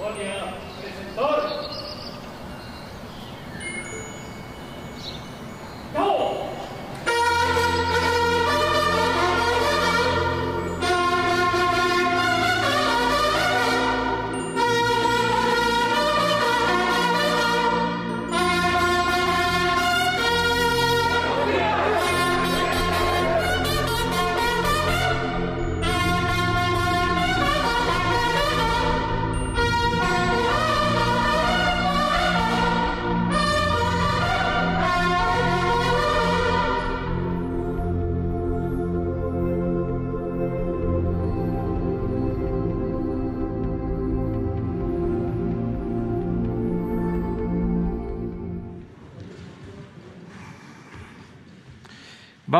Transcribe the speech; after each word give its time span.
One 0.00 0.18
down. 0.18 0.49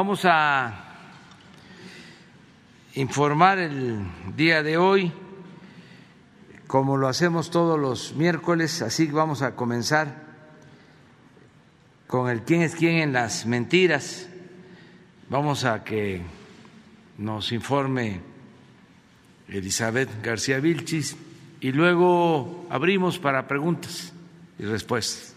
Vamos 0.00 0.24
a 0.24 0.72
informar 2.94 3.58
el 3.58 4.00
día 4.34 4.62
de 4.62 4.78
hoy, 4.78 5.12
como 6.66 6.96
lo 6.96 7.06
hacemos 7.06 7.50
todos 7.50 7.78
los 7.78 8.14
miércoles, 8.14 8.80
así 8.80 9.08
vamos 9.08 9.42
a 9.42 9.54
comenzar 9.54 10.22
con 12.06 12.30
el 12.30 12.44
quién 12.44 12.62
es 12.62 12.74
quién 12.74 12.96
en 12.96 13.12
las 13.12 13.44
mentiras. 13.44 14.26
Vamos 15.28 15.66
a 15.66 15.84
que 15.84 16.22
nos 17.18 17.52
informe 17.52 18.22
Elizabeth 19.48 20.08
García 20.22 20.60
Vilchis 20.60 21.14
y 21.60 21.72
luego 21.72 22.66
abrimos 22.70 23.18
para 23.18 23.46
preguntas 23.46 24.14
y 24.58 24.64
respuestas. 24.64 25.29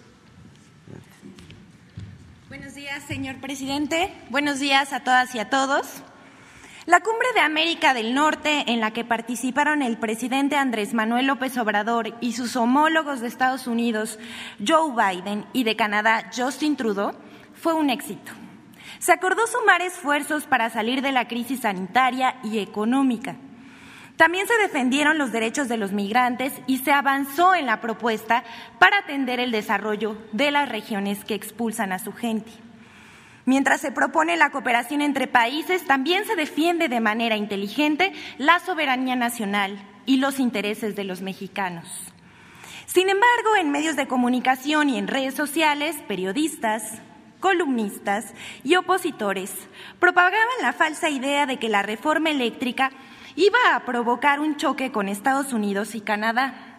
Señor 3.08 3.38
presidente. 3.38 4.14
Buenos 4.30 4.60
días 4.60 4.94
a 4.94 5.02
todas 5.02 5.36
y 5.36 5.40
a 5.40 5.50
todos. 5.50 6.02
La 6.86 7.02
cumbre 7.02 7.28
de 7.34 7.42
América 7.42 7.94
del 7.94 8.14
Norte, 8.14 8.66
en 8.68 8.80
la 8.80 8.92
que 8.92 9.04
participaron 9.04 9.82
el 9.82 9.98
presidente 9.98 10.56
Andrés 10.56 10.94
Manuel 10.94 11.28
López 11.28 11.58
Obrador 11.58 12.16
y 12.22 12.34
sus 12.34 12.56
homólogos 12.56 13.20
de 13.20 13.28
Estados 13.28 13.68
Unidos, 13.68 14.20
Joe 14.66 14.92
Biden, 14.92 15.46
y 15.54 15.64
de 15.64 15.76
Canadá, 15.76 16.30
Justin 16.36 16.76
Trudeau, 16.76 17.14
fue 17.54 17.74
un 17.74 17.90
éxito. 17.90 18.32
Se 19.00 19.12
acordó 19.12 19.48
sumar 19.48 19.82
esfuerzos 19.82 20.46
para 20.46 20.70
salir 20.70 21.02
de 21.02 21.12
la 21.12 21.28
crisis 21.28 21.62
sanitaria 21.62 22.36
y 22.44 22.60
económica. 22.60 23.36
También 24.18 24.48
se 24.48 24.58
defendieron 24.58 25.18
los 25.18 25.32
derechos 25.32 25.68
de 25.68 25.78
los 25.78 25.92
migrantes 25.92 26.54
y 26.68 26.78
se 26.80 26.92
avanzó 26.92 27.56
en 27.56 27.66
la 27.66 27.82
propuesta 27.82 28.44
para 28.80 29.00
atender 29.00 29.40
el 29.40 29.52
desarrollo 29.52 30.18
de 30.32 30.52
las 30.52 30.70
regiones 30.70 31.26
que 31.26 31.36
expulsan 31.36 31.92
a 31.92 32.00
su 32.00 32.14
gente. 32.14 32.52
Mientras 33.46 33.82
se 33.82 33.92
propone 33.92 34.38
la 34.38 34.52
cooperación 34.52 35.02
entre 35.02 35.28
países, 35.28 35.86
también 35.86 36.26
se 36.26 36.36
defiende 36.36 36.88
de 36.88 37.02
manera 37.02 37.36
inteligente 37.36 38.14
la 38.38 38.60
soberanía 38.60 39.16
nacional 39.16 39.78
y 40.06 40.18
los 40.18 40.40
intereses 40.40 40.96
de 40.96 41.04
los 41.04 41.22
mexicanos. 41.22 41.88
Sin 42.86 43.10
embargo, 43.10 43.56
en 43.60 43.72
medios 43.72 43.96
de 43.96 44.08
comunicación 44.08 44.90
y 44.90 44.98
en 44.98 45.08
redes 45.08 45.34
sociales, 45.34 45.98
periodistas, 46.08 47.02
columnistas 47.40 48.34
y 48.64 48.76
opositores 48.76 49.52
propagaban 50.00 50.40
la 50.62 50.72
falsa 50.72 51.10
idea 51.10 51.46
de 51.46 51.58
que 51.58 51.68
la 51.68 51.82
reforma 51.82 52.30
eléctrica 52.30 52.92
iba 53.36 53.58
a 53.74 53.84
provocar 53.84 54.40
un 54.40 54.56
choque 54.56 54.92
con 54.92 55.10
Estados 55.10 55.52
Unidos 55.52 55.96
y 55.96 56.02
Canadá 56.02 56.73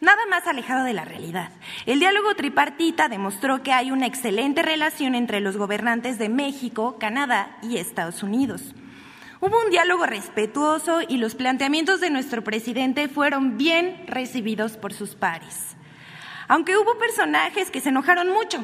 nada 0.00 0.24
más 0.28 0.46
alejado 0.46 0.84
de 0.84 0.92
la 0.92 1.04
realidad. 1.04 1.50
El 1.86 2.00
diálogo 2.00 2.34
tripartita 2.34 3.08
demostró 3.08 3.62
que 3.62 3.72
hay 3.72 3.90
una 3.90 4.06
excelente 4.06 4.62
relación 4.62 5.14
entre 5.14 5.40
los 5.40 5.56
gobernantes 5.56 6.18
de 6.18 6.28
México, 6.28 6.96
Canadá 6.98 7.56
y 7.62 7.76
Estados 7.76 8.22
Unidos. 8.22 8.74
Hubo 9.40 9.58
un 9.64 9.70
diálogo 9.70 10.04
respetuoso 10.04 11.00
y 11.06 11.16
los 11.16 11.34
planteamientos 11.34 12.00
de 12.00 12.10
nuestro 12.10 12.44
presidente 12.44 13.08
fueron 13.08 13.56
bien 13.56 14.04
recibidos 14.06 14.76
por 14.76 14.92
sus 14.92 15.14
pares. 15.14 15.76
Aunque 16.48 16.76
hubo 16.76 16.98
personajes 16.98 17.70
que 17.70 17.80
se 17.80 17.88
enojaron 17.88 18.28
mucho, 18.28 18.62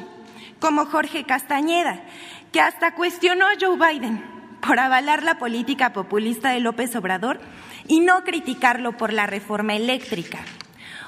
como 0.59 0.85
Jorge 0.85 1.23
Castañeda, 1.23 2.03
que 2.51 2.61
hasta 2.61 2.93
cuestionó 2.93 3.45
a 3.45 3.53
Joe 3.59 3.77
Biden 3.77 4.23
por 4.61 4.79
avalar 4.79 5.23
la 5.23 5.39
política 5.39 5.93
populista 5.93 6.51
de 6.51 6.59
López 6.59 6.95
Obrador 6.95 7.39
y 7.87 8.01
no 8.01 8.23
criticarlo 8.23 8.97
por 8.97 9.13
la 9.13 9.25
reforma 9.25 9.75
eléctrica. 9.75 10.39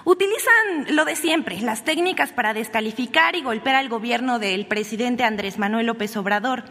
Utilizan 0.06 0.96
lo 0.96 1.06
de 1.06 1.16
siempre, 1.16 1.60
las 1.62 1.84
técnicas 1.84 2.32
para 2.32 2.54
descalificar 2.54 3.36
y 3.36 3.42
golpear 3.42 3.76
al 3.76 3.90
gobierno 3.90 4.40
del 4.40 4.66
presidente 4.66 5.24
Andrés 5.24 5.58
Manuel 5.58 5.88
López 5.88 6.16
Obrador. 6.18 6.64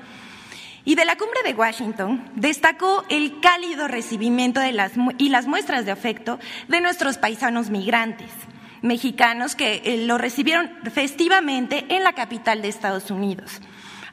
Y 0.85 0.95
de 0.95 1.05
la 1.05 1.17
cumbre 1.17 1.41
de 1.45 1.55
Washington 1.55 2.31
destacó 2.35 3.05
el 3.11 3.41
cálido 3.41 3.89
recibimiento 3.89 4.61
de 4.61 4.73
las, 4.73 4.93
y 5.19 5.29
las 5.29 5.47
muestras 5.47 5.85
de 5.85 5.93
afecto 5.93 6.39
de 6.69 6.81
nuestros 6.81 7.19
paisanos 7.19 7.69
migrantes, 7.69 8.31
mexicanos 8.81 9.55
que 9.55 9.83
eh, 9.85 10.07
lo 10.07 10.17
recibieron 10.17 10.71
festivamente 10.93 11.85
en 11.91 12.05
la 12.05 12.15
capital 12.15 12.63
de 12.63 12.69
Estados 12.69 13.11
Unidos, 13.11 13.61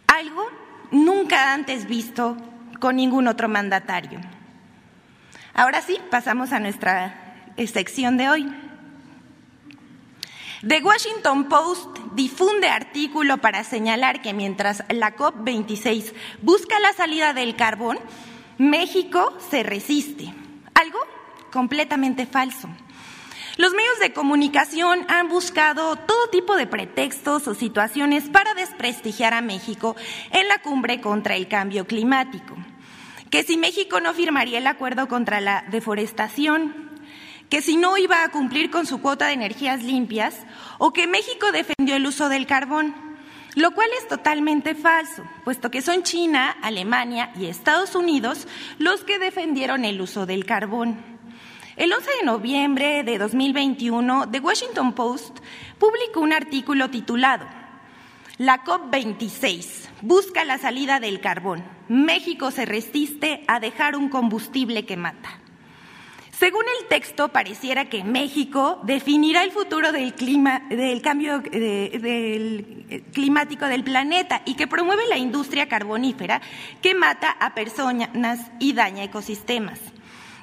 algo 0.08 0.46
nunca 0.92 1.54
antes 1.54 1.88
visto 1.88 2.36
con 2.80 2.98
ningún 2.98 3.28
otro 3.28 3.48
mandatario. 3.48 4.20
Ahora 5.54 5.82
sí, 5.82 5.98
pasamos 6.12 6.52
a 6.52 6.60
nuestra 6.60 7.52
eh, 7.56 7.68
sección 7.68 8.18
de 8.18 8.30
hoy. 8.30 8.65
The 10.68 10.82
Washington 10.82 11.48
Post 11.48 12.00
difunde 12.16 12.70
artículo 12.70 13.38
para 13.38 13.64
señalar 13.64 14.24
que 14.24 14.34
mientras 14.34 14.84
la 14.90 15.16
COP26 15.16 16.12
busca 16.42 16.80
la 16.80 16.92
salida 16.94 17.34
del 17.34 17.56
carbón, 17.56 18.00
México 18.58 19.32
se 19.52 19.62
resiste. 19.62 20.34
Algo 20.74 20.98
completamente 21.52 22.26
falso. 22.26 22.68
Los 23.58 23.74
medios 23.74 24.00
de 24.00 24.14
comunicación 24.14 25.06
han 25.08 25.30
buscado 25.30 25.98
todo 25.98 26.30
tipo 26.32 26.56
de 26.56 26.66
pretextos 26.66 27.48
o 27.48 27.54
situaciones 27.54 28.28
para 28.30 28.56
desprestigiar 28.56 29.36
a 29.36 29.42
México 29.42 29.96
en 30.32 30.48
la 30.48 30.64
cumbre 30.64 31.00
contra 31.00 31.36
el 31.36 31.48
cambio 31.48 31.86
climático. 31.86 32.56
Que 33.30 33.44
si 33.44 33.58
México 33.58 34.00
no 34.00 34.16
firmaría 34.16 34.58
el 34.58 34.66
acuerdo 34.66 35.08
contra 35.08 35.42
la 35.42 35.64
deforestación, 35.70 36.85
que 37.56 37.62
si 37.62 37.78
no 37.78 37.96
iba 37.96 38.22
a 38.22 38.32
cumplir 38.32 38.70
con 38.70 38.86
su 38.86 39.00
cuota 39.00 39.28
de 39.28 39.32
energías 39.32 39.82
limpias 39.82 40.36
o 40.78 40.92
que 40.92 41.08
México 41.08 41.54
defendió 41.54 41.96
el 41.96 42.06
uso 42.06 42.28
del 42.28 42.48
carbón, 42.48 42.94
lo 43.56 43.72
cual 43.72 43.88
es 43.98 44.10
totalmente 44.10 44.76
falso, 44.76 45.24
puesto 45.46 45.72
que 45.72 45.82
son 45.82 46.04
China, 46.04 46.58
Alemania 46.62 47.32
y 47.40 47.46
Estados 47.46 47.96
Unidos 47.96 48.46
los 48.78 49.06
que 49.06 49.20
defendieron 49.20 49.86
el 49.86 50.02
uso 50.02 50.26
del 50.26 50.44
carbón. 50.44 50.98
El 51.78 51.94
11 51.94 52.10
de 52.20 52.26
noviembre 52.26 53.04
de 53.04 53.18
2021, 53.18 54.30
The 54.32 54.42
Washington 54.42 54.92
Post 54.92 55.40
publicó 55.80 56.20
un 56.20 56.34
artículo 56.34 56.90
titulado 56.90 57.46
La 58.38 58.66
COP26 58.66 59.88
busca 60.02 60.44
la 60.44 60.58
salida 60.58 61.00
del 61.00 61.22
carbón. 61.22 61.64
México 61.88 62.52
se 62.52 62.66
resiste 62.66 63.46
a 63.48 63.62
dejar 63.62 63.96
un 63.96 64.10
combustible 64.10 64.86
que 64.86 64.98
mata. 64.98 65.40
Según 66.46 66.66
el 66.80 66.88
texto, 66.90 67.30
pareciera 67.30 67.86
que 67.86 68.04
México 68.04 68.80
definirá 68.84 69.44
el 69.44 69.50
futuro 69.50 69.92
del, 69.92 70.14
cambio 71.02 71.40
del 71.40 73.04
climático 73.12 73.66
del 73.66 73.84
planeta 73.84 74.44
y 74.46 74.54
que 74.54 74.68
promueve 74.68 75.08
la 75.08 75.18
industria 75.18 75.68
carbonífera 75.68 76.44
que 76.84 76.94
mata 76.94 77.32
a 77.32 77.56
personas 77.56 78.42
y 78.60 78.74
daña 78.74 79.04
ecosistemas. 79.04 79.80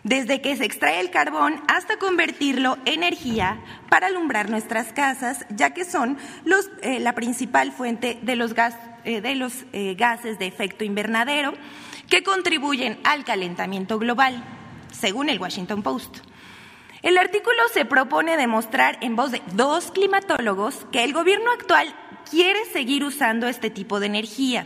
Desde 0.03 0.41
que 0.41 0.57
se 0.57 0.65
extrae 0.65 0.99
el 0.99 1.11
carbón 1.11 1.63
hasta 1.69 1.99
convertirlo 1.99 2.79
en 2.85 3.05
energía 3.05 3.61
para 3.89 4.09
alumbrar 4.09 4.51
nuestras 4.51 4.93
casas, 4.93 5.47
ya 5.51 5.71
que 5.71 5.85
son 5.85 6.19
eh, 6.83 6.99
la 6.99 7.13
principal 7.13 7.71
fuente 7.71 8.19
de 8.23 8.35
los, 8.35 8.57
eh, 9.05 9.21
de 9.21 9.35
los 9.37 9.53
eh, 9.73 9.95
gases 9.97 10.41
de 10.41 10.49
efecto 10.49 10.83
invernadero 10.83 11.55
que 12.11 12.25
contribuyen 12.25 12.99
al 13.05 13.25
calentamiento 13.25 14.01
global 14.01 14.43
según 14.93 15.29
el 15.29 15.41
Washington 15.41 15.83
Post. 15.83 16.19
El 17.03 17.19
artículo 17.19 17.57
se 17.75 17.85
propone 17.85 18.37
demostrar 18.37 18.99
en 19.01 19.17
voz 19.17 19.33
de 19.33 19.43
dos 19.55 19.91
climatólogos 19.91 20.87
que 20.93 21.03
el 21.03 21.13
gobierno 21.13 21.51
actual 21.51 21.93
quiere 22.31 22.65
seguir 22.67 23.03
usando 23.03 23.49
este 23.49 23.71
tipo 23.71 23.99
de 23.99 24.07
energía 24.07 24.65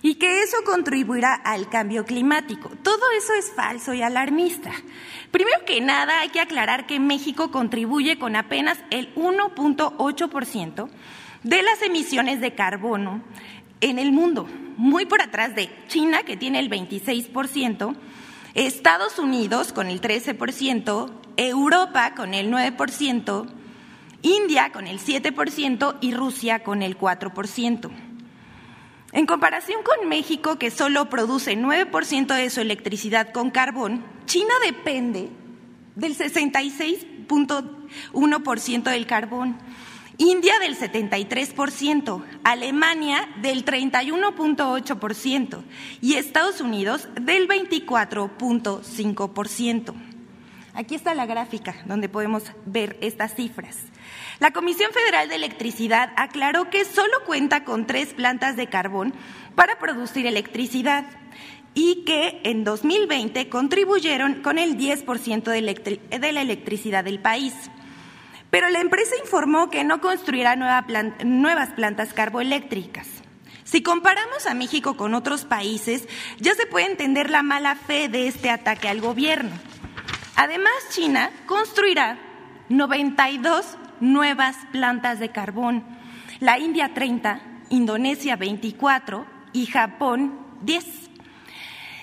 y 0.00 0.16
que 0.16 0.42
eso 0.42 0.58
contribuirá 0.64 1.34
al 1.34 1.68
cambio 1.68 2.04
climático. 2.04 2.70
Todo 2.82 3.00
eso 3.16 3.34
es 3.34 3.52
falso 3.52 3.94
y 3.94 4.02
alarmista. 4.02 4.72
Primero 5.30 5.64
que 5.64 5.80
nada, 5.80 6.20
hay 6.20 6.28
que 6.28 6.40
aclarar 6.40 6.86
que 6.86 7.00
México 7.00 7.50
contribuye 7.50 8.18
con 8.18 8.36
apenas 8.36 8.78
el 8.90 9.14
1.8% 9.14 10.88
de 11.44 11.62
las 11.62 11.82
emisiones 11.82 12.40
de 12.40 12.54
carbono 12.54 13.22
en 13.80 13.98
el 13.98 14.12
mundo, 14.12 14.48
muy 14.76 15.06
por 15.06 15.22
atrás 15.22 15.54
de 15.54 15.68
China, 15.88 16.22
que 16.22 16.36
tiene 16.36 16.58
el 16.58 16.70
26%, 16.70 17.96
Estados 18.54 19.18
Unidos 19.18 19.72
con 19.72 19.88
el 19.88 20.00
13%, 20.00 21.10
Europa 21.36 22.14
con 22.14 22.32
el 22.34 22.50
9%, 22.50 23.46
India 24.22 24.72
con 24.72 24.86
el 24.86 24.98
7% 24.98 25.98
y 26.00 26.14
Rusia 26.14 26.62
con 26.62 26.82
el 26.82 26.98
4%. 26.98 27.90
En 29.12 29.26
comparación 29.26 29.82
con 29.82 30.08
México, 30.08 30.58
que 30.58 30.70
solo 30.70 31.10
produce 31.10 31.54
9% 31.56 32.34
de 32.34 32.48
su 32.50 32.60
electricidad 32.60 33.32
con 33.32 33.50
carbón, 33.50 34.04
China 34.26 34.54
depende 34.64 35.30
del 35.96 36.16
66.1% 36.16 38.82
del 38.84 39.06
carbón, 39.06 39.58
India 40.18 40.52
del 40.60 40.78
73%, 40.78 42.22
Alemania 42.44 43.28
del 43.40 43.64
31.8% 43.64 45.62
y 46.00 46.14
Estados 46.14 46.60
Unidos 46.60 47.08
del 47.20 47.48
24.5%. 47.48 49.94
Aquí 50.74 50.94
está 50.94 51.14
la 51.14 51.26
gráfica 51.26 51.74
donde 51.84 52.08
podemos 52.08 52.44
ver 52.64 52.96
estas 53.02 53.34
cifras. 53.34 53.76
La 54.40 54.52
Comisión 54.52 54.90
Federal 54.92 55.28
de 55.28 55.36
Electricidad 55.36 56.12
aclaró 56.16 56.70
que 56.70 56.84
solo 56.84 57.12
cuenta 57.26 57.64
con 57.64 57.86
tres 57.86 58.14
plantas 58.14 58.56
de 58.56 58.68
carbón 58.68 59.12
para 59.54 59.78
producir 59.78 60.26
electricidad 60.26 61.04
y 61.74 62.04
que 62.04 62.40
en 62.44 62.64
2020 62.64 63.48
contribuyeron 63.48 64.42
con 64.42 64.58
el 64.58 64.76
10% 64.76 65.44
de, 65.44 66.32
la 66.32 66.40
electricidad 66.40 67.04
del 67.04 67.20
país. 67.20 67.54
Pero 68.52 68.68
la 68.68 68.80
empresa 68.80 69.14
informó 69.18 69.70
que 69.70 69.82
no 69.82 70.02
construirá 70.02 70.56
nuevas 70.56 71.70
plantas 71.70 72.12
carboeléctricas. 72.12 73.08
Si 73.64 73.82
comparamos 73.82 74.46
a 74.46 74.52
México 74.52 74.94
con 74.94 75.14
otros 75.14 75.46
países, 75.46 76.06
ya 76.38 76.54
se 76.54 76.66
puede 76.66 76.84
entender 76.84 77.30
la 77.30 77.42
mala 77.42 77.76
fe 77.76 78.10
de 78.10 78.26
este 78.26 78.50
ataque 78.50 78.90
al 78.90 79.00
gobierno. 79.00 79.52
Además, 80.36 80.70
China 80.90 81.30
construirá 81.46 82.18
92 82.68 83.78
nuevas 84.00 84.58
plantas 84.70 85.18
de 85.18 85.30
carbón, 85.30 85.82
la 86.38 86.58
India 86.58 86.92
30, 86.92 87.40
Indonesia 87.70 88.36
24 88.36 89.24
y 89.54 89.64
Japón 89.64 90.38
10. 90.60 90.84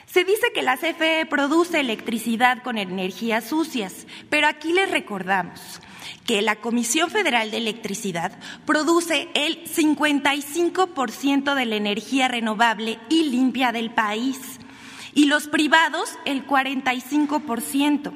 Se 0.07 0.23
dice 0.23 0.47
que 0.51 0.63
la 0.63 0.77
CFE 0.77 1.27
produce 1.27 1.79
electricidad 1.79 2.63
con 2.63 2.79
energías 2.79 3.43
sucias, 3.43 4.07
pero 4.31 4.47
aquí 4.47 4.73
les 4.73 4.89
recordamos 4.89 5.79
que 6.25 6.41
la 6.41 6.57
Comisión 6.57 7.09
Federal 7.09 7.51
de 7.51 7.57
Electricidad 7.57 8.37
produce 8.65 9.29
el 9.33 9.63
55% 9.65 11.55
de 11.55 11.65
la 11.65 11.75
energía 11.75 12.27
renovable 12.27 12.99
y 13.09 13.29
limpia 13.29 13.71
del 13.71 13.91
país 13.91 14.59
y 15.13 15.25
los 15.25 15.47
privados 15.47 16.17
el 16.25 16.45
45%. 16.45 18.13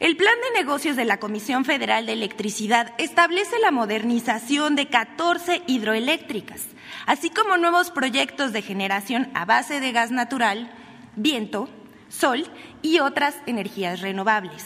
El 0.00 0.16
plan 0.16 0.34
de 0.42 0.60
negocios 0.60 0.96
de 0.96 1.04
la 1.04 1.18
Comisión 1.18 1.64
Federal 1.64 2.04
de 2.06 2.12
Electricidad 2.12 2.92
establece 2.98 3.58
la 3.60 3.70
modernización 3.70 4.76
de 4.76 4.88
14 4.88 5.62
hidroeléctricas, 5.66 6.66
así 7.06 7.30
como 7.30 7.56
nuevos 7.56 7.90
proyectos 7.90 8.52
de 8.52 8.60
generación 8.60 9.30
a 9.34 9.44
base 9.44 9.80
de 9.80 9.92
gas 9.92 10.10
natural, 10.10 10.70
viento, 11.16 11.68
sol 12.08 12.44
y 12.82 12.98
otras 12.98 13.36
energías 13.46 14.00
renovables. 14.00 14.64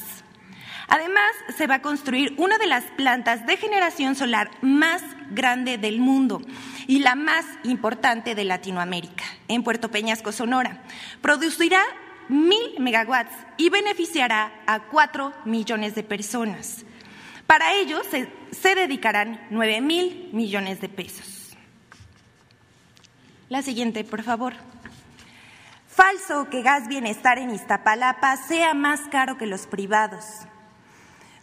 Además, 0.88 1.32
se 1.56 1.67
va 1.67 1.76
a 1.76 1.82
construir 1.82 2.35
una 2.38 2.56
de 2.56 2.67
las 2.67 2.85
plantas 2.85 3.46
de 3.46 3.58
generación 3.58 4.14
solar 4.14 4.50
más 4.62 5.02
grande 5.31 5.76
del 5.76 6.00
mundo 6.00 6.40
y 6.87 7.00
la 7.00 7.14
más 7.14 7.44
importante 7.62 8.35
de 8.35 8.44
Latinoamérica, 8.44 9.25
en 9.49 9.62
Puerto 9.62 9.90
Peñasco, 9.90 10.32
Sonora. 10.32 10.82
Producirá 11.20 11.82
mil 12.29 12.79
megawatts 12.79 13.35
y 13.58 13.69
beneficiará 13.69 14.50
a 14.67 14.81
cuatro 14.81 15.35
millones 15.44 15.94
de 15.94 16.02
personas. 16.02 16.87
Para 17.46 17.75
ello 17.75 18.02
se, 18.11 18.31
se 18.50 18.75
dedicarán 18.75 19.46
nueve 19.50 19.81
mil 19.82 20.31
millones 20.32 20.81
de 20.81 20.88
pesos. 20.88 21.56
La 23.50 23.61
siguiente, 23.62 24.05
por 24.05 24.23
favor. 24.23 24.55
Falso 25.87 26.49
que 26.49 26.62
Gas 26.62 26.88
Bienestar 26.88 27.38
en 27.38 27.50
Iztapalapa 27.50 28.37
sea 28.37 28.73
más 28.73 29.00
caro 29.11 29.37
que 29.37 29.46
los 29.46 29.67
privados. 29.67 30.25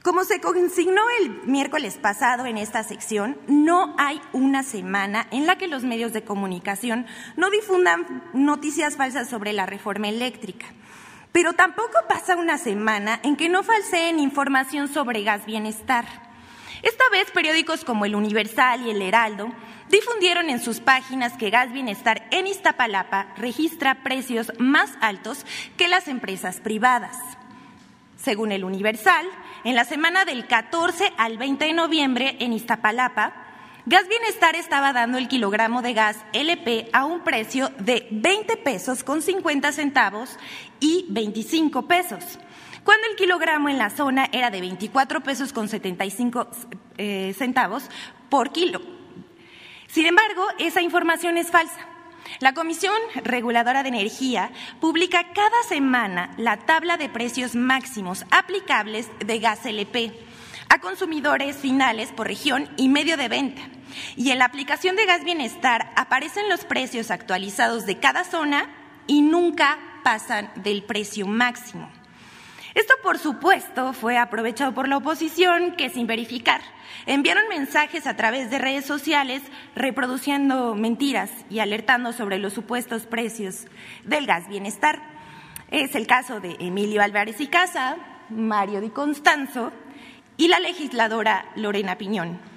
Como 0.06 0.24
se 0.24 0.40
consignó 0.40 1.02
el 1.20 1.32
miércoles 1.48 1.98
pasado 2.00 2.46
en 2.46 2.60
esta 2.60 2.84
sección, 2.84 3.40
no 3.48 3.96
hay 3.98 4.22
una 4.34 4.62
semana 4.62 5.26
en 5.32 5.48
la 5.48 5.58
que 5.58 5.68
los 5.68 5.84
medios 5.84 6.14
de 6.14 6.24
comunicación 6.24 7.08
no 7.38 7.50
difundan 7.50 8.24
noticias 8.32 8.98
falsas 8.98 9.28
sobre 9.28 9.52
la 9.52 9.66
reforma 9.66 10.08
eléctrica. 10.08 10.68
Pero 11.32 11.54
tampoco 11.54 11.98
pasa 12.08 12.36
una 12.36 12.60
semana 12.60 13.20
en 13.24 13.36
que 13.36 13.50
no 13.50 13.64
falseen 13.64 14.20
información 14.20 14.90
sobre 14.90 15.24
gas 15.24 15.44
bienestar. 15.48 16.06
Esta 16.84 17.10
vez 17.12 17.32
periódicos 17.32 17.84
como 17.84 18.06
El 18.06 18.14
Universal 18.14 18.86
y 18.86 18.92
El 18.92 19.02
Heraldo 19.02 19.52
difundieron 19.90 20.52
en 20.52 20.60
sus 20.60 20.82
páginas 20.82 21.34
que 21.34 21.50
Gas 21.50 21.74
Bienestar 21.74 22.28
en 22.30 22.46
Iztapalapa 22.46 23.34
registra 23.38 24.04
precios 24.04 24.54
más 24.60 24.92
altos 25.02 25.48
que 25.78 25.88
las 25.88 26.08
empresas 26.08 26.60
privadas. 26.60 27.18
Según 28.18 28.52
El 28.52 28.64
Universal, 28.64 29.26
en 29.66 29.76
la 29.76 29.84
semana 29.84 30.26
del 30.26 30.46
14 30.46 31.12
al 31.18 31.40
20 31.40 31.66
de 31.66 31.74
noviembre 31.74 32.38
en 32.40 32.54
Iztapalapa, 32.54 33.34
Gas 33.88 34.08
Bienestar 34.08 34.56
estaba 34.56 34.94
dando 34.94 35.18
el 35.18 35.28
kilogramo 35.28 35.82
de 35.82 35.94
gas 35.94 36.24
LP 36.34 36.90
a 36.94 37.06
un 37.06 37.22
precio 37.22 37.70
de 37.80 38.08
20 38.12 38.58
pesos 38.58 39.04
con 39.04 39.24
50 39.24 39.72
centavos 39.72 40.38
y 40.80 41.08
25 41.10 41.88
pesos, 41.88 42.38
cuando 42.84 43.08
el 43.10 43.16
kilogramo 43.16 43.68
en 43.68 43.80
la 43.80 43.90
zona 43.90 44.30
era 44.32 44.52
de 44.52 44.62
24 44.62 45.22
pesos 45.22 45.52
con 45.52 45.68
75 45.68 46.48
eh, 46.98 47.34
centavos 47.36 47.90
por 48.30 48.52
kilo. 48.52 48.82
Sin 49.88 50.06
embargo, 50.06 50.46
esa 50.60 50.84
información 50.84 51.38
es 51.38 51.50
falsa. 51.50 51.95
La 52.40 52.54
Comisión 52.54 52.96
Reguladora 53.24 53.84
de 53.84 53.90
Energía 53.90 54.52
publica 54.80 55.34
cada 55.34 55.64
semana 55.68 56.34
la 56.38 56.58
tabla 56.58 56.98
de 56.98 57.10
precios 57.10 57.56
máximos 57.56 58.26
aplicables 58.32 59.10
de 59.26 59.40
gas 59.40 59.66
LP 59.66 60.14
a 60.70 60.80
consumidores 60.80 61.58
finales 61.58 62.12
por 62.12 62.28
región 62.28 62.70
y 62.78 62.90
medio 62.90 63.18
de 63.18 63.30
venta. 63.30 63.62
Y 64.16 64.32
en 64.32 64.40
la 64.40 64.46
aplicación 64.46 64.96
de 64.96 65.06
gas 65.06 65.24
bienestar 65.24 65.92
aparecen 65.96 66.50
los 66.50 66.66
precios 66.66 67.12
actualizados 67.12 67.86
de 67.86 68.00
cada 68.00 68.24
zona 68.24 68.70
y 69.08 69.22
nunca 69.22 69.78
pasan 70.04 70.52
del 70.56 70.84
precio 70.84 71.28
máximo. 71.28 71.90
Esto, 72.76 72.94
por 73.02 73.18
supuesto, 73.18 73.94
fue 73.94 74.18
aprovechado 74.18 74.74
por 74.74 74.90
la 74.90 74.98
oposición 74.98 75.78
que, 75.78 75.90
sin 75.90 76.08
verificar, 76.08 76.60
enviaron 77.06 77.48
mensajes 77.48 78.06
a 78.06 78.18
través 78.18 78.52
de 78.52 78.60
redes 78.60 78.86
sociales 78.86 79.42
reproduciendo 79.78 80.76
mentiras 80.76 81.32
y 81.50 81.60
alertando 81.60 82.12
sobre 82.12 82.38
los 82.38 82.52
supuestos 82.52 83.06
precios 83.06 83.66
del 84.04 84.26
gas 84.26 84.50
bienestar. 84.50 85.02
Es 85.72 85.96
el 85.96 86.06
caso 86.06 86.42
de 86.42 86.58
Emilio 86.60 87.02
Álvarez 87.02 87.40
y 87.40 87.48
Casa, 87.48 87.96
Mario 88.30 88.82
Di 88.82 88.90
Constanzo 88.90 89.72
y 90.36 90.50
la 90.50 90.60
legisladora 90.60 91.46
Lorena 91.56 91.98
Piñón. 91.98 92.55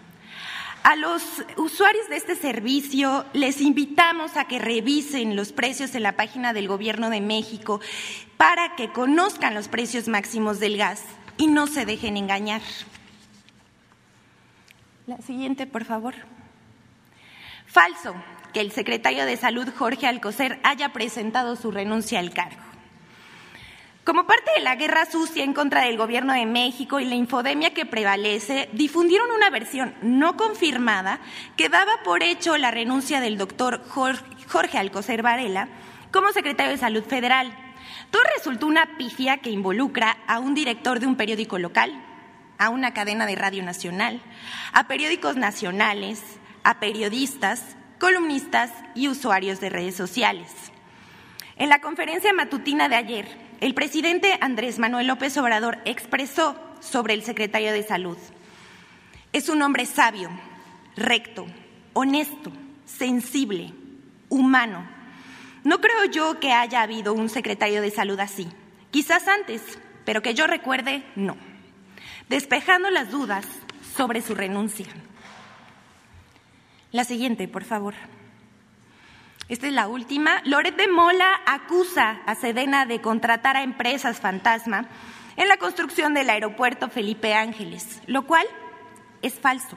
A 0.82 0.96
los 0.96 1.22
usuarios 1.56 2.08
de 2.08 2.16
este 2.16 2.36
servicio 2.36 3.26
les 3.32 3.60
invitamos 3.60 4.36
a 4.36 4.44
que 4.46 4.58
revisen 4.58 5.36
los 5.36 5.52
precios 5.52 5.94
en 5.94 6.02
la 6.02 6.16
página 6.16 6.52
del 6.52 6.68
Gobierno 6.68 7.10
de 7.10 7.20
México 7.20 7.80
para 8.36 8.74
que 8.76 8.90
conozcan 8.90 9.54
los 9.54 9.68
precios 9.68 10.08
máximos 10.08 10.60
del 10.60 10.76
gas 10.76 11.02
y 11.36 11.46
no 11.46 11.66
se 11.66 11.84
dejen 11.84 12.16
engañar. 12.16 12.62
La 15.06 15.18
siguiente, 15.18 15.66
por 15.66 15.84
favor. 15.84 16.14
Falso 17.66 18.14
que 18.52 18.60
el 18.60 18.72
secretario 18.72 19.26
de 19.26 19.36
Salud, 19.36 19.68
Jorge 19.76 20.06
Alcocer, 20.06 20.58
haya 20.62 20.92
presentado 20.92 21.56
su 21.56 21.70
renuncia 21.70 22.18
al 22.18 22.32
cargo. 22.32 22.62
Como 24.08 24.26
parte 24.26 24.50
de 24.56 24.62
la 24.62 24.74
guerra 24.74 25.04
sucia 25.04 25.44
en 25.44 25.52
contra 25.52 25.82
del 25.82 25.98
gobierno 25.98 26.32
de 26.32 26.46
México 26.46 26.98
y 26.98 27.04
la 27.04 27.14
infodemia 27.14 27.74
que 27.74 27.84
prevalece, 27.84 28.70
difundieron 28.72 29.30
una 29.30 29.50
versión 29.50 29.94
no 30.00 30.34
confirmada 30.34 31.20
que 31.58 31.68
daba 31.68 32.02
por 32.04 32.22
hecho 32.22 32.56
la 32.56 32.70
renuncia 32.70 33.20
del 33.20 33.36
doctor 33.36 33.82
Jorge 33.86 34.78
Alcocer 34.78 35.20
Varela 35.20 35.68
como 36.10 36.32
secretario 36.32 36.72
de 36.72 36.78
Salud 36.78 37.04
Federal. 37.04 37.52
Todo 38.10 38.22
resultó 38.34 38.66
una 38.66 38.96
pifia 38.96 39.42
que 39.42 39.50
involucra 39.50 40.16
a 40.26 40.38
un 40.38 40.54
director 40.54 41.00
de 41.00 41.06
un 41.06 41.16
periódico 41.16 41.58
local, 41.58 41.92
a 42.56 42.70
una 42.70 42.94
cadena 42.94 43.26
de 43.26 43.36
radio 43.36 43.62
nacional, 43.62 44.22
a 44.72 44.88
periódicos 44.88 45.36
nacionales, 45.36 46.22
a 46.64 46.80
periodistas 46.80 47.76
columnistas 48.00 48.72
y 48.94 49.08
usuarios 49.08 49.60
de 49.60 49.68
redes 49.68 49.96
sociales. 49.96 50.50
En 51.56 51.68
la 51.68 51.82
conferencia 51.82 52.32
matutina 52.32 52.88
de 52.88 52.96
ayer, 52.96 53.47
el 53.60 53.74
presidente 53.74 54.38
Andrés 54.40 54.78
Manuel 54.78 55.06
López 55.08 55.36
Obrador 55.36 55.78
expresó 55.84 56.56
sobre 56.80 57.14
el 57.14 57.22
secretario 57.22 57.72
de 57.72 57.82
Salud. 57.82 58.16
Es 59.32 59.48
un 59.48 59.62
hombre 59.62 59.84
sabio, 59.86 60.30
recto, 60.96 61.46
honesto, 61.92 62.52
sensible, 62.86 63.72
humano. 64.28 64.88
No 65.64 65.80
creo 65.80 66.04
yo 66.06 66.38
que 66.40 66.52
haya 66.52 66.82
habido 66.82 67.12
un 67.12 67.28
secretario 67.28 67.82
de 67.82 67.90
salud 67.90 68.18
así. 68.20 68.48
Quizás 68.90 69.26
antes, 69.28 69.62
pero 70.04 70.22
que 70.22 70.34
yo 70.34 70.46
recuerde, 70.46 71.04
no. 71.16 71.36
Despejando 72.28 72.90
las 72.90 73.10
dudas 73.10 73.44
sobre 73.96 74.22
su 74.22 74.34
renuncia. 74.34 74.86
La 76.92 77.04
siguiente, 77.04 77.48
por 77.48 77.64
favor. 77.64 77.94
Esta 79.48 79.66
es 79.66 79.72
la 79.72 79.88
última. 79.88 80.42
Loret 80.44 80.76
de 80.76 80.88
Mola 80.88 81.40
acusa 81.46 82.20
a 82.26 82.34
Sedena 82.34 82.84
de 82.84 83.00
contratar 83.00 83.56
a 83.56 83.62
empresas 83.62 84.20
fantasma 84.20 84.86
en 85.36 85.48
la 85.48 85.56
construcción 85.56 86.12
del 86.12 86.28
aeropuerto 86.28 86.90
Felipe 86.90 87.32
Ángeles, 87.32 88.02
lo 88.06 88.26
cual 88.26 88.46
es 89.22 89.34
falso. 89.34 89.76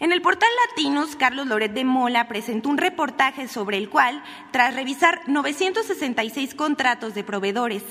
En 0.00 0.12
el 0.12 0.22
portal 0.22 0.48
Latinos, 0.68 1.14
Carlos 1.14 1.46
Loret 1.46 1.74
de 1.74 1.84
Mola 1.84 2.26
presentó 2.26 2.70
un 2.70 2.78
reportaje 2.78 3.48
sobre 3.48 3.76
el 3.76 3.90
cual, 3.90 4.22
tras 4.50 4.74
revisar 4.74 5.20
966 5.26 6.54
contratos 6.54 7.14
de 7.14 7.22
proveedores 7.22 7.82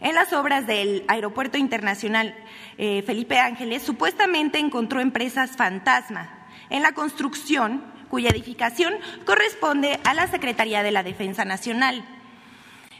en 0.00 0.14
las 0.14 0.32
obras 0.32 0.66
del 0.66 1.04
Aeropuerto 1.08 1.58
Internacional 1.58 2.34
eh, 2.78 3.02
Felipe 3.02 3.38
Ángeles, 3.38 3.82
supuestamente 3.82 4.58
encontró 4.58 5.00
empresas 5.00 5.58
fantasma 5.58 6.30
en 6.70 6.82
la 6.82 6.92
construcción 6.92 7.84
cuya 8.12 8.28
edificación 8.28 8.92
corresponde 9.24 9.98
a 10.04 10.12
la 10.12 10.26
Secretaría 10.26 10.82
de 10.82 10.90
la 10.90 11.02
Defensa 11.02 11.46
Nacional. 11.46 12.04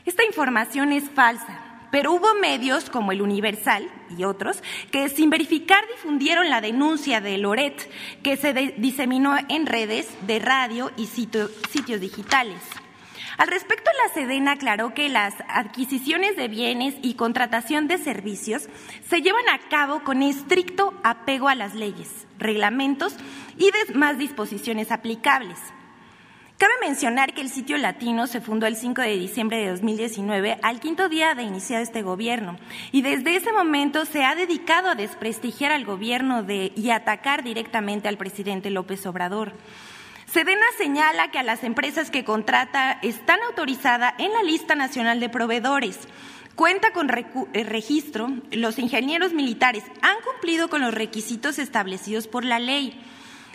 Esta 0.07 0.25
información 0.25 0.91
es 0.91 1.11
falsa 1.11 1.69
pero 1.91 2.15
hubo 2.15 2.35
medios 2.41 2.89
como 2.89 3.13
el 3.13 3.21
Universal 3.21 3.87
y 4.17 4.25
otros 4.25 4.63
que 4.91 5.11
sin 5.11 5.29
verificar 5.29 5.85
difundieron 5.95 6.49
la 6.49 6.63
denuncia 6.63 7.21
de 7.21 7.37
Loret 7.37 7.91
que 8.23 8.39
se 8.39 8.55
diseminó 8.79 9.37
en 9.51 9.67
redes 9.67 10.09
de 10.27 10.39
radio 10.39 10.91
y 10.97 11.05
sitios 11.05 12.01
digitales. 12.01 12.63
Al 13.37 13.49
respecto, 13.49 13.91
la 14.03 14.15
Sedena 14.15 14.53
aclaró 14.53 14.95
que 14.95 15.09
las 15.09 15.35
adquisiciones 15.49 16.37
de 16.37 16.49
bienes 16.49 16.95
y 17.03 17.15
contratación 17.15 17.89
de 17.89 17.99
servicios 17.99 18.69
se 19.09 19.21
llevan 19.21 19.49
a 19.53 19.69
cabo 19.69 20.03
con 20.05 20.23
estricto 20.23 20.95
apego 21.03 21.49
a 21.49 21.55
las 21.55 21.75
leyes, 21.75 22.27
reglamentos 22.39 23.17
y 23.63 23.71
demás 23.93 24.19
disposiciones 24.19 24.91
aplicables. 24.91 25.59
Cabe 26.59 26.73
mencionar 26.81 27.33
que 27.33 27.41
el 27.41 27.49
sitio 27.49 27.77
latino 27.79 28.27
se 28.27 28.41
fundó 28.41 28.67
el 28.67 28.77
5 28.77 29.03
de 29.03 29.17
diciembre 29.17 29.59
de 29.59 29.71
2019, 29.71 30.59
al 30.63 30.81
quinto 30.81 31.09
día 31.09 31.35
de 31.35 31.45
iniciar 31.45 31.81
este 31.81 32.03
gobierno, 32.03 32.59
y 32.91 33.03
desde 33.03 33.37
ese 33.37 33.53
momento 33.53 34.05
se 34.05 34.25
ha 34.25 34.35
dedicado 34.35 34.89
a 34.89 34.95
desprestigiar 34.97 35.71
al 35.71 35.85
gobierno 35.85 36.43
de, 36.43 36.73
y 36.75 36.91
atacar 36.91 37.45
directamente 37.45 38.09
al 38.09 38.19
presidente 38.19 38.71
López 38.71 39.07
Obrador. 39.07 39.53
Sedena 40.27 40.67
señala 40.77 41.31
que 41.31 41.39
a 41.39 41.45
las 41.45 41.63
empresas 41.63 42.11
que 42.11 42.25
contrata 42.25 42.99
están 43.03 43.39
autorizadas 43.49 44.15
en 44.19 44.33
la 44.33 44.43
lista 44.43 44.75
nacional 44.75 45.21
de 45.21 45.29
proveedores. 45.29 46.01
Cuenta 46.57 46.93
con 46.93 47.09
eh, 47.11 47.65
registro, 47.65 48.29
los 48.51 48.79
ingenieros 48.79 49.33
militares 49.33 49.85
han 50.01 50.17
cumplido 50.23 50.69
con 50.69 50.81
los 50.81 50.93
requisitos 50.93 51.59
establecidos 51.59 52.27
por 52.27 52.45
la 52.45 52.59
ley. 52.59 53.01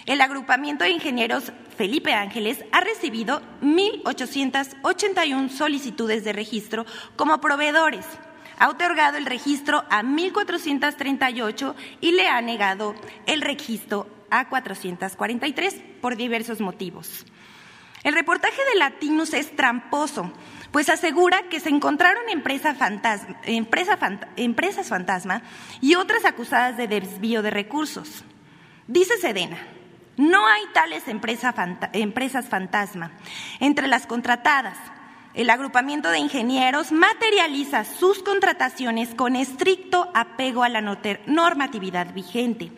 El 0.08 0.22
agrupamiento 0.22 0.86
de 0.86 0.92
ingenieros 0.92 1.52
Felipe 1.76 2.14
Ángeles 2.14 2.64
ha 2.72 2.80
recibido 2.80 3.42
1.881 3.62 5.50
solicitudes 5.50 6.24
de 6.24 6.32
registro 6.32 6.86
como 7.18 7.42
proveedores. 7.42 8.06
Ha 8.58 8.70
otorgado 8.70 9.18
el 9.18 9.26
registro 9.26 9.84
a 9.90 10.04
1.438 10.04 11.76
y 12.00 12.14
le 12.14 12.30
ha 12.30 12.40
negado 12.42 12.96
el 13.26 13.42
registro 13.42 14.08
a 14.30 14.48
443 14.48 15.76
por 16.02 16.16
diversos 16.16 16.62
motivos. 16.62 17.26
El 18.04 18.14
reportaje 18.14 18.62
de 18.72 18.80
Latinus 18.80 19.34
es 19.34 19.54
tramposo, 19.58 20.32
pues 20.72 20.88
asegura 20.88 21.50
que 21.50 21.60
se 21.60 21.68
encontraron 21.68 22.30
empresas 22.30 22.78
fantasma, 22.78 23.42
empresas 23.44 24.88
fantasma 24.88 25.42
y 25.82 25.96
otras 25.96 26.24
acusadas 26.24 26.78
de 26.78 26.88
desvío 26.88 27.42
de 27.42 27.50
recursos. 27.50 28.24
Dice 28.88 29.18
Sedena, 29.18 29.58
no 30.18 30.48
hay 30.48 30.64
tales 30.74 31.04
empresas 31.08 32.50
fantasma. 32.50 33.12
Entre 33.60 33.88
las 33.88 34.08
contratadas, 34.08 34.78
el 35.36 35.52
agrupamiento 35.52 36.10
de 36.10 36.18
ingenieros 36.18 36.92
materializa 36.92 37.86
sus 37.86 38.24
contrataciones 38.24 39.14
con 39.14 39.36
estricto 39.36 40.10
apego 40.16 40.64
a 40.64 40.70
la 40.70 40.82
normatividad 41.28 42.14
vigente, 42.16 42.72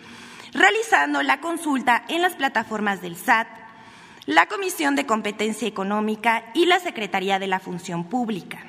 realizando 0.51 1.23
la 1.23 1.39
consulta 1.39 2.03
en 2.09 2.21
las 2.21 2.35
plataformas 2.35 3.01
del 3.01 3.15
SAT, 3.15 3.47
la 4.25 4.47
Comisión 4.47 4.97
de 4.97 5.05
Competencia 5.05 5.67
Económica 5.67 6.43
y 6.53 6.65
la 6.65 6.81
Secretaría 6.81 7.39
de 7.39 7.47
la 7.47 7.61
Función 7.61 8.03
Pública. 8.03 8.59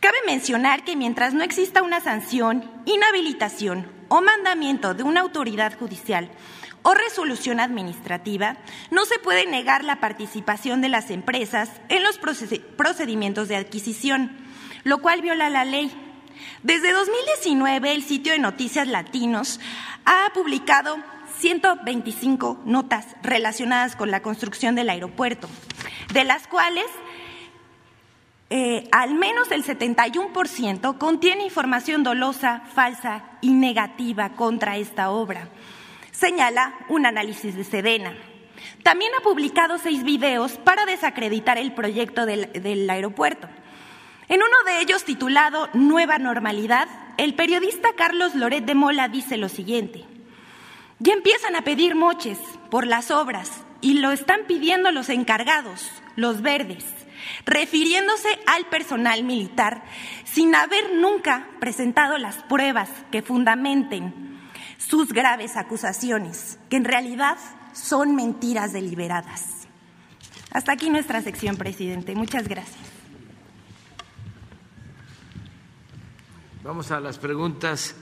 Cabe 0.00 0.18
mencionar 0.26 0.84
que 0.84 0.94
mientras 0.94 1.32
no 1.32 1.42
exista 1.42 1.82
una 1.82 2.00
sanción, 2.00 2.70
inhabilitación 2.84 3.90
o 4.08 4.20
mandamiento 4.20 4.92
de 4.92 5.02
una 5.02 5.22
autoridad 5.22 5.76
judicial 5.78 6.30
o 6.86 6.94
resolución 6.94 7.58
administrativa, 7.58 8.58
no 8.92 9.04
se 9.06 9.18
puede 9.18 9.44
negar 9.44 9.82
la 9.82 9.98
participación 9.98 10.80
de 10.80 10.88
las 10.88 11.10
empresas 11.10 11.68
en 11.88 12.04
los 12.04 12.20
procedimientos 12.76 13.48
de 13.48 13.56
adquisición, 13.56 14.30
lo 14.84 14.98
cual 15.02 15.20
viola 15.20 15.50
la 15.50 15.64
ley. 15.64 15.90
Desde 16.62 16.92
2019, 16.92 17.90
el 17.90 18.04
sitio 18.04 18.34
de 18.34 18.38
Noticias 18.38 18.86
Latinos 18.86 19.58
ha 20.04 20.30
publicado 20.32 20.96
125 21.38 22.62
notas 22.64 23.16
relacionadas 23.20 23.96
con 23.96 24.12
la 24.12 24.22
construcción 24.22 24.76
del 24.76 24.88
aeropuerto, 24.88 25.48
de 26.12 26.22
las 26.22 26.46
cuales 26.46 26.86
eh, 28.48 28.88
al 28.92 29.14
menos 29.14 29.50
el 29.50 29.64
71% 29.64 30.98
contiene 30.98 31.46
información 31.46 32.04
dolosa, 32.04 32.62
falsa 32.76 33.24
y 33.40 33.54
negativa 33.54 34.34
contra 34.36 34.76
esta 34.76 35.10
obra 35.10 35.48
señala 36.18 36.74
un 36.88 37.06
análisis 37.06 37.54
de 37.54 37.64
Sedena. 37.64 38.14
También 38.82 39.12
ha 39.18 39.22
publicado 39.22 39.78
seis 39.78 40.02
videos 40.02 40.52
para 40.58 40.86
desacreditar 40.86 41.58
el 41.58 41.72
proyecto 41.72 42.24
del, 42.26 42.88
aeropuerto. 42.88 43.48
En 44.28 44.40
uno 44.40 44.56
de 44.66 44.80
ellos, 44.80 45.04
titulado 45.04 45.68
Nueva 45.74 46.18
Normalidad, 46.18 46.88
el 47.18 47.34
periodista 47.34 47.90
Carlos 47.96 48.34
Loret 48.34 48.64
de 48.64 48.74
Mola 48.74 49.08
dice 49.08 49.36
lo 49.36 49.48
siguiente. 49.48 50.04
Ya 50.98 51.12
empiezan 51.12 51.54
a 51.54 51.62
pedir 51.62 51.94
moches 51.94 52.38
por 52.70 52.86
las 52.86 53.10
obras 53.10 53.64
y 53.80 53.94
lo 53.94 54.10
están 54.10 54.40
pidiendo 54.48 54.90
los 54.90 55.10
encargados, 55.10 55.90
los 56.16 56.40
verdes, 56.40 56.84
refiriéndose 57.44 58.28
al 58.46 58.64
personal 58.66 59.22
militar 59.22 59.82
sin 60.24 60.54
haber 60.54 60.94
nunca 60.94 61.46
presentado 61.60 62.16
las 62.16 62.42
pruebas 62.44 62.88
que 63.12 63.22
fundamenten 63.22 64.35
sus 64.88 65.12
graves 65.12 65.56
acusaciones, 65.56 66.58
que 66.70 66.76
en 66.76 66.84
realidad 66.84 67.36
son 67.72 68.14
mentiras 68.14 68.72
deliberadas. 68.72 69.66
Hasta 70.52 70.72
aquí 70.72 70.90
nuestra 70.90 71.20
sección, 71.22 71.56
presidente. 71.56 72.14
Muchas 72.14 72.48
gracias. 72.48 72.78
Vamos 76.62 76.90
a 76.90 77.00
las 77.00 77.18
preguntas. 77.18 77.94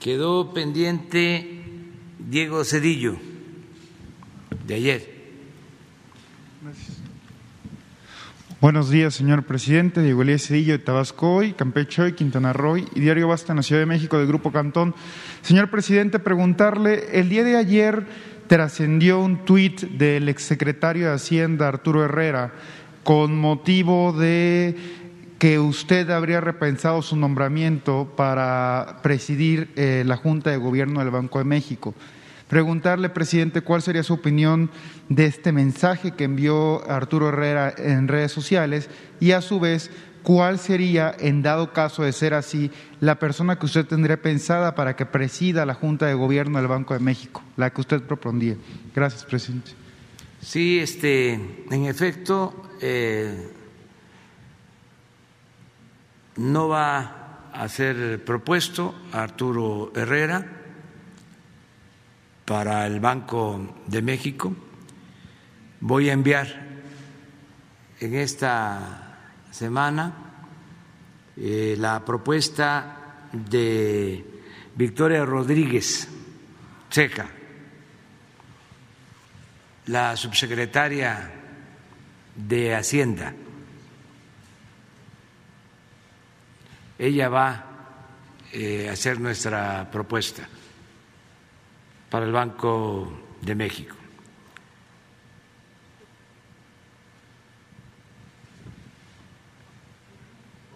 Quedó 0.00 0.52
pendiente 0.52 1.64
Diego 2.18 2.64
Cedillo, 2.64 3.16
de 4.66 4.74
ayer. 4.74 5.20
Buenos 8.60 8.90
días, 8.90 9.14
señor 9.14 9.44
presidente. 9.44 10.02
Diego 10.02 10.20
Elías 10.20 10.46
Cedillo 10.46 10.74
de 10.74 10.80
Tabasco 10.80 11.36
hoy, 11.36 11.54
Campeche 11.54 12.02
hoy, 12.02 12.12
Quintana 12.12 12.52
Roo 12.52 12.76
y 12.76 13.00
Diario 13.00 13.26
Basta 13.26 13.54
en 13.54 13.56
la 13.56 13.62
Ciudad 13.62 13.80
de 13.80 13.86
México 13.86 14.18
del 14.18 14.26
Grupo 14.26 14.52
Cantón. 14.52 14.94
Señor 15.40 15.70
presidente, 15.70 16.18
preguntarle, 16.18 17.18
el 17.18 17.30
día 17.30 17.42
de 17.42 17.56
ayer 17.56 18.04
trascendió 18.48 19.18
un 19.18 19.46
tuit 19.46 19.80
del 19.80 20.28
exsecretario 20.28 21.06
de 21.06 21.14
Hacienda, 21.14 21.68
Arturo 21.68 22.04
Herrera, 22.04 22.52
con 23.02 23.34
motivo 23.34 24.12
de 24.12 24.76
que 25.38 25.58
usted 25.58 26.10
habría 26.10 26.42
repensado 26.42 27.00
su 27.00 27.16
nombramiento 27.16 28.12
para 28.14 28.98
presidir 29.02 29.70
eh, 29.76 30.02
la 30.04 30.18
Junta 30.18 30.50
de 30.50 30.58
Gobierno 30.58 31.00
del 31.00 31.08
Banco 31.08 31.38
de 31.38 31.46
México 31.46 31.94
preguntarle, 32.50 33.08
presidente, 33.10 33.60
cuál 33.62 33.80
sería 33.80 34.02
su 34.02 34.14
opinión 34.14 34.70
de 35.08 35.26
este 35.26 35.52
mensaje 35.52 36.10
que 36.10 36.24
envió 36.24 36.84
Arturo 36.90 37.28
Herrera 37.28 37.72
en 37.78 38.08
redes 38.08 38.32
sociales 38.32 38.90
y 39.20 39.30
a 39.30 39.40
su 39.40 39.60
vez 39.60 39.92
cuál 40.24 40.58
sería, 40.58 41.14
en 41.16 41.42
dado 41.42 41.72
caso 41.72 42.02
de 42.02 42.12
ser 42.12 42.34
así, 42.34 42.72
la 42.98 43.20
persona 43.20 43.56
que 43.56 43.66
usted 43.66 43.86
tendría 43.86 44.20
pensada 44.20 44.74
para 44.74 44.96
que 44.96 45.06
presida 45.06 45.64
la 45.64 45.74
Junta 45.74 46.06
de 46.06 46.14
Gobierno 46.14 46.58
del 46.58 46.66
Banco 46.66 46.92
de 46.92 47.00
México, 47.00 47.40
la 47.56 47.70
que 47.70 47.82
usted 47.82 48.02
propondría. 48.02 48.56
Gracias, 48.96 49.24
presidente. 49.24 49.70
Sí, 50.42 50.80
este, 50.80 51.34
en 51.70 51.84
efecto, 51.84 52.68
eh, 52.80 53.48
no 56.36 56.66
va 56.66 57.52
a 57.52 57.68
ser 57.68 58.24
propuesto 58.24 58.92
Arturo 59.12 59.92
Herrera 59.94 60.59
para 62.50 62.84
el 62.84 62.98
Banco 62.98 63.76
de 63.86 64.02
México. 64.02 64.52
Voy 65.78 66.10
a 66.10 66.14
enviar 66.14 66.48
en 68.00 68.14
esta 68.16 69.18
semana 69.52 70.12
eh, 71.36 71.76
la 71.78 72.04
propuesta 72.04 73.28
de 73.32 74.42
Victoria 74.74 75.24
Rodríguez 75.24 76.08
Checa, 76.90 77.28
la 79.86 80.16
subsecretaria 80.16 81.30
de 82.34 82.74
Hacienda. 82.74 83.32
Ella 86.98 87.28
va 87.28 87.64
eh, 88.52 88.88
a 88.88 88.92
hacer 88.94 89.20
nuestra 89.20 89.88
propuesta 89.88 90.48
para 92.10 92.26
el 92.26 92.32
Banco 92.32 93.10
de 93.40 93.54
México. 93.54 93.96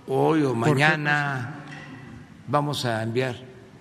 Hoy 0.07 0.43
o 0.43 0.55
mañana 0.55 1.65
vamos 2.47 2.85
a 2.85 3.03
enviar. 3.03 3.37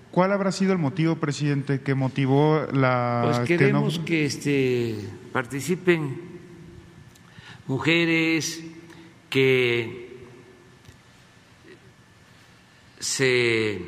¿Cuál 0.10 0.32
habrá 0.32 0.52
sido 0.52 0.74
el 0.74 0.80
motivo, 0.80 1.16
presidente, 1.16 1.82
que 1.82 1.96
motivó 1.96 2.66
la 2.72 3.22
Pues 3.26 3.40
queremos 3.48 4.00
que, 4.00 4.26
este, 4.26 4.96
participen 5.32 6.22
mujeres 7.68 8.64
que 9.30 10.28
se 13.00 13.82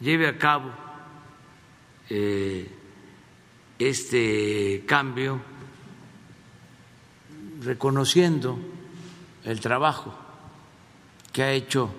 lleve 0.00 0.28
a 0.28 0.36
cabo 0.36 0.81
eh, 2.14 2.68
este 3.78 4.84
cambio 4.86 5.40
reconociendo 7.62 8.58
el 9.44 9.60
trabajo 9.60 10.14
que 11.32 11.42
ha 11.42 11.52
hecho 11.52 11.90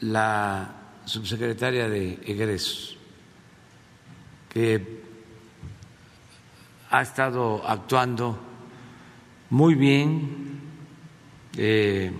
la 0.00 0.74
subsecretaria 1.06 1.88
de 1.88 2.20
egresos, 2.26 2.98
que 4.52 5.00
ha 6.90 7.00
estado 7.00 7.66
actuando 7.66 8.38
muy 9.48 9.74
bien, 9.74 10.60
eh, 11.56 12.12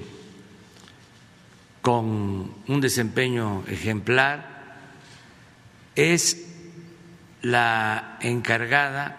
con 1.82 2.54
un 2.66 2.80
desempeño 2.80 3.62
ejemplar, 3.68 4.54
es 5.94 6.53
la 7.44 8.16
encargada 8.22 9.16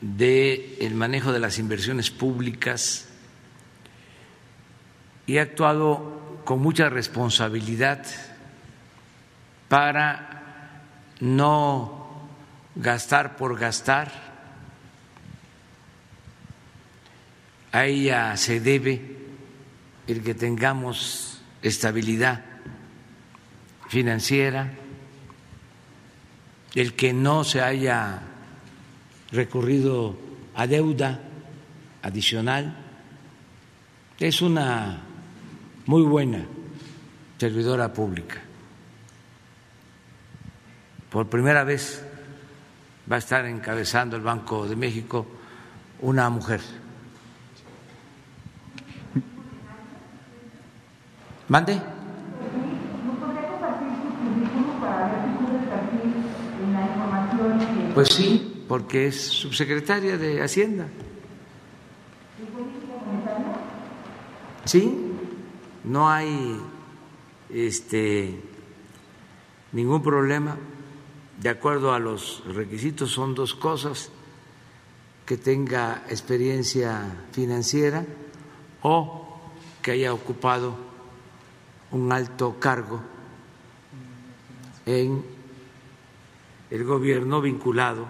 del 0.00 0.92
manejo 0.94 1.32
de 1.32 1.38
las 1.38 1.60
inversiones 1.60 2.10
públicas 2.10 3.08
y 5.24 5.38
ha 5.38 5.42
actuado 5.42 6.42
con 6.44 6.60
mucha 6.60 6.88
responsabilidad 6.88 8.04
para 9.68 10.82
no 11.20 12.28
gastar 12.74 13.36
por 13.36 13.56
gastar. 13.56 14.10
A 17.70 17.84
ella 17.86 18.36
se 18.36 18.58
debe 18.58 19.16
el 20.08 20.24
que 20.24 20.34
tengamos 20.34 21.40
estabilidad 21.62 22.44
financiera, 23.88 24.72
el 26.76 26.94
que 26.94 27.14
no 27.14 27.42
se 27.42 27.62
haya 27.62 28.20
recurrido 29.32 30.14
a 30.54 30.66
deuda 30.66 31.18
adicional. 32.02 32.76
Es 34.20 34.42
una 34.42 35.00
muy 35.86 36.02
buena 36.02 36.44
servidora 37.38 37.92
pública. 37.92 38.42
Por 41.10 41.28
primera 41.28 41.64
vez 41.64 42.04
va 43.10 43.16
a 43.16 43.20
estar 43.20 43.46
encabezando 43.46 44.16
el 44.16 44.22
Banco 44.22 44.68
de 44.68 44.76
México 44.76 45.26
una 46.02 46.28
mujer. 46.28 46.60
¿Mande? 51.48 51.95
Pues 57.96 58.10
sí, 58.10 58.62
porque 58.68 59.06
es 59.06 59.22
subsecretaria 59.22 60.18
de 60.18 60.42
Hacienda. 60.42 60.86
Sí, 64.66 65.14
no 65.82 66.06
hay 66.06 66.60
este 67.48 68.38
ningún 69.72 70.02
problema. 70.02 70.58
De 71.40 71.48
acuerdo 71.48 71.94
a 71.94 71.98
los 71.98 72.44
requisitos 72.44 73.12
son 73.12 73.34
dos 73.34 73.54
cosas 73.54 74.10
que 75.24 75.38
tenga 75.38 76.04
experiencia 76.10 77.00
financiera 77.32 78.04
o 78.82 79.40
que 79.80 79.92
haya 79.92 80.12
ocupado 80.12 80.76
un 81.92 82.12
alto 82.12 82.56
cargo 82.60 83.00
en 84.84 85.35
el 86.70 86.84
gobierno 86.84 87.40
vinculado 87.40 88.06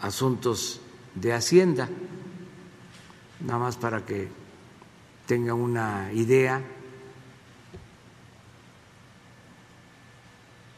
a 0.00 0.06
asuntos 0.06 0.80
de 1.14 1.32
Hacienda, 1.32 1.88
nada 3.40 3.58
más 3.58 3.76
para 3.76 4.04
que 4.04 4.28
tengan 5.26 5.56
una 5.56 6.12
idea. 6.12 6.62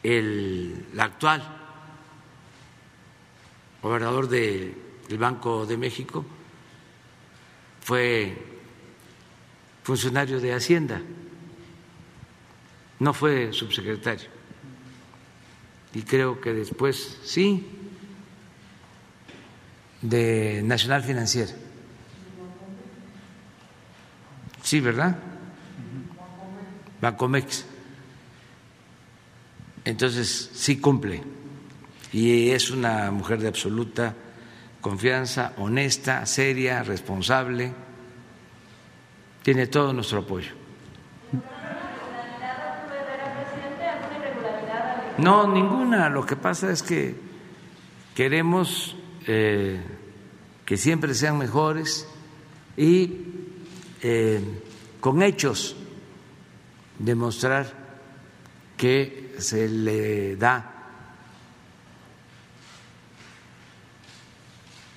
El, 0.03 0.85
actual 0.97 1.55
gobernador 3.81 4.27
del 4.27 4.73
Banco 5.17 5.65
de 5.65 5.77
México 5.77 6.25
fue 7.81 8.37
funcionario 9.83 10.39
de 10.39 10.53
Hacienda, 10.53 11.01
no 12.99 13.13
fue 13.13 13.53
subsecretario. 13.53 14.36
Y 15.93 16.01
creo 16.03 16.41
que 16.41 16.53
después 16.53 17.17
sí, 17.23 17.65
de 20.01 20.61
Nacional 20.63 21.03
Financiera. 21.03 21.51
Sí, 24.61 24.79
¿verdad? 24.79 25.17
Bancomex. 27.01 27.65
Entonces, 29.85 30.51
sí 30.53 30.79
cumple. 30.79 31.23
Y 32.11 32.49
es 32.49 32.71
una 32.71 33.09
mujer 33.11 33.39
de 33.39 33.47
absoluta 33.47 34.13
confianza, 34.81 35.53
honesta, 35.57 36.25
seria, 36.25 36.83
responsable. 36.83 37.73
Tiene 39.43 39.67
todo 39.67 39.93
nuestro 39.93 40.19
apoyo. 40.19 40.56
No, 45.17 45.47
ninguna. 45.47 46.09
Lo 46.09 46.25
que 46.25 46.35
pasa 46.35 46.71
es 46.71 46.83
que 46.83 47.15
queremos 48.15 48.95
eh, 49.25 49.81
que 50.65 50.77
siempre 50.77 51.13
sean 51.13 51.37
mejores 51.37 52.07
y 52.75 53.17
eh, 54.01 54.41
con 54.99 55.23
hechos 55.23 55.75
demostrar 56.99 57.73
que 58.77 59.35
se 59.39 59.67
le 59.67 60.35
da 60.35 60.73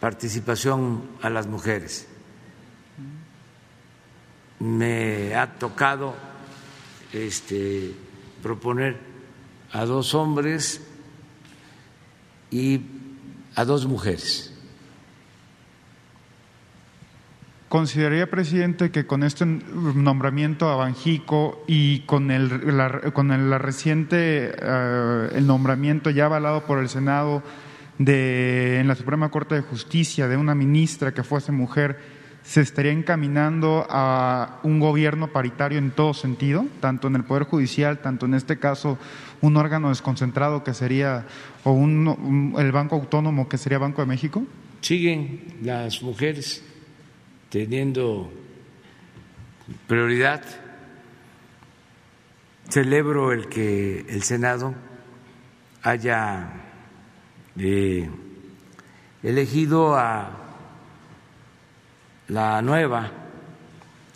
participación 0.01 1.03
a 1.23 1.31
las 1.31 1.47
mujeres. 1.47 2.09
Me 4.59 5.35
ha 5.35 5.59
tocado 5.59 6.15
este, 7.13 7.95
proponer 8.43 9.10
a 9.73 9.85
dos 9.85 10.15
hombres 10.15 10.87
y 12.51 12.81
a 13.55 13.65
dos 13.65 13.87
mujeres. 13.87 14.51
¿Consideraría, 17.71 18.29
presidente, 18.29 18.91
que 18.91 19.07
con 19.07 19.23
este 19.23 19.47
nombramiento 19.47 20.69
a 20.69 20.75
Banjico 20.75 21.63
y 21.69 22.01
con 22.01 22.33
el, 22.33 23.13
con 23.13 23.31
el 23.31 23.57
reciente 23.61 24.53
eh, 24.61 25.29
el 25.37 25.47
nombramiento 25.47 26.11
ya 26.11 26.25
avalado 26.25 26.65
por 26.67 26.81
el 26.81 26.89
Senado 26.89 27.45
de, 27.99 28.81
en 28.81 28.89
la 28.89 28.97
Suprema 28.97 29.31
Corte 29.31 29.55
de 29.55 29.61
Justicia 29.61 30.27
de 30.27 30.37
una 30.37 30.57
ministra 30.57 31.15
que 31.15 31.23
fuese 31.23 31.53
mujer, 31.53 32.01
¿se 32.43 32.61
estaría 32.61 32.91
encaminando 32.91 33.87
a 33.89 34.59
un 34.65 34.81
gobierno 34.81 35.29
paritario 35.29 35.79
en 35.79 35.93
todo 35.93 36.13
sentido, 36.13 36.65
tanto 36.81 37.07
en 37.07 37.15
el 37.15 37.23
Poder 37.23 37.45
Judicial, 37.45 38.01
tanto 38.01 38.27
en 38.27 38.35
este 38.35 38.59
caso 38.59 38.99
un 39.43 39.57
órgano 39.57 39.89
desconcentrado 39.89 40.63
que 40.65 40.75
sería, 40.75 41.27
o 41.65 41.73
un, 41.73 42.55
el 42.59 42.73
Banco 42.73 42.97
Autónomo 42.97 43.49
que 43.49 43.59
sería 43.59 43.79
Banco 43.79 44.03
de 44.03 44.07
México? 44.07 44.45
Siguen 44.81 45.59
las 45.63 46.03
mujeres 46.03 46.63
teniendo 47.49 48.33
prioridad. 49.87 50.43
Celebro 52.69 53.33
el 53.33 53.49
que 53.49 54.07
el 54.09 54.23
Senado 54.23 54.75
haya 55.83 56.53
eh, 57.59 58.09
elegido 59.23 59.97
a 59.97 60.31
la 62.29 62.63
nueva 62.63 63.11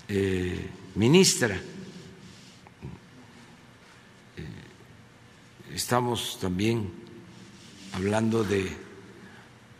eh, 0.08 0.70
ministra. 0.94 1.56
Estamos 5.74 6.38
también 6.40 6.90
hablando 7.92 8.44
de 8.44 8.70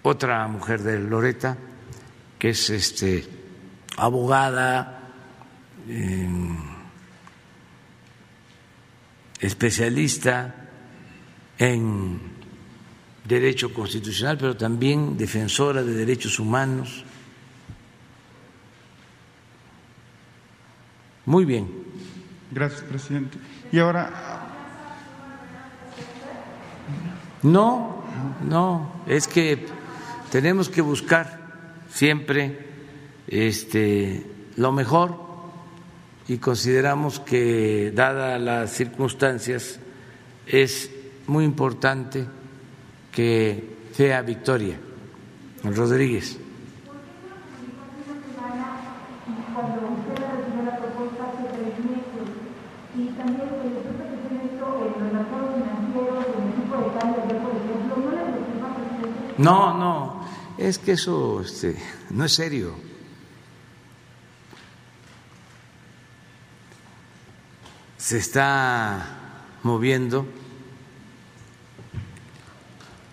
otra 0.02 0.46
mujer 0.48 0.82
de 0.82 0.98
Loreta, 0.98 1.56
que 2.38 2.50
es 2.50 2.68
este 2.70 3.24
abogada, 3.96 5.12
especialista 9.40 10.68
en 11.58 12.20
derecho 13.24 13.72
constitucional, 13.72 14.36
pero 14.36 14.56
también 14.56 15.16
defensora 15.16 15.82
de 15.82 15.94
derechos 15.94 16.38
humanos. 16.38 17.04
Muy 21.26 21.44
bien. 21.44 21.70
Gracias, 22.50 22.82
presidente. 22.82 23.38
Y 23.70 23.78
ahora... 23.78 24.53
No, 27.44 28.02
no, 28.42 28.90
es 29.06 29.28
que 29.28 29.66
tenemos 30.32 30.70
que 30.70 30.80
buscar 30.80 31.40
siempre 31.90 32.58
este, 33.28 34.26
lo 34.56 34.72
mejor 34.72 35.20
y 36.26 36.38
consideramos 36.38 37.20
que, 37.20 37.92
dadas 37.94 38.40
las 38.40 38.70
circunstancias, 38.72 39.78
es 40.46 40.90
muy 41.26 41.44
importante 41.44 42.24
que 43.12 43.76
sea 43.92 44.22
Victoria 44.22 44.78
Rodríguez. 45.64 46.38
No, 59.36 59.76
no, 59.76 60.20
es 60.64 60.78
que 60.78 60.92
eso 60.92 61.42
este, 61.42 61.76
no 62.10 62.24
es 62.24 62.32
serio. 62.32 62.74
Se 67.98 68.18
está 68.18 69.06
moviendo 69.62 70.26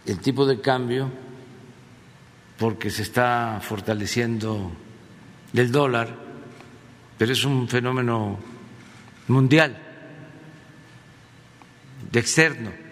el 0.05 0.19
tipo 0.19 0.45
de 0.45 0.61
cambio 0.61 1.09
porque 2.57 2.89
se 2.89 3.01
está 3.01 3.59
fortaleciendo 3.61 4.71
el 5.53 5.71
dólar, 5.71 6.15
pero 7.17 7.33
es 7.33 7.43
un 7.43 7.67
fenómeno 7.67 8.37
mundial, 9.27 9.77
de 12.11 12.19
externo. 12.19 12.90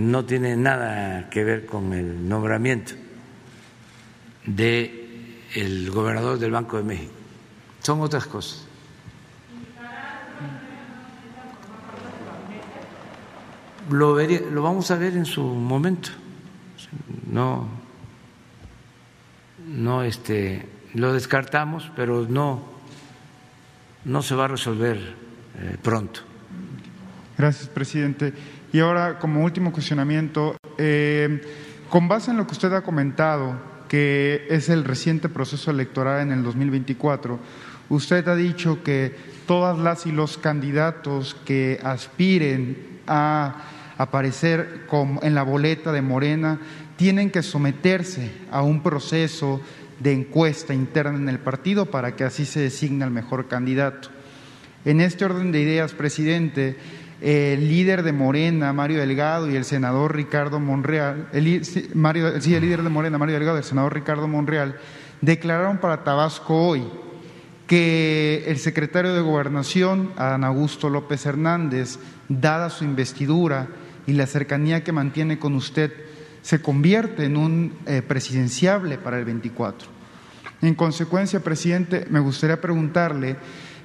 No 0.00 0.24
tiene 0.24 0.56
nada 0.56 1.28
que 1.28 1.44
ver 1.44 1.66
con 1.66 1.92
el 1.92 2.26
nombramiento 2.26 2.92
de 4.46 5.42
el 5.54 5.90
gobernador 5.90 6.38
del 6.38 6.50
Banco 6.52 6.78
de 6.78 6.84
México. 6.84 7.12
Son 7.80 8.00
otras 8.00 8.26
cosas. 8.26 8.66
lo, 13.90 14.18
lo 14.18 14.62
vamos 14.62 14.90
a 14.90 14.96
ver 14.96 15.16
en 15.16 15.26
su 15.26 15.42
momento. 15.42 16.10
No, 17.30 17.68
no 19.66 20.02
este, 20.02 20.66
lo 20.94 21.12
descartamos, 21.12 21.90
pero 21.94 22.26
no, 22.28 22.62
no 24.04 24.22
se 24.22 24.34
va 24.34 24.46
a 24.46 24.48
resolver 24.48 24.96
eh, 25.58 25.76
pronto. 25.82 26.20
Gracias, 27.36 27.68
presidente. 27.68 28.32
Y 28.72 28.80
ahora, 28.80 29.18
como 29.18 29.44
último 29.44 29.72
cuestionamiento, 29.72 30.56
eh, 30.78 31.40
con 31.88 32.08
base 32.08 32.30
en 32.30 32.36
lo 32.36 32.46
que 32.46 32.52
usted 32.52 32.72
ha 32.72 32.82
comentado, 32.82 33.54
que 33.88 34.46
es 34.48 34.68
el 34.68 34.84
reciente 34.84 35.28
proceso 35.28 35.70
electoral 35.70 36.20
en 36.20 36.32
el 36.32 36.44
2024, 36.44 37.38
usted 37.88 38.28
ha 38.28 38.36
dicho 38.36 38.82
que 38.84 39.14
todas 39.46 39.78
las 39.78 40.06
y 40.06 40.12
los 40.12 40.38
candidatos 40.38 41.36
que 41.44 41.80
aspiren 41.82 43.00
a 43.08 43.62
aparecer 43.98 44.86
en 45.22 45.34
la 45.34 45.42
boleta 45.42 45.92
de 45.92 46.00
Morena, 46.00 46.58
tienen 46.96 47.30
que 47.30 47.42
someterse 47.42 48.30
a 48.50 48.62
un 48.62 48.82
proceso 48.82 49.60
de 49.98 50.12
encuesta 50.12 50.72
interna 50.72 51.18
en 51.18 51.28
el 51.28 51.38
partido 51.38 51.86
para 51.86 52.16
que 52.16 52.24
así 52.24 52.46
se 52.46 52.60
designe 52.60 53.04
el 53.04 53.10
mejor 53.10 53.48
candidato. 53.48 54.08
En 54.86 55.02
este 55.02 55.26
orden 55.26 55.52
de 55.52 55.60
ideas, 55.60 55.92
presidente, 55.92 56.78
el 57.20 57.68
líder 57.68 58.02
de 58.02 58.12
Morena, 58.12 58.72
Mario 58.72 59.00
Delgado, 59.00 59.50
y 59.50 59.56
el 59.56 59.64
senador 59.64 60.14
Ricardo 60.14 60.58
Monreal, 60.58 61.28
el, 61.32 61.62
Mario, 61.94 62.40
sí, 62.40 62.54
el 62.54 62.62
líder 62.62 62.82
de 62.82 62.88
Morena, 62.88 63.18
Mario 63.18 63.34
Delgado, 63.34 63.58
el 63.58 63.64
senador 63.64 63.94
Ricardo 63.94 64.26
Monreal, 64.26 64.78
declararon 65.20 65.78
para 65.78 66.02
Tabasco 66.02 66.54
hoy 66.56 66.84
que 67.66 68.44
el 68.46 68.58
secretario 68.58 69.14
de 69.14 69.20
Gobernación, 69.20 70.12
Adán 70.16 70.44
Augusto 70.44 70.88
López 70.88 71.24
Hernández, 71.26 71.98
dada 72.28 72.70
su 72.70 72.84
investidura, 72.84 73.68
y 74.06 74.12
la 74.12 74.26
cercanía 74.26 74.82
que 74.82 74.92
mantiene 74.92 75.38
con 75.38 75.54
usted 75.54 75.92
se 76.42 76.62
convierte 76.62 77.24
en 77.26 77.36
un 77.36 77.74
eh, 77.86 78.02
presidenciable 78.02 78.98
para 78.98 79.18
el 79.18 79.24
24. 79.24 79.88
En 80.62 80.74
consecuencia, 80.74 81.40
presidente, 81.40 82.06
me 82.10 82.18
gustaría 82.18 82.60
preguntarle 82.60 83.36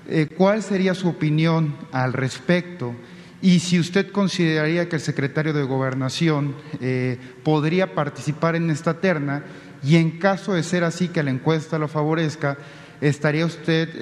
eh, 0.08 0.28
cuál 0.36 0.64
sería 0.64 0.94
su 0.94 1.10
opinión 1.10 1.76
al 1.92 2.14
respecto 2.14 2.96
y 3.42 3.60
si 3.60 3.80
usted 3.80 4.12
consideraría 4.12 4.90
que 4.90 4.96
el 4.96 5.02
secretario 5.02 5.54
de 5.54 5.64
Gobernación 5.64 6.56
eh, 6.82 7.18
podría 7.44 7.94
participar 7.94 8.56
en 8.56 8.70
esta 8.70 9.00
terna 9.00 9.44
y 9.84 9.98
en 9.98 10.20
caso 10.20 10.54
de 10.54 10.64
ser 10.64 10.84
así 10.84 11.10
que 11.10 11.24
la 11.24 11.32
encuesta 11.32 11.78
lo 11.78 11.88
favorezca, 11.88 12.58
¿estaría 13.02 13.46
usted, 13.46 13.94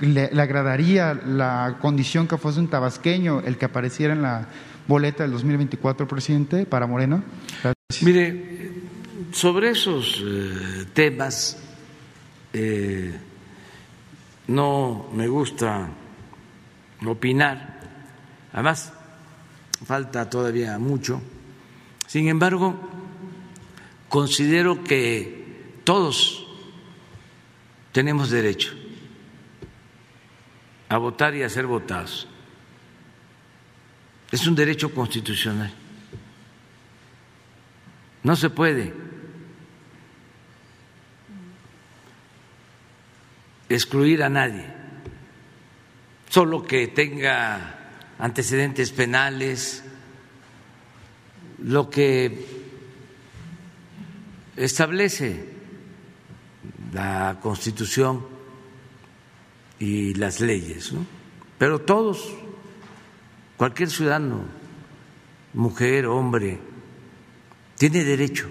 le, 0.00 0.30
le, 0.32 0.42
agradaría 0.42 1.14
la 1.14 1.78
condición 1.80 2.28
que 2.28 2.36
fuese 2.36 2.60
un 2.60 2.68
tabasqueño 2.68 3.40
el 3.40 3.56
que 3.56 3.64
apareciera 3.64 4.12
en 4.12 4.22
la 4.22 4.46
boleta 4.86 5.24
del 5.24 5.32
2024, 5.32 6.06
presidente, 6.06 6.66
para 6.66 6.86
Morena? 6.86 7.22
Mire, 8.02 8.70
sobre 9.32 9.70
esos 9.70 10.22
eh, 10.24 10.86
temas 10.92 11.58
eh, 12.52 13.14
no 14.48 15.08
me 15.12 15.28
gusta 15.28 15.88
opinar, 17.04 17.75
además 18.56 18.92
falta 19.84 20.28
todavía 20.28 20.78
mucho, 20.78 21.20
sin 22.06 22.28
embargo, 22.28 22.74
considero 24.08 24.82
que 24.82 25.80
todos 25.84 26.46
tenemos 27.92 28.30
derecho 28.30 28.72
a 30.88 30.96
votar 30.96 31.34
y 31.34 31.42
a 31.42 31.48
ser 31.50 31.66
votados. 31.66 32.26
Es 34.32 34.46
un 34.46 34.54
derecho 34.54 34.92
constitucional. 34.92 35.72
No 38.22 38.34
se 38.34 38.50
puede 38.50 38.92
excluir 43.68 44.22
a 44.22 44.28
nadie, 44.28 44.64
solo 46.28 46.62
que 46.64 46.88
tenga 46.88 47.85
antecedentes 48.18 48.92
penales, 48.92 49.82
lo 51.62 51.90
que 51.90 52.46
establece 54.56 55.54
la 56.92 57.38
Constitución 57.42 58.26
y 59.78 60.14
las 60.14 60.40
leyes, 60.40 60.92
¿no? 60.92 61.04
Pero 61.58 61.80
todos 61.80 62.34
Cualquier 63.56 63.88
ciudadano, 63.88 64.44
mujer, 65.54 66.06
hombre, 66.06 66.58
tiene 67.76 68.04
derecho. 68.04 68.48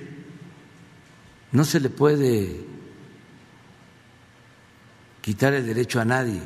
No 1.51 1.63
se 1.63 1.79
le 1.79 1.89
puede 1.89 2.65
quitar 5.21 5.53
el 5.53 5.65
derecho 5.65 6.01
a 6.01 6.05
nadie. 6.05 6.41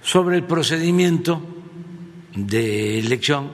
Sobre 0.00 0.36
el 0.36 0.44
procedimiento 0.44 1.44
de 2.34 2.98
elección, 2.98 3.52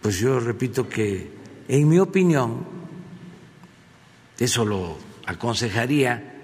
pues 0.00 0.18
yo 0.18 0.40
repito 0.40 0.88
que, 0.88 1.30
en 1.68 1.88
mi 1.88 1.98
opinión, 1.98 2.64
eso 4.38 4.64
lo 4.64 4.96
aconsejaría 5.26 6.36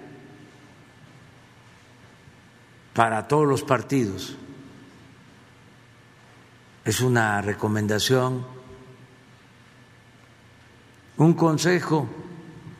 para 2.93 3.27
todos 3.27 3.47
los 3.47 3.63
partidos. 3.63 4.35
Es 6.83 7.01
una 7.01 7.41
recomendación, 7.41 8.45
un 11.17 11.33
consejo 11.33 12.07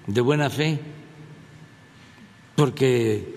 de 0.05 0.21
buena 0.21 0.49
fe, 0.49 0.79
porque 2.55 3.35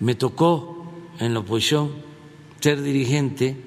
me 0.00 0.14
tocó 0.14 0.92
en 1.18 1.32
la 1.32 1.40
oposición 1.40 2.13
ser 2.64 2.80
dirigente 2.80 3.58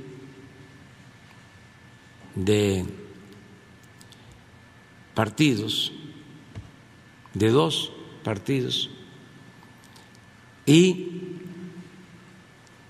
de 2.34 2.84
partidos, 5.14 5.92
de 7.36 7.50
dos 7.52 7.92
partidos, 8.24 8.90
y 10.66 11.12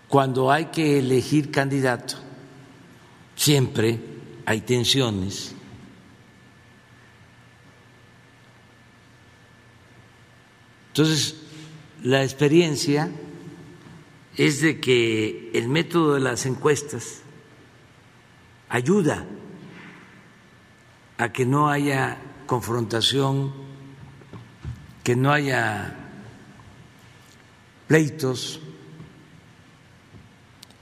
cuando 0.08 0.50
hay 0.50 0.68
que 0.68 0.98
elegir 1.00 1.52
candidato, 1.52 2.16
siempre 3.36 4.00
hay 4.46 4.62
tensiones. 4.62 5.54
Entonces, 10.88 11.36
la 12.02 12.24
experiencia 12.24 13.12
es 14.38 14.62
de 14.62 14.80
que 14.80 15.50
el 15.54 15.68
método 15.68 16.14
de 16.14 16.20
las 16.20 16.46
encuestas 16.46 17.22
ayuda 18.70 19.26
a 21.18 21.34
que 21.34 21.46
no 21.46 21.70
haya 21.70 22.20
confrontación, 22.46 23.52
que 25.04 25.16
no 25.16 25.32
haya 25.32 25.96
pleitos, 27.88 28.62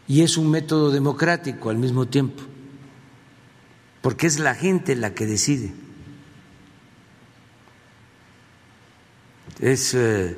y 0.08 0.22
es 0.22 0.38
un 0.38 0.52
método 0.52 0.92
democrático 0.92 1.70
al 1.70 1.78
mismo 1.78 2.08
tiempo, 2.08 2.44
porque 4.02 4.28
es 4.28 4.38
la 4.38 4.54
gente 4.54 4.96
la 4.96 5.14
que 5.14 5.26
decide. 5.26 5.74
Es 9.62 9.94
eh, 9.94 10.38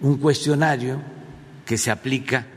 un 0.00 0.18
cuestionario 0.18 1.00
que 1.70 1.78
se 1.78 1.92
aplica 1.92 2.48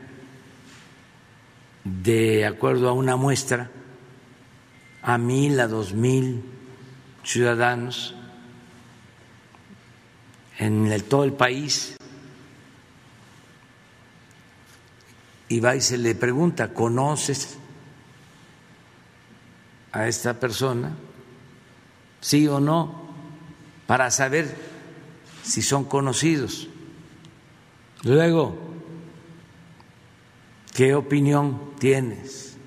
de 1.83 2.47
acuerdo 2.47 2.89
a 2.89 2.93
una 2.93 3.15
muestra 3.15 3.69
a 5.03 5.19
mil, 5.19 5.59
a 5.59 5.67
dos 5.67 5.93
mil 5.93 6.43
ciudadanos 7.23 8.15
en 10.57 10.99
todo 11.03 11.25
el 11.25 11.33
país 11.33 11.95
y 15.47 15.59
va 15.59 15.75
y 15.75 15.81
se 15.81 15.99
le 15.99 16.15
pregunta, 16.15 16.73
¿conoces 16.73 17.59
a 19.91 20.07
esta 20.07 20.39
persona? 20.39 20.91
¿Sí 22.19 22.47
o 22.47 22.59
no? 22.59 23.13
Para 23.85 24.09
saber 24.09 24.57
si 25.43 25.61
son 25.61 25.85
conocidos. 25.85 26.67
Luego, 28.01 28.62
¿qué 30.73 30.95
opinión 30.95 31.75
tienes 31.79 32.57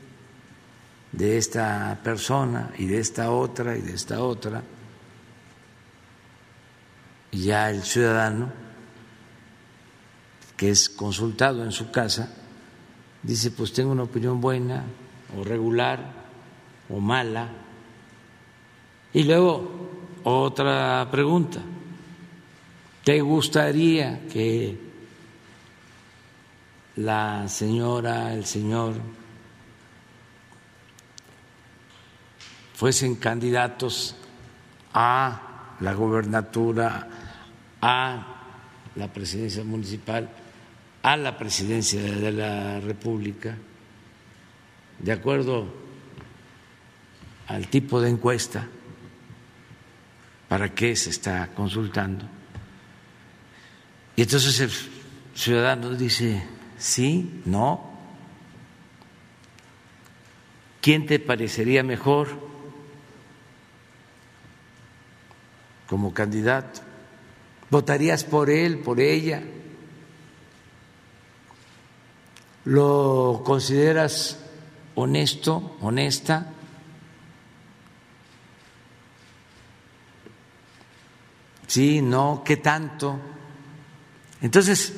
de 1.12 1.36
esta 1.36 1.98
persona 2.02 2.70
y 2.78 2.86
de 2.86 3.00
esta 3.00 3.30
otra 3.30 3.76
y 3.76 3.82
de 3.82 3.94
esta 3.94 4.20
otra? 4.20 4.62
Y 7.32 7.44
ya 7.44 7.68
el 7.70 7.82
ciudadano 7.82 8.52
que 10.56 10.70
es 10.70 10.88
consultado 10.88 11.64
en 11.64 11.72
su 11.72 11.90
casa 11.90 12.32
dice, 13.22 13.50
pues 13.50 13.72
tengo 13.72 13.90
una 13.90 14.04
opinión 14.04 14.40
buena 14.40 14.84
o 15.36 15.44
regular 15.44 16.12
o 16.88 17.00
mala. 17.00 17.48
Y 19.12 19.24
luego 19.24 19.88
otra 20.22 21.08
pregunta, 21.10 21.60
¿te 23.04 23.20
gustaría 23.20 24.26
que 24.28 24.85
la 26.96 27.48
señora, 27.48 28.34
el 28.34 28.44
señor 28.44 28.94
fuesen 32.74 33.14
candidatos 33.16 34.16
a 34.92 35.76
la 35.80 35.92
gobernatura, 35.94 37.08
a 37.80 38.26
la 38.96 39.12
presidencia 39.12 39.62
municipal? 39.64 40.28
a 41.06 41.16
la 41.16 41.38
presidencia 41.38 42.02
de 42.02 42.32
la 42.32 42.80
República, 42.80 43.56
de 44.98 45.12
acuerdo 45.12 45.72
al 47.46 47.68
tipo 47.68 48.00
de 48.00 48.10
encuesta, 48.10 48.66
para 50.48 50.74
qué 50.74 50.96
se 50.96 51.10
está 51.10 51.50
consultando. 51.54 52.24
Y 54.16 54.22
entonces 54.22 54.58
el 54.58 54.70
ciudadano 55.32 55.90
dice, 55.90 56.42
sí, 56.78 57.42
no. 57.44 57.96
¿Quién 60.80 61.06
te 61.06 61.18
parecería 61.18 61.82
mejor 61.82 62.28
como 65.86 66.14
candidato? 66.14 66.80
¿Votarías 67.70 68.24
por 68.24 68.50
él, 68.50 68.78
por 68.78 69.00
ella? 69.00 69.42
¿Lo 72.64 73.42
consideras 73.44 74.38
honesto, 74.94 75.76
honesta? 75.80 76.52
Sí, 81.66 82.00
no, 82.00 82.42
¿qué 82.44 82.56
tanto? 82.58 83.18
Entonces, 84.40 84.94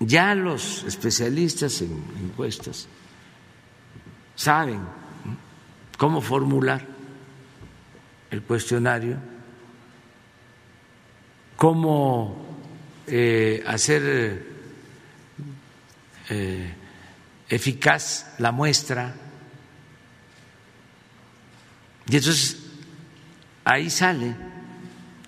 ya 0.00 0.34
los 0.34 0.84
especialistas 0.84 1.80
en 1.82 2.02
encuestas 2.22 2.88
saben 4.34 4.80
cómo 5.96 6.20
formular 6.20 6.84
el 8.30 8.42
cuestionario, 8.42 9.16
cómo 11.56 12.44
eh, 13.06 13.62
hacer 13.66 14.44
eh, 16.28 16.74
eficaz 17.48 18.34
la 18.38 18.50
muestra. 18.50 19.14
Y 22.08 22.16
entonces 22.16 22.58
ahí 23.64 23.88
sale 23.88 24.34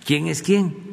quién 0.05 0.27
es 0.27 0.41
quién. 0.41 0.86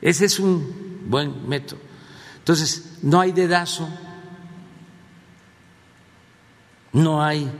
Ese 0.00 0.26
es 0.26 0.38
un 0.38 1.00
buen 1.06 1.48
método. 1.48 1.80
Entonces, 2.38 2.98
no 3.02 3.20
hay 3.20 3.32
dedazo, 3.32 3.88
no 6.92 7.22
hay 7.22 7.50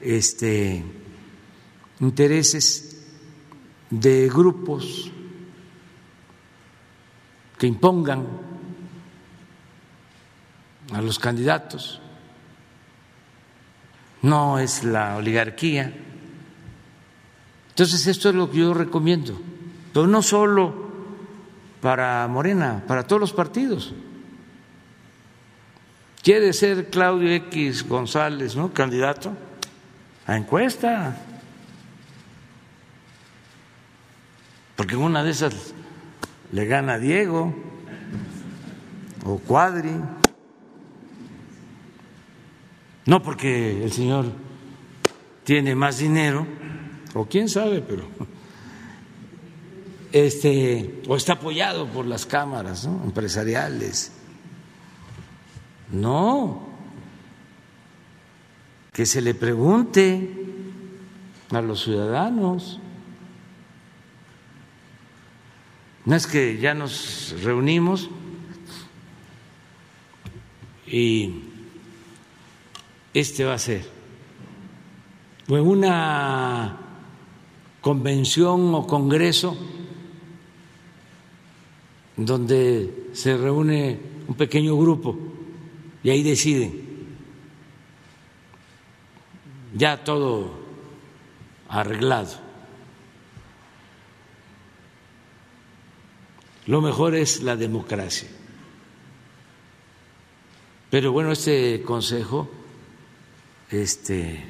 este 0.00 0.82
intereses 2.00 3.06
de 3.90 4.28
grupos 4.28 5.10
que 7.58 7.66
impongan 7.66 8.26
a 10.92 11.02
los 11.02 11.18
candidatos. 11.18 12.00
No 14.22 14.58
es 14.58 14.84
la 14.84 15.16
oligarquía. 15.16 15.94
Entonces 17.68 18.06
esto 18.06 18.30
es 18.30 18.34
lo 18.34 18.50
que 18.50 18.58
yo 18.58 18.74
recomiendo, 18.74 19.38
pero 19.92 20.06
no 20.06 20.22
solo 20.22 20.89
para 21.80 22.26
Morena, 22.28 22.82
para 22.86 23.06
todos 23.06 23.20
los 23.20 23.32
partidos. 23.32 23.94
¿Quiere 26.22 26.52
ser 26.52 26.90
Claudio 26.90 27.30
X 27.30 27.88
González, 27.88 28.54
¿no? 28.54 28.72
Candidato 28.72 29.32
a 30.26 30.36
encuesta. 30.36 31.16
Porque 34.76 34.94
en 34.94 35.00
una 35.00 35.24
de 35.24 35.30
esas 35.30 35.74
le 36.52 36.66
gana 36.66 36.98
Diego 36.98 37.54
o 39.24 39.38
Cuadri. 39.38 39.94
No 43.06 43.22
porque 43.22 43.82
el 43.82 43.92
señor 43.92 44.26
tiene 45.44 45.74
más 45.74 45.98
dinero, 45.98 46.46
o 47.14 47.24
quién 47.24 47.48
sabe, 47.48 47.80
pero 47.80 48.04
este 50.12 51.02
o 51.08 51.16
está 51.16 51.34
apoyado 51.34 51.86
por 51.86 52.06
las 52.06 52.26
cámaras 52.26 52.84
empresariales. 52.84 54.12
No, 55.90 56.68
que 58.92 59.06
se 59.06 59.20
le 59.20 59.34
pregunte 59.34 60.46
a 61.50 61.60
los 61.60 61.82
ciudadanos. 61.82 62.80
No 66.04 66.16
es 66.16 66.26
que 66.26 66.58
ya 66.58 66.74
nos 66.74 67.34
reunimos 67.42 68.08
y 70.86 71.44
este 73.12 73.44
va 73.44 73.54
a 73.54 73.58
ser 73.58 74.00
o 75.46 75.60
una 75.60 76.78
convención 77.80 78.74
o 78.74 78.86
congreso 78.86 79.56
donde 82.26 83.08
se 83.12 83.36
reúne 83.36 83.98
un 84.28 84.34
pequeño 84.34 84.76
grupo 84.76 85.16
y 86.02 86.10
ahí 86.10 86.22
deciden. 86.22 86.88
Ya 89.74 90.04
todo 90.04 90.50
arreglado. 91.68 92.38
Lo 96.66 96.80
mejor 96.80 97.14
es 97.14 97.42
la 97.42 97.56
democracia. 97.56 98.28
Pero 100.90 101.12
bueno, 101.12 101.32
este 101.32 101.82
consejo 101.82 102.50
este 103.70 104.44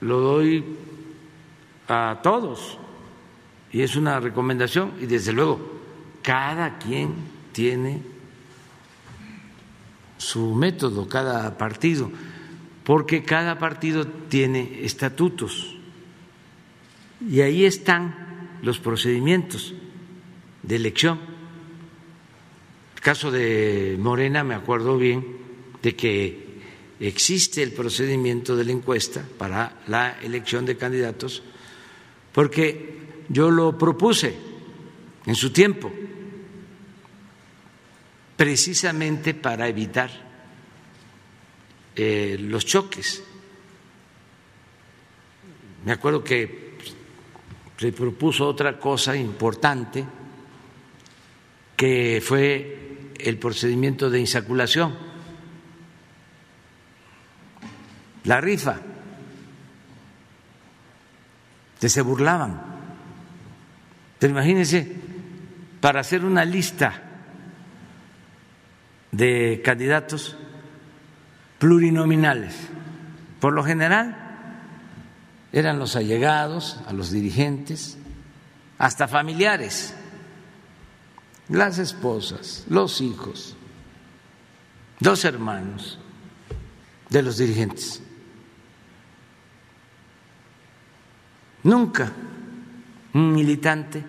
lo 0.00 0.18
doy 0.18 0.64
a 1.86 2.18
todos 2.22 2.78
y 3.72 3.82
es 3.82 3.96
una 3.96 4.20
recomendación 4.20 4.92
y 5.00 5.06
desde 5.06 5.32
luego 5.32 5.80
cada 6.22 6.78
quien 6.78 7.14
tiene 7.52 8.02
su 10.18 10.54
método, 10.54 11.08
cada 11.08 11.56
partido, 11.58 12.10
porque 12.84 13.24
cada 13.24 13.58
partido 13.58 14.06
tiene 14.06 14.84
estatutos 14.84 15.76
y 17.28 17.40
ahí 17.40 17.64
están 17.64 18.58
los 18.62 18.78
procedimientos 18.78 19.74
de 20.62 20.76
elección. 20.76 21.18
El 22.94 23.00
caso 23.00 23.30
de 23.30 23.96
Morena, 23.98 24.44
me 24.44 24.54
acuerdo 24.54 24.96
bien 24.96 25.24
de 25.82 25.96
que 25.96 26.52
existe 27.00 27.62
el 27.62 27.72
procedimiento 27.72 28.54
de 28.54 28.64
la 28.64 28.72
encuesta 28.72 29.24
para 29.38 29.80
la 29.88 30.20
elección 30.22 30.64
de 30.64 30.76
candidatos, 30.76 31.42
porque 32.32 33.01
yo 33.28 33.50
lo 33.50 33.76
propuse 33.76 34.36
en 35.26 35.34
su 35.34 35.52
tiempo, 35.52 35.90
precisamente 38.36 39.34
para 39.34 39.68
evitar 39.68 40.10
eh, 41.94 42.36
los 42.40 42.64
choques. 42.64 43.22
Me 45.84 45.92
acuerdo 45.92 46.22
que 46.22 46.78
se 47.76 47.92
propuso 47.92 48.46
otra 48.46 48.78
cosa 48.78 49.16
importante, 49.16 50.04
que 51.76 52.22
fue 52.24 53.12
el 53.18 53.38
procedimiento 53.38 54.08
de 54.08 54.20
insaculación, 54.20 54.96
la 58.24 58.40
rifa, 58.40 58.80
que 61.80 61.88
se 61.88 62.00
burlaban. 62.00 62.71
Pero 64.22 64.34
imagínense, 64.34 64.86
para 65.80 65.98
hacer 65.98 66.24
una 66.24 66.44
lista 66.44 66.94
de 69.10 69.60
candidatos 69.64 70.36
plurinominales, 71.58 72.54
por 73.40 73.52
lo 73.52 73.64
general 73.64 74.16
eran 75.52 75.80
los 75.80 75.96
allegados 75.96 76.78
a 76.86 76.92
los 76.92 77.10
dirigentes, 77.10 77.98
hasta 78.78 79.08
familiares, 79.08 79.92
las 81.48 81.78
esposas, 81.78 82.64
los 82.68 83.00
hijos, 83.00 83.56
dos 85.00 85.24
hermanos 85.24 85.98
de 87.10 87.22
los 87.24 87.38
dirigentes. 87.38 88.00
Nunca 91.64 92.12
un 93.14 93.32
militante 93.32 94.04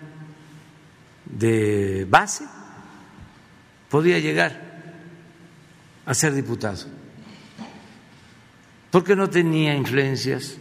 de 1.24 2.06
base 2.08 2.44
podía 3.88 4.18
llegar 4.18 4.74
a 6.06 6.14
ser 6.14 6.34
diputado, 6.34 6.86
porque 8.90 9.16
no 9.16 9.30
tenía 9.30 9.74
influencias, 9.74 10.56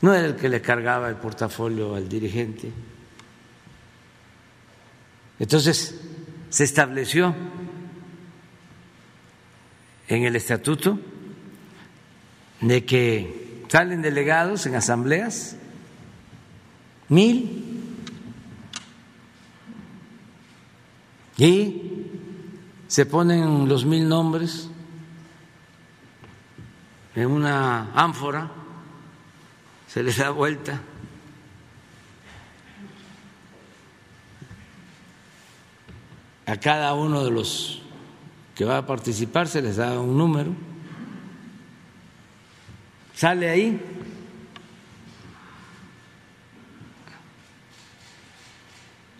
no 0.00 0.14
era 0.14 0.26
el 0.26 0.36
que 0.36 0.48
le 0.48 0.60
cargaba 0.60 1.08
el 1.08 1.16
portafolio 1.16 1.94
al 1.94 2.08
dirigente. 2.08 2.70
Entonces 5.38 6.00
se 6.50 6.64
estableció 6.64 7.34
en 10.08 10.24
el 10.24 10.36
estatuto 10.36 10.98
de 12.60 12.84
que 12.84 13.64
salen 13.68 14.02
delegados 14.02 14.66
en 14.66 14.74
asambleas 14.74 15.56
mil. 17.12 17.58
Y 21.36 21.82
se 22.88 23.06
ponen 23.06 23.68
los 23.68 23.84
mil 23.84 24.08
nombres 24.08 24.68
en 27.14 27.30
una 27.30 27.92
ánfora, 27.94 28.50
se 29.86 30.02
les 30.02 30.16
da 30.16 30.30
vuelta. 30.30 30.80
A 36.46 36.56
cada 36.56 36.94
uno 36.94 37.24
de 37.24 37.30
los 37.30 37.82
que 38.54 38.64
va 38.64 38.78
a 38.78 38.86
participar 38.86 39.48
se 39.48 39.62
les 39.62 39.76
da 39.76 39.98
un 40.00 40.16
número, 40.16 40.52
sale 43.14 43.48
ahí 43.48 44.01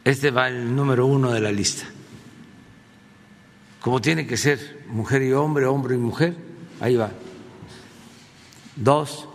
Este 0.04 0.30
va 0.30 0.48
el 0.48 0.74
número 0.74 1.06
uno 1.06 1.30
de 1.30 1.40
la 1.40 1.52
lista. 1.52 1.84
Como 3.80 4.00
tiene 4.00 4.26
que 4.26 4.36
ser 4.36 4.84
mujer 4.88 5.22
y 5.22 5.32
hombre, 5.32 5.66
hombre 5.66 5.94
y 5.94 5.98
mujer, 5.98 6.36
ahí 6.80 6.96
va. 6.96 7.10
Dos, 8.74 9.28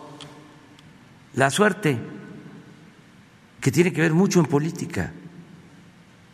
la 1.36 1.50
suerte, 1.50 1.98
que 3.62 3.72
tiene 3.72 3.94
que 3.94 4.02
ver 4.02 4.14
mucho 4.14 4.40
en 4.40 4.46
política. 4.46 5.14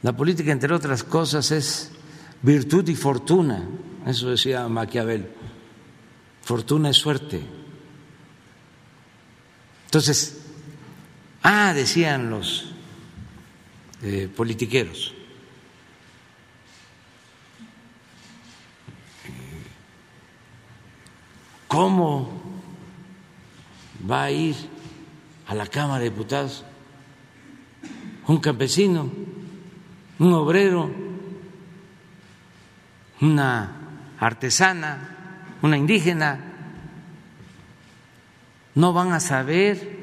La 0.02 0.16
política, 0.16 0.52
entre 0.52 0.74
otras 0.74 1.04
cosas, 1.04 1.52
es 1.52 1.92
virtud 2.42 2.88
y 2.90 2.96
fortuna. 2.96 3.68
Eso 4.06 4.30
decía 4.30 4.68
Maquiavel. 4.68 5.30
Fortuna 6.42 6.90
es 6.90 6.98
suerte. 6.98 7.42
Entonces, 9.86 10.42
ah, 11.44 11.74
decían 11.74 12.30
los 12.30 12.73
politiqueros. 14.36 15.14
¿Cómo 21.68 22.30
va 24.10 24.26
a 24.26 24.32
ir 24.32 24.56
a 25.48 25.56
la 25.56 25.66
Cámara 25.66 26.04
de 26.04 26.12
Diputados 26.12 26.64
un 28.28 28.38
campesino, 28.38 29.10
un 30.20 30.34
obrero, 30.34 30.92
una 33.22 33.72
artesana, 34.20 35.48
una 35.62 35.78
indígena? 35.78 36.40
No 38.76 38.94
van 38.94 39.14
a 39.14 39.20
saber 39.20 40.03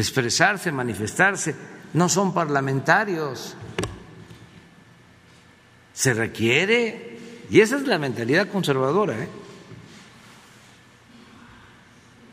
expresarse, 0.00 0.70
manifestarse, 0.72 1.54
no 1.94 2.08
son 2.08 2.34
parlamentarios. 2.34 3.56
Se 5.92 6.12
requiere, 6.12 7.18
y 7.50 7.60
esa 7.60 7.76
es 7.76 7.86
la 7.86 7.98
mentalidad 7.98 8.48
conservadora, 8.48 9.18
¿eh? 9.18 9.28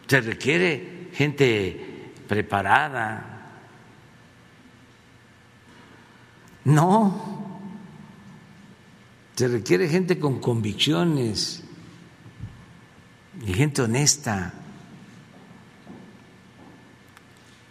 se 0.07 0.21
requiere 0.21 1.09
gente 1.13 2.11
preparada. 2.27 3.29
No, 6.65 7.59
se 9.35 9.47
requiere 9.47 9.89
gente 9.89 10.19
con 10.19 10.39
convicciones 10.39 11.63
y 13.45 13.53
gente 13.53 13.81
honesta, 13.81 14.53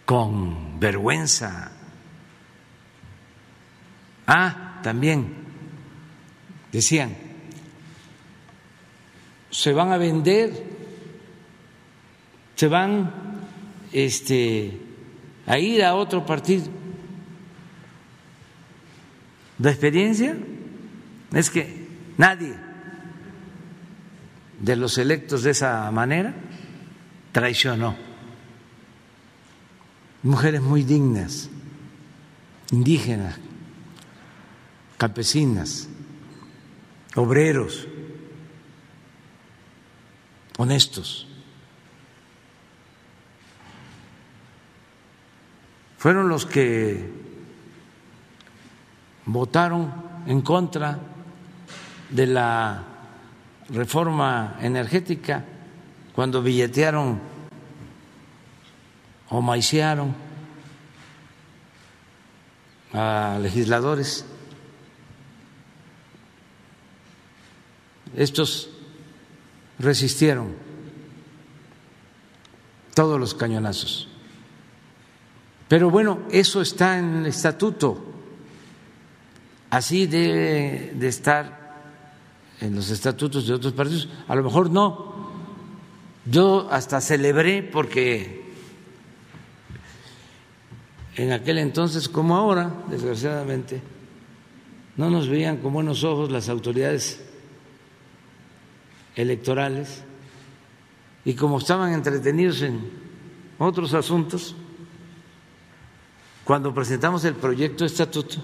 con 0.04 0.78
vergüenza. 0.80 1.72
Ah, 4.26 4.80
también 4.82 5.34
decían, 6.70 7.16
se 9.50 9.72
van 9.72 9.92
a 9.92 9.98
vender, 9.98 10.50
se 12.54 12.68
van 12.68 13.12
este, 13.92 14.78
a 15.46 15.58
ir 15.58 15.84
a 15.84 15.94
otro 15.94 16.24
partido. 16.24 16.66
La 19.58 19.70
experiencia 19.70 20.36
es 21.32 21.50
que 21.50 21.86
nadie 22.16 22.54
de 24.58 24.76
los 24.76 24.96
electos 24.98 25.42
de 25.42 25.50
esa 25.50 25.90
manera 25.90 26.34
traicionó. 27.32 28.11
Mujeres 30.22 30.62
muy 30.62 30.84
dignas, 30.84 31.50
indígenas, 32.70 33.38
campesinas, 34.96 35.88
obreros, 37.16 37.88
honestos. 40.58 41.26
Fueron 45.98 46.28
los 46.28 46.46
que 46.46 47.10
votaron 49.26 49.92
en 50.26 50.40
contra 50.42 50.98
de 52.10 52.26
la 52.26 52.84
reforma 53.70 54.56
energética 54.60 55.44
cuando 56.12 56.42
billetearon 56.42 57.20
o 59.32 59.40
maiciaron 59.40 60.14
a 62.92 63.38
legisladores. 63.40 64.26
Estos 68.14 68.68
resistieron 69.78 70.54
todos 72.94 73.18
los 73.18 73.32
cañonazos. 73.34 74.06
Pero 75.66 75.88
bueno, 75.88 76.20
eso 76.30 76.60
está 76.60 76.98
en 76.98 77.16
el 77.16 77.26
estatuto. 77.26 78.04
Así 79.70 80.06
debe 80.06 80.92
de 80.94 81.08
estar 81.08 81.80
en 82.60 82.76
los 82.76 82.90
estatutos 82.90 83.46
de 83.46 83.54
otros 83.54 83.72
partidos, 83.72 84.10
a 84.28 84.34
lo 84.34 84.42
mejor 84.42 84.70
no. 84.70 85.30
Yo 86.26 86.68
hasta 86.70 87.00
celebré 87.00 87.62
porque 87.62 88.41
en 91.16 91.32
aquel 91.32 91.58
entonces 91.58 92.08
como 92.08 92.36
ahora, 92.36 92.72
desgraciadamente, 92.88 93.82
no 94.96 95.10
nos 95.10 95.28
veían 95.28 95.58
con 95.58 95.72
buenos 95.72 96.04
ojos 96.04 96.30
las 96.30 96.48
autoridades 96.48 97.22
electorales 99.14 100.04
y 101.24 101.34
como 101.34 101.58
estaban 101.58 101.92
entretenidos 101.92 102.62
en 102.62 102.80
otros 103.58 103.94
asuntos, 103.94 104.56
cuando 106.44 106.74
presentamos 106.74 107.24
el 107.24 107.34
proyecto 107.34 107.84
de 107.84 107.88
estatuto, 107.88 108.36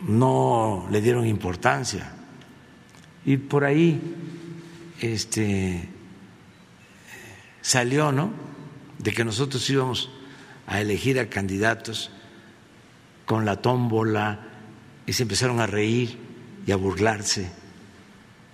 no 0.00 0.86
le 0.90 1.00
dieron 1.00 1.26
importancia. 1.26 2.12
Y 3.24 3.36
por 3.36 3.64
ahí 3.64 4.00
este, 5.00 5.88
salió, 7.62 8.12
¿no? 8.12 8.32
De 8.98 9.12
que 9.12 9.24
nosotros 9.24 9.68
íbamos 9.70 10.10
a 10.66 10.80
elegir 10.80 11.18
a 11.18 11.28
candidatos 11.28 12.10
con 13.26 13.44
la 13.44 13.60
tómbola 13.60 14.46
y 15.06 15.12
se 15.12 15.22
empezaron 15.22 15.60
a 15.60 15.66
reír 15.66 16.18
y 16.66 16.72
a 16.72 16.76
burlarse. 16.76 17.50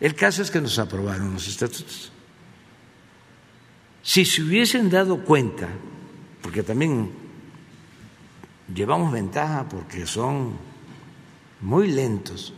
El 0.00 0.14
caso 0.14 0.42
es 0.42 0.50
que 0.50 0.60
nos 0.60 0.78
aprobaron 0.78 1.32
los 1.32 1.48
estatutos. 1.48 2.12
Si 4.02 4.24
se 4.24 4.42
hubiesen 4.42 4.88
dado 4.88 5.24
cuenta, 5.24 5.68
porque 6.42 6.62
también 6.62 7.10
llevamos 8.72 9.12
ventaja 9.12 9.68
porque 9.68 10.06
son 10.06 10.52
muy 11.60 11.88
lentos. 11.90 12.52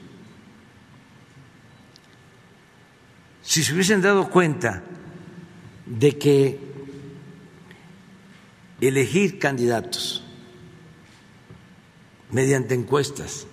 Si 3.43 3.63
se 3.63 3.73
hubiesen 3.73 4.03
dado 4.03 4.29
cuenta 4.29 4.83
de 5.89 6.19
que 6.19 6.59
elegir 8.81 9.39
candidatos 9.39 10.23
mediante 12.31 12.75
encuestas 12.75 13.47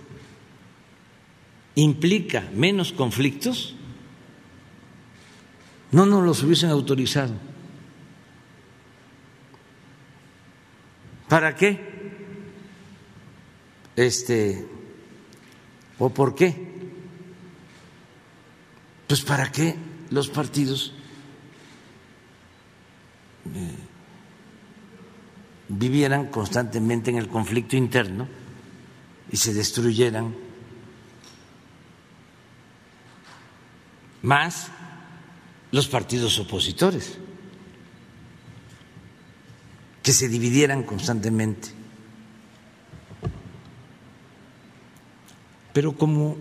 implica 1.75 2.49
menos 2.53 2.91
conflictos, 2.91 3.75
no 5.91 6.05
nos 6.05 6.23
los 6.23 6.43
hubiesen 6.43 6.69
autorizado. 6.69 7.33
¿Para 11.27 11.55
qué? 11.55 11.95
Este 13.95 14.65
¿O 15.99 16.09
por 16.09 16.35
qué? 16.35 16.53
Pues 19.07 19.21
para 19.21 19.51
qué 19.51 19.75
los 20.09 20.29
partidos 20.29 20.93
vivieran 25.67 26.27
constantemente 26.27 27.11
en 27.11 27.17
el 27.17 27.27
conflicto 27.27 27.75
interno 27.75 28.27
y 29.31 29.37
se 29.37 29.53
destruyeran 29.53 30.35
más 34.21 34.69
los 35.71 35.87
partidos 35.87 36.39
opositores, 36.39 37.17
que 40.01 40.13
se 40.13 40.29
dividieran 40.29 40.83
constantemente. 40.83 41.69
Pero 45.73 45.97
como 45.97 46.37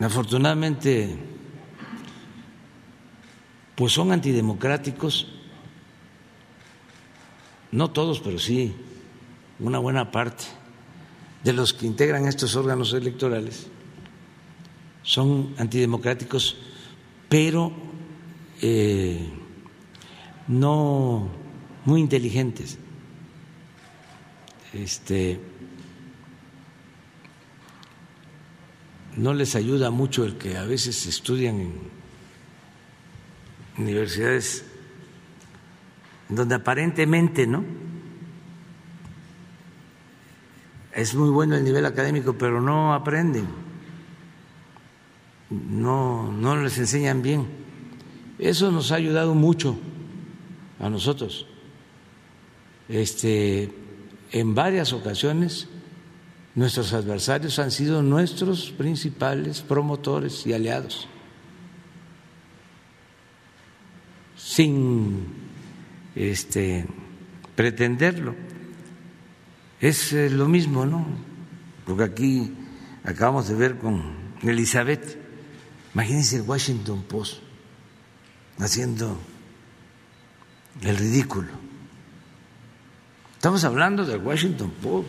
afortunadamente 0.00 1.37
pues 3.78 3.92
son 3.92 4.10
antidemocráticos, 4.10 5.28
no 7.70 7.92
todos, 7.92 8.18
pero 8.18 8.40
sí 8.40 8.74
una 9.60 9.78
buena 9.78 10.10
parte 10.10 10.42
de 11.44 11.52
los 11.52 11.74
que 11.74 11.86
integran 11.86 12.26
estos 12.26 12.56
órganos 12.56 12.92
electorales 12.92 13.68
son 15.04 15.54
antidemocráticos, 15.58 16.56
pero 17.28 17.70
eh, 18.62 19.30
no 20.48 21.28
muy 21.84 22.00
inteligentes. 22.00 22.78
Este, 24.72 25.40
no 29.14 29.34
les 29.34 29.54
ayuda 29.54 29.92
mucho 29.92 30.24
el 30.24 30.36
que 30.36 30.56
a 30.56 30.64
veces 30.64 31.06
estudian 31.06 31.60
en 31.60 31.97
universidades 33.78 34.64
donde 36.28 36.56
aparentemente, 36.56 37.46
¿no? 37.46 37.64
Es 40.92 41.14
muy 41.14 41.30
bueno 41.30 41.56
el 41.56 41.64
nivel 41.64 41.86
académico, 41.86 42.36
pero 42.36 42.60
no 42.60 42.92
aprenden, 42.92 43.46
no, 45.50 46.30
no 46.32 46.56
les 46.56 46.76
enseñan 46.78 47.22
bien. 47.22 47.46
Eso 48.38 48.70
nos 48.70 48.92
ha 48.92 48.96
ayudado 48.96 49.34
mucho 49.34 49.78
a 50.80 50.90
nosotros. 50.90 51.46
Este, 52.88 53.72
en 54.32 54.54
varias 54.54 54.92
ocasiones 54.92 55.68
Nuestros 56.58 56.92
adversarios 56.92 57.60
han 57.60 57.70
sido 57.70 58.02
nuestros 58.02 58.72
principales 58.72 59.60
promotores 59.60 60.44
y 60.44 60.54
aliados, 60.54 61.06
sin 64.38 65.26
este, 66.14 66.86
pretenderlo. 67.54 68.34
Es 69.80 70.14
eh, 70.14 70.30
lo 70.30 70.48
mismo, 70.48 70.86
¿no? 70.86 71.04
Porque 71.84 72.04
aquí 72.04 72.54
acabamos 73.04 73.48
de 73.48 73.54
ver 73.54 73.76
con 73.76 74.02
Elizabeth 74.42 75.28
Imagínense 75.98 76.36
el 76.36 76.42
Washington 76.42 77.02
Post 77.08 77.42
haciendo 78.58 79.18
el 80.82 80.96
ridículo. 80.96 81.48
Estamos 83.34 83.64
hablando 83.64 84.04
del 84.04 84.20
Washington 84.20 84.72
Post, 84.82 85.08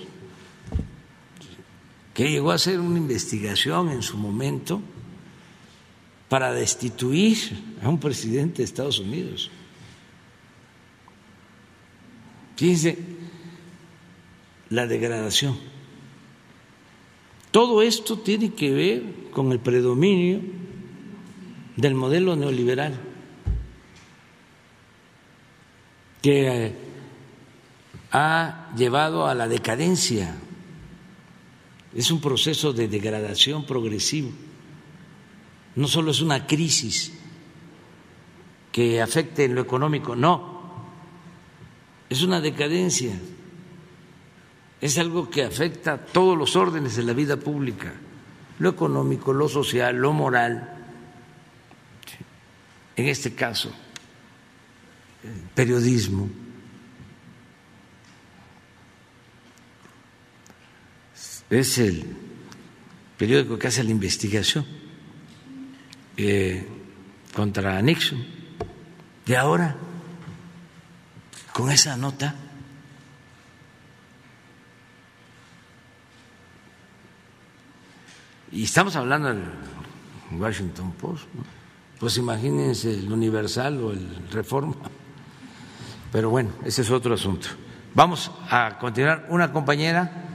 que 2.13 2.31
llegó 2.31 2.51
a 2.51 2.55
hacer 2.55 2.79
una 2.79 2.97
investigación 2.97 3.89
en 3.89 4.01
su 4.01 4.17
momento 4.17 4.81
para 6.29 6.53
destituir 6.53 7.37
a 7.81 7.89
un 7.89 7.99
presidente 7.99 8.59
de 8.59 8.63
Estados 8.65 8.99
Unidos. 8.99 9.49
Fíjense 12.55 12.97
la 14.69 14.85
degradación. 14.85 15.57
Todo 17.51 17.81
esto 17.81 18.19
tiene 18.19 18.53
que 18.53 18.71
ver 18.71 19.03
con 19.31 19.51
el 19.51 19.59
predominio 19.59 20.39
del 21.75 21.95
modelo 21.95 22.35
neoliberal 22.35 22.93
que 26.21 26.73
ha 28.11 28.71
llevado 28.75 29.25
a 29.25 29.33
la 29.33 29.47
decadencia. 29.47 30.35
Es 31.95 32.11
un 32.11 32.21
proceso 32.21 32.73
de 32.73 32.87
degradación 32.87 33.65
progresivo. 33.65 34.31
No 35.79 35.87
solo 35.87 36.11
es 36.11 36.19
una 36.19 36.45
crisis 36.45 37.13
que 38.69 39.01
afecte 39.01 39.45
en 39.45 39.55
lo 39.55 39.61
económico, 39.61 40.13
no. 40.13 40.73
Es 42.09 42.21
una 42.21 42.41
decadencia. 42.41 43.17
Es 44.81 44.97
algo 44.97 45.29
que 45.29 45.45
afecta 45.45 45.93
a 45.93 45.97
todos 46.05 46.37
los 46.37 46.57
órdenes 46.57 46.97
de 46.97 47.03
la 47.03 47.13
vida 47.13 47.37
pública, 47.37 47.93
lo 48.59 48.71
económico, 48.71 49.31
lo 49.31 49.47
social, 49.47 49.95
lo 49.95 50.11
moral. 50.11 50.69
En 52.97 53.07
este 53.07 53.33
caso, 53.33 53.71
periodismo. 55.55 56.27
Es 61.49 61.77
el 61.77 62.05
periódico 63.17 63.57
que 63.57 63.67
hace 63.67 63.81
la 63.85 63.91
investigación 63.91 64.78
eh, 66.21 66.67
contra 67.33 67.81
Nixon. 67.81 68.25
Y 69.25 69.33
ahora, 69.35 69.75
con 71.53 71.71
esa 71.71 71.95
nota, 71.95 72.35
y 78.51 78.63
estamos 78.63 78.95
hablando 78.97 79.29
del 79.29 79.43
Washington 80.31 80.91
Post, 80.93 81.25
pues 81.99 82.17
imagínense 82.17 82.93
el 82.93 83.11
Universal 83.11 83.81
o 83.81 83.91
el 83.91 84.27
Reforma. 84.31 84.75
Pero 86.11 86.29
bueno, 86.29 86.49
ese 86.65 86.81
es 86.81 86.89
otro 86.89 87.13
asunto. 87.13 87.47
Vamos 87.93 88.31
a 88.49 88.77
continuar. 88.77 89.27
Una 89.29 89.53
compañera. 89.53 90.28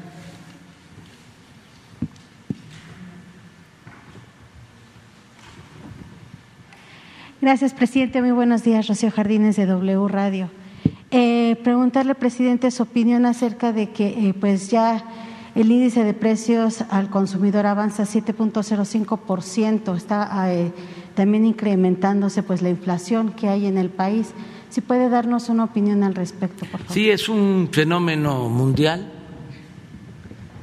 Gracias, 7.45 7.74
presidente. 7.74 8.22
Muy 8.22 8.30
buenos 8.30 8.62
días, 8.62 8.88
Rocío 8.88 9.11
Jardines 9.11 9.57
de 9.57 9.66
W 9.66 10.09
Radio. 10.09 10.49
Eh, 11.11 11.61
preguntarle, 11.62 12.14
presidente, 12.14 12.70
su 12.70 12.84
opinión 12.84 13.26
acerca 13.26 13.70
de 13.74 13.90
que 13.90 14.07
eh, 14.07 14.32
pues 14.32 14.70
ya 14.70 15.05
el 15.55 15.70
índice 15.70 16.05
de 16.05 16.14
precios 16.14 16.80
al 16.88 17.11
consumidor 17.11 17.66
avanza 17.66 18.05
7.05%, 18.05 19.95
está 19.95 20.55
eh, 20.55 20.72
también 21.14 21.45
incrementándose 21.45 22.42
pues 22.42 22.62
la 22.62 22.70
inflación 22.70 23.32
que 23.32 23.51
hay 23.51 23.66
en 23.66 23.76
el 23.76 23.90
país. 23.90 24.30
Si 24.70 24.80
puede 24.80 25.11
darnos 25.11 25.51
una 25.51 25.64
opinión 25.64 26.03
al 26.03 26.14
respecto, 26.14 26.64
por 26.64 26.80
favor. 26.80 26.95
Sí, 26.95 27.11
es 27.11 27.28
un 27.28 27.68
fenómeno 27.70 28.49
mundial. 28.49 29.12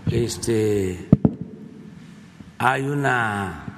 Este, 0.09 1.07
hay 2.57 2.82
una 2.82 3.70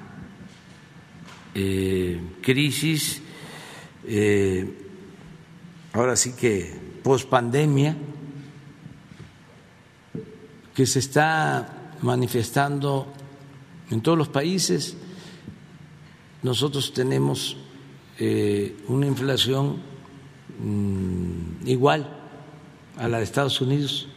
eh, 1.55 2.19
crisis, 2.41 3.21
eh, 4.05 4.67
ahora 5.93 6.15
sí 6.15 6.33
que 6.33 6.73
post 7.03 7.29
pandemia, 7.29 7.95
que 10.73 10.85
se 10.85 10.99
está 10.99 11.93
manifestando 12.01 13.07
en 13.91 14.01
todos 14.01 14.17
los 14.17 14.29
países. 14.29 14.97
Nosotros 16.41 16.93
tenemos 16.93 17.57
eh, 18.19 18.75
una 18.87 19.05
inflación 19.05 19.93
Mm, 20.59 21.67
igual 21.67 22.07
a 22.97 23.07
la 23.07 23.17
de 23.17 23.23
Estados 23.23 23.59
Unidos. 23.61 24.07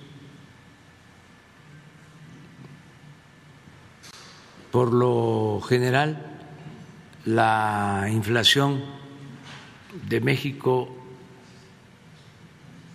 Por 4.70 4.92
lo 4.92 5.60
general, 5.66 6.25
la 7.26 8.08
inflación 8.10 8.82
de 10.08 10.20
México 10.20 10.88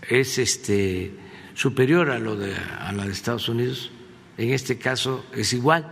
es 0.10 0.38
este 0.38 1.14
superior 1.54 2.10
a 2.10 2.20
lo 2.20 2.36
de 2.36 2.56
a 2.56 2.92
la 2.94 3.06
de 3.06 3.12
Estados 3.12 3.50
Unidos. 3.50 3.92
En 4.38 4.52
este 4.52 4.78
caso 4.78 5.26
es 5.34 5.54
igual. 5.54 5.86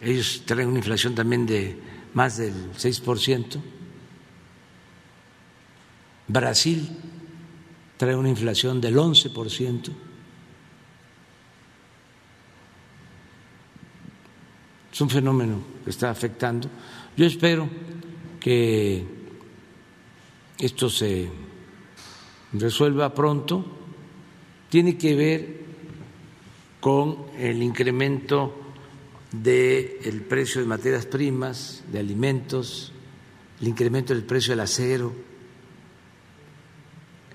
Ellos 0.00 0.42
traen 0.46 0.68
una 0.68 0.78
inflación 0.78 1.14
también 1.14 1.46
de 1.46 1.78
más 2.14 2.38
del 2.38 2.72
6%. 2.72 3.60
Brasil 6.26 6.88
trae 7.98 8.16
una 8.16 8.30
inflación 8.30 8.80
del 8.80 8.96
11%. 8.96 9.90
Es 14.94 15.00
un 15.00 15.10
fenómeno 15.10 15.58
que 15.82 15.90
está 15.90 16.08
afectando. 16.08 16.70
Yo 17.16 17.26
espero 17.26 17.68
que 18.38 19.04
esto 20.56 20.88
se 20.88 21.28
resuelva 22.52 23.12
pronto. 23.12 23.64
Tiene 24.68 24.96
que 24.96 25.16
ver 25.16 25.64
con 26.78 27.26
el 27.36 27.60
incremento 27.60 28.54
del 29.32 30.22
precio 30.28 30.60
de 30.60 30.68
materias 30.68 31.06
primas, 31.06 31.82
de 31.90 31.98
alimentos, 31.98 32.92
el 33.60 33.66
incremento 33.66 34.14
del 34.14 34.22
precio 34.22 34.52
del 34.52 34.60
acero 34.60 35.12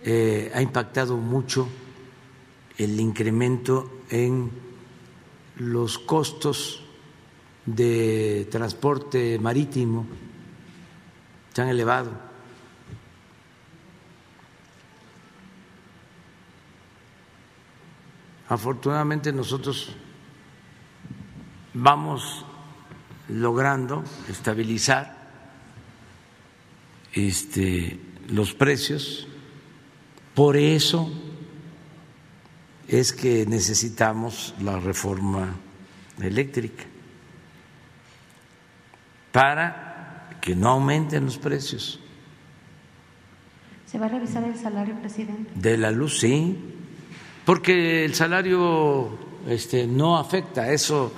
eh, 0.05 0.49
ha 0.55 0.61
impactado 0.61 1.17
mucho 1.17 1.67
el 2.77 2.97
incremento 3.01 3.99
en 4.09 4.49
los 5.57 5.99
costos 5.99 6.85
de 7.75 8.47
transporte 8.51 9.37
marítimo, 9.39 10.05
se 11.53 11.61
han 11.61 11.69
elevado. 11.69 12.11
Afortunadamente 18.47 19.31
nosotros 19.31 19.95
vamos 21.73 22.45
logrando 23.27 24.03
estabilizar 24.27 25.17
este, 27.13 27.99
los 28.27 28.53
precios 28.53 29.27
por 30.39 30.55
eso 30.55 31.11
es 32.87 33.11
que 33.11 33.45
necesitamos 33.45 34.55
la 34.61 34.79
reforma 34.79 35.53
eléctrica 36.21 36.85
para 39.39 40.27
que 40.41 40.53
no 40.53 40.67
aumenten 40.67 41.23
los 41.23 41.37
precios. 41.37 41.97
¿Se 43.85 43.97
va 43.97 44.07
a 44.07 44.09
revisar 44.09 44.43
el 44.43 44.57
salario, 44.57 44.99
presidente? 44.99 45.49
De 45.55 45.77
la 45.77 45.91
luz, 45.91 46.19
sí, 46.19 46.57
porque 47.45 48.03
el 48.03 48.13
salario 48.15 49.17
este, 49.47 49.87
no 49.87 50.17
afecta, 50.17 50.69
eso 50.73 51.13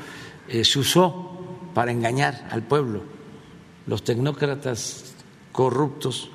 eh, 0.48 0.64
se 0.64 0.78
usó 0.78 1.72
para 1.74 1.92
engañar 1.92 2.48
al 2.52 2.62
pueblo. 2.62 3.02
Los 3.88 4.04
tecnócratas 4.04 5.16
corruptos 5.52 6.30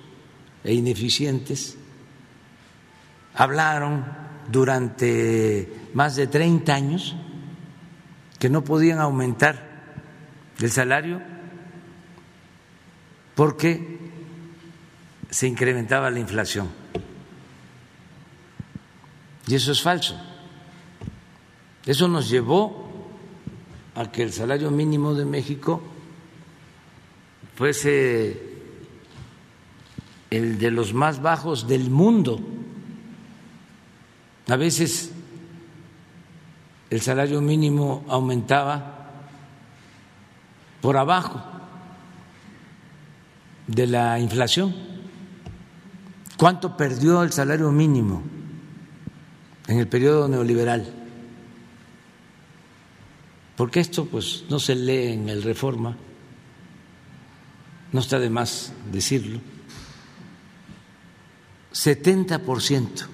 e 0.64 0.74
ineficientes 0.74 1.78
hablaron 3.32 4.04
durante 4.50 5.72
más 5.94 6.16
de 6.16 6.26
30 6.26 6.74
años 6.74 7.14
que 8.40 8.50
no 8.50 8.64
podían 8.64 8.98
aumentar 8.98 9.84
el 10.58 10.72
salario 10.72 11.35
porque 13.36 13.98
se 15.30 15.46
incrementaba 15.46 16.10
la 16.10 16.18
inflación. 16.18 16.68
Y 19.46 19.54
eso 19.54 19.70
es 19.70 19.82
falso. 19.82 20.18
Eso 21.84 22.08
nos 22.08 22.28
llevó 22.28 22.88
a 23.94 24.10
que 24.10 24.22
el 24.22 24.32
salario 24.32 24.70
mínimo 24.70 25.14
de 25.14 25.24
México 25.26 25.82
fuese 27.54 28.56
el 30.30 30.58
de 30.58 30.70
los 30.70 30.94
más 30.94 31.20
bajos 31.20 31.68
del 31.68 31.90
mundo. 31.90 32.40
A 34.48 34.56
veces 34.56 35.12
el 36.88 37.00
salario 37.02 37.42
mínimo 37.42 38.04
aumentaba 38.08 39.10
por 40.80 40.96
abajo 40.96 41.55
de 43.66 43.86
la 43.86 44.18
inflación. 44.18 44.74
¿Cuánto 46.36 46.76
perdió 46.76 47.22
el 47.22 47.32
salario 47.32 47.70
mínimo 47.72 48.22
en 49.66 49.78
el 49.78 49.88
periodo 49.88 50.28
neoliberal? 50.28 50.92
Porque 53.56 53.80
esto 53.80 54.04
pues 54.04 54.44
no 54.50 54.58
se 54.58 54.74
lee 54.74 55.12
en 55.12 55.28
el 55.28 55.42
Reforma, 55.42 55.96
no 57.92 58.00
está 58.00 58.18
de 58.18 58.28
más 58.28 58.72
decirlo. 58.92 59.40
70% 61.72 63.06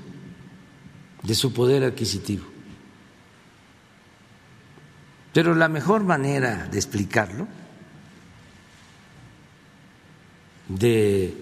de 1.22 1.34
su 1.34 1.52
poder 1.52 1.84
adquisitivo. 1.84 2.44
Pero 5.32 5.54
la 5.54 5.68
mejor 5.68 6.04
manera 6.04 6.68
de 6.70 6.78
explicarlo, 6.78 7.46
de 10.78 11.34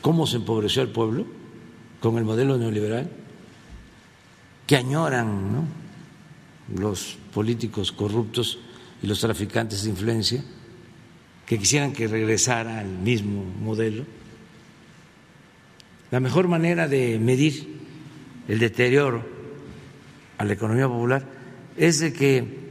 cómo 0.00 0.26
se 0.26 0.36
empobreció 0.36 0.82
el 0.82 0.88
pueblo 0.88 1.26
con 2.00 2.18
el 2.18 2.24
modelo 2.24 2.58
neoliberal, 2.58 3.10
que 4.66 4.76
añoran 4.76 5.66
los 6.74 7.18
políticos 7.32 7.92
corruptos 7.92 8.58
y 9.02 9.06
los 9.06 9.20
traficantes 9.20 9.84
de 9.84 9.90
influencia, 9.90 10.44
que 11.46 11.58
quisieran 11.58 11.92
que 11.92 12.06
regresara 12.06 12.78
al 12.78 12.88
mismo 12.88 13.44
modelo. 13.60 14.04
La 16.10 16.20
mejor 16.20 16.48
manera 16.48 16.88
de 16.88 17.18
medir 17.18 17.78
el 18.48 18.58
deterioro 18.58 19.24
a 20.36 20.44
la 20.44 20.52
economía 20.52 20.86
popular 20.86 21.24
es 21.76 22.00
de 22.00 22.12
que 22.12 22.68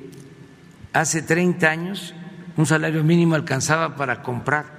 Hace 0.98 1.22
30 1.22 1.70
años 1.70 2.16
un 2.56 2.66
salario 2.66 3.04
mínimo 3.04 3.36
alcanzaba 3.36 3.96
para 3.96 4.24
comprar 4.24 4.77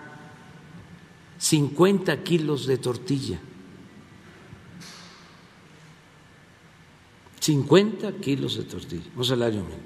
50 1.39 2.23
kilos 2.23 2.67
de 2.67 2.79
tortilla. 2.79 3.41
50 7.41 8.13
kilos 8.21 8.57
de 8.57 8.65
tortilla, 8.65 9.05
un 9.17 9.25
salario 9.25 9.63
mínimo. 9.63 9.81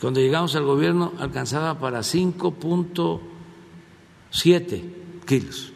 Cuando 0.00 0.18
llegamos 0.18 0.56
al 0.56 0.64
gobierno 0.64 1.12
alcanzaba 1.18 1.78
para 1.78 2.00
5.7 2.00 4.82
kilos, 5.24 5.72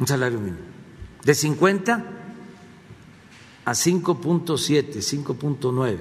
un 0.00 0.06
salario 0.06 0.40
mínimo. 0.40 0.58
De 1.24 1.34
50 1.34 2.04
a 3.64 3.70
5.7, 3.70 4.96
5.9. 4.96 5.98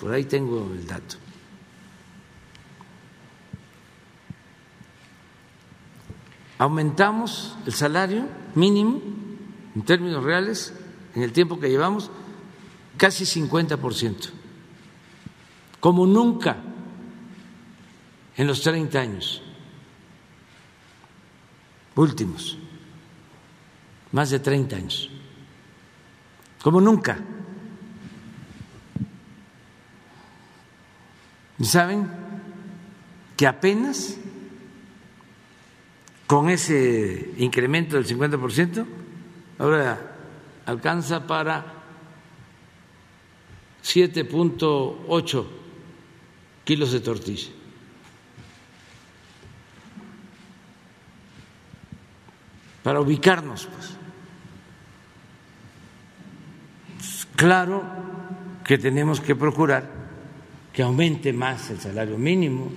Por 0.00 0.12
ahí 0.12 0.24
tengo 0.24 0.68
el 0.72 0.84
dato. 0.84 1.21
Aumentamos 6.62 7.56
el 7.66 7.72
salario 7.72 8.28
mínimo 8.54 9.02
en 9.74 9.82
términos 9.82 10.22
reales 10.22 10.72
en 11.12 11.24
el 11.24 11.32
tiempo 11.32 11.58
que 11.58 11.68
llevamos 11.68 12.08
casi 12.96 13.24
50%, 13.24 14.30
como 15.80 16.06
nunca 16.06 16.56
en 18.36 18.46
los 18.46 18.62
30 18.62 18.96
años 18.96 19.42
últimos, 21.96 22.56
más 24.12 24.30
de 24.30 24.38
30 24.38 24.76
años, 24.76 25.10
como 26.62 26.80
nunca. 26.80 27.18
¿Y 31.58 31.64
saben 31.64 32.08
que 33.36 33.48
apenas 33.48 34.21
con 36.32 36.48
ese 36.48 37.34
incremento 37.36 37.96
del 37.96 38.06
50%, 38.06 38.86
ahora 39.58 40.16
alcanza 40.64 41.26
para 41.26 41.62
7.8 43.84 45.46
kilos 46.64 46.92
de 46.92 47.00
tortilla? 47.00 47.50
Para 52.82 53.02
ubicarnos, 53.02 53.66
pues. 53.66 53.98
Claro 57.36 57.84
que 58.64 58.78
tenemos 58.78 59.20
que 59.20 59.36
procurar 59.36 59.86
que 60.72 60.82
aumente 60.82 61.34
más 61.34 61.68
el 61.68 61.78
salario 61.78 62.16
mínimo. 62.16 62.72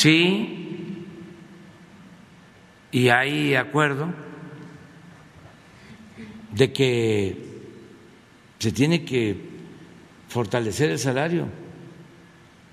Sí, 0.00 1.04
y 2.90 3.08
hay 3.10 3.54
acuerdo 3.54 4.08
de 6.54 6.72
que 6.72 7.36
se 8.58 8.72
tiene 8.72 9.04
que 9.04 9.36
fortalecer 10.26 10.88
el 10.90 10.98
salario, 10.98 11.48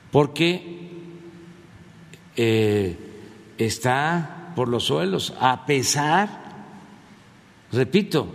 porque 0.09 0.89
eh, 2.37 2.95
está 3.57 4.53
por 4.55 4.69
los 4.69 4.85
suelos, 4.85 5.33
a 5.37 5.65
pesar, 5.65 6.29
repito, 7.73 8.29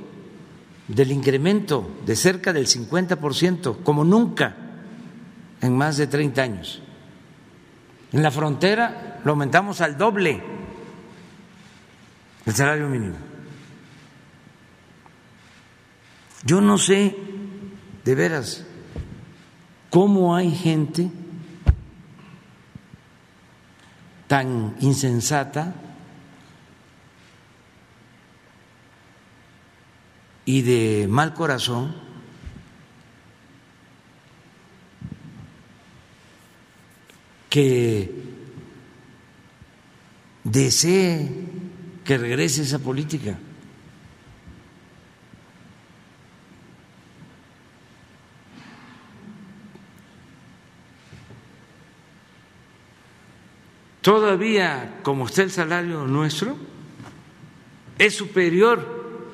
del 0.89 1.13
incremento 1.13 1.97
de 2.05 2.15
cerca 2.15 2.53
del 2.53 2.67
50%, 2.67 3.83
como 3.85 4.05
nunca 4.05 4.55
en 5.63 5.79
más 5.79 5.97
de 5.97 6.09
30 6.09 6.43
años. 6.43 6.82
En 8.13 8.23
la 8.23 8.31
frontera 8.31 9.21
lo 9.25 9.33
aumentamos 9.33 9.81
al 9.81 9.97
doble 9.97 10.43
el 12.45 12.55
salario 12.55 12.89
mínimo. 12.89 13.17
Yo 16.45 16.61
no 16.61 16.77
sé 16.77 17.17
de 18.05 18.15
veras 18.15 18.67
cómo 19.91 20.35
hay 20.35 20.51
gente 20.51 21.09
tan 24.27 24.75
insensata 24.81 25.75
y 30.45 30.63
de 30.63 31.07
mal 31.09 31.33
corazón 31.35 31.95
que 37.53 38.11
desee 40.43 41.29
que 42.03 42.17
regrese 42.17 42.63
esa 42.63 42.79
política. 42.79 43.37
Todavía, 54.01 55.01
como 55.03 55.27
está 55.27 55.43
el 55.43 55.51
salario 55.51 56.07
nuestro, 56.07 56.57
es 57.99 58.15
superior 58.15 59.29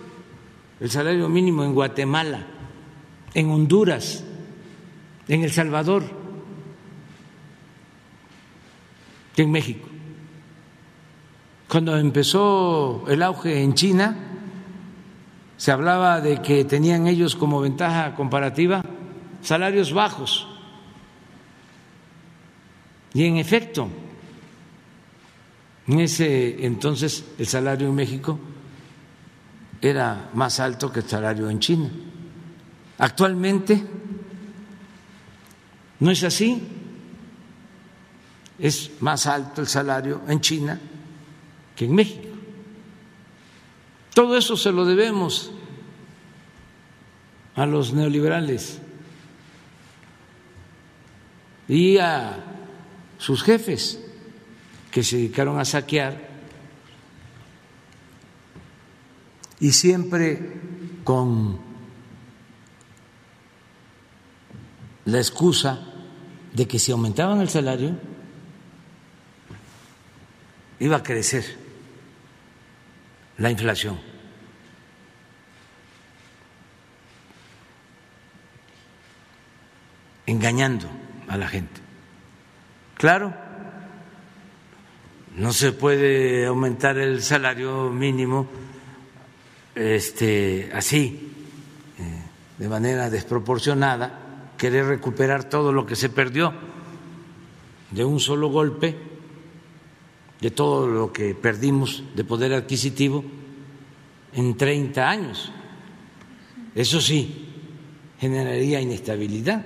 el 0.81 0.91
salario 0.91 1.29
mínimo 1.29 1.63
en 1.63 1.73
Guatemala, 1.73 2.49
en 3.33 3.49
Honduras, 3.49 4.25
en 5.29 5.45
El 5.45 5.53
Salvador, 5.53 6.18
que 9.39 9.45
en 9.45 9.53
México. 9.53 9.87
Cuando 11.69 11.97
empezó 11.97 13.05
el 13.07 13.23
auge 13.23 13.63
en 13.63 13.73
China, 13.75 14.17
se 15.57 15.71
hablaba 15.71 16.21
de 16.21 16.43
que 16.43 16.65
tenían 16.65 17.07
ellos 17.07 17.37
como 17.37 17.61
ventaja 17.61 18.17
comparativa 18.17 18.83
salarios 19.41 19.93
bajos. 19.93 20.49
Y 23.15 23.27
en 23.27 23.37
efecto, 23.37 23.89
en 25.87 26.01
ese 26.01 26.67
entonces 26.67 27.25
el 27.39 27.47
salario 27.47 27.87
en 27.87 27.95
México 27.95 28.41
era 29.81 30.31
más 30.35 30.59
alto 30.59 30.91
que 30.91 30.99
el 30.99 31.09
salario 31.09 31.49
en 31.49 31.61
China. 31.61 31.89
Actualmente 32.99 33.85
no 36.01 36.11
es 36.11 36.25
así. 36.25 36.78
Es 38.59 38.91
más 39.01 39.27
alto 39.27 39.61
el 39.61 39.69
salario 39.69 40.23
en 40.29 40.41
China 40.41 40.81
que 41.77 41.85
en 41.85 41.95
México. 41.95 42.29
Todo 44.15 44.37
eso 44.37 44.57
se 44.57 44.73
lo 44.73 44.85
debemos 44.85 45.53
a 47.55 47.67
los 47.67 47.93
neoliberales 47.93 48.81
y 51.69 51.99
a 51.99 52.45
sus 53.19 53.43
jefes 53.43 54.01
que 54.91 55.03
se 55.03 55.17
dedicaron 55.17 55.59
a 55.61 55.65
saquear 55.65 56.29
y 59.61 59.73
siempre 59.73 60.61
con 61.05 61.59
la 65.05 65.19
excusa 65.19 65.81
de 66.53 66.67
que 66.67 66.79
si 66.79 66.93
aumentaban 66.93 67.41
el 67.41 67.49
salario 67.49 68.08
iba 70.81 70.97
a 70.97 71.03
crecer 71.03 71.45
la 73.39 73.51
inflación. 73.51 74.09
engañando 80.29 80.87
a 81.27 81.37
la 81.37 81.49
gente. 81.49 81.81
Claro, 82.97 83.33
no 85.37 85.53
se 85.53 85.73
puede 85.73 86.47
aumentar 86.47 86.99
el 86.99 87.23
salario 87.23 87.91
mínimo 87.91 88.47
este, 89.75 90.71
así, 90.75 91.33
eh, 91.99 92.23
de 92.59 92.69
manera 92.69 93.09
desproporcionada, 93.09 94.53
querer 94.59 94.87
recuperar 94.87 95.45
todo 95.45 95.73
lo 95.73 95.87
que 95.87 95.97
se 95.97 96.11
perdió 96.11 96.53
de 97.91 98.05
un 98.05 98.21
solo 98.21 98.49
golpe, 98.49 98.97
de 100.41 100.51
todo 100.51 100.87
lo 100.87 101.13
que 101.13 101.35
perdimos 101.35 102.03
de 102.15 102.25
poder 102.25 102.55
adquisitivo 102.55 103.25
en 104.33 104.57
30 104.57 105.09
años. 105.09 105.53
Eso 106.75 107.01
sí, 107.01 107.49
generaría 108.21 108.81
inestabilidad. 108.81 109.65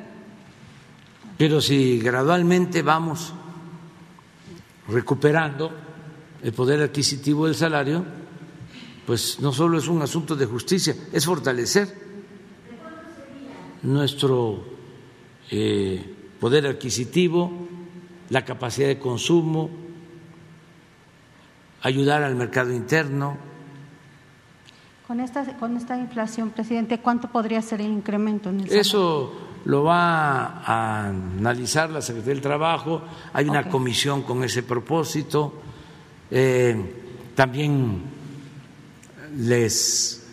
Pero 1.37 1.61
si 1.61 1.99
gradualmente 1.99 2.83
vamos 2.83 3.33
recuperando 4.89 5.73
el 6.43 6.53
poder 6.53 6.81
adquisitivo 6.83 7.47
del 7.47 7.55
salario, 7.55 8.05
pues 9.07 9.41
no 9.41 9.53
solo 9.53 9.79
es 9.79 9.89
un 9.89 10.03
asunto 10.03 10.37
de 10.37 10.47
justicia, 10.47 10.95
es 11.13 11.25
fortalecer 11.25 12.03
nuestro 13.83 14.65
eh, 15.51 16.05
poder 16.39 16.67
adquisitivo, 16.67 17.69
la 18.31 18.45
capacidad 18.45 18.89
de 18.89 18.99
consumo, 18.99 19.82
ayudar 21.83 22.23
al 22.23 22.35
mercado 22.35 22.73
interno. 22.73 23.37
Con 25.07 25.21
esta, 25.21 25.57
con 25.59 25.77
esta 25.77 25.99
inflación, 25.99 26.51
presidente, 26.51 27.01
¿cuánto 27.01 27.29
podría 27.29 27.61
ser 27.61 27.81
el 27.81 27.91
incremento 27.91 28.51
en 28.51 28.61
el 28.61 28.73
Eso 28.73 29.33
lo 29.65 29.85
va 29.85 30.63
a 30.65 31.09
analizar 31.09 31.91
la 31.91 32.01
Secretaría 32.01 32.35
del 32.35 32.43
Trabajo, 32.43 33.03
hay 33.33 33.49
una 33.49 33.69
comisión 33.69 34.23
con 34.23 34.43
ese 34.43 34.63
propósito. 34.63 35.55
Eh, 36.31 37.31
también 37.35 38.03
les 39.39 40.27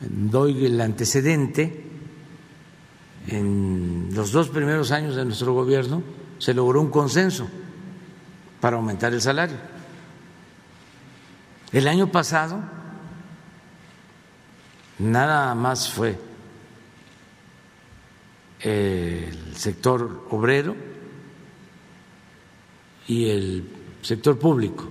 doy 0.00 0.66
el 0.66 0.80
antecedente. 0.80 1.82
En 3.26 4.10
los 4.12 4.32
dos 4.32 4.48
primeros 4.48 4.90
años 4.90 5.16
de 5.16 5.24
nuestro 5.24 5.54
gobierno 5.54 6.02
se 6.38 6.52
logró 6.52 6.80
un 6.80 6.90
consenso 6.90 7.48
para 8.60 8.76
aumentar 8.76 9.12
el 9.14 9.20
salario. 9.20 9.56
El 11.74 11.88
año 11.88 12.06
pasado 12.06 12.60
nada 15.00 15.52
más 15.56 15.90
fue 15.90 16.16
el 18.60 19.56
sector 19.56 20.28
obrero 20.30 20.76
y 23.08 23.28
el 23.28 23.68
sector 24.02 24.38
público. 24.38 24.88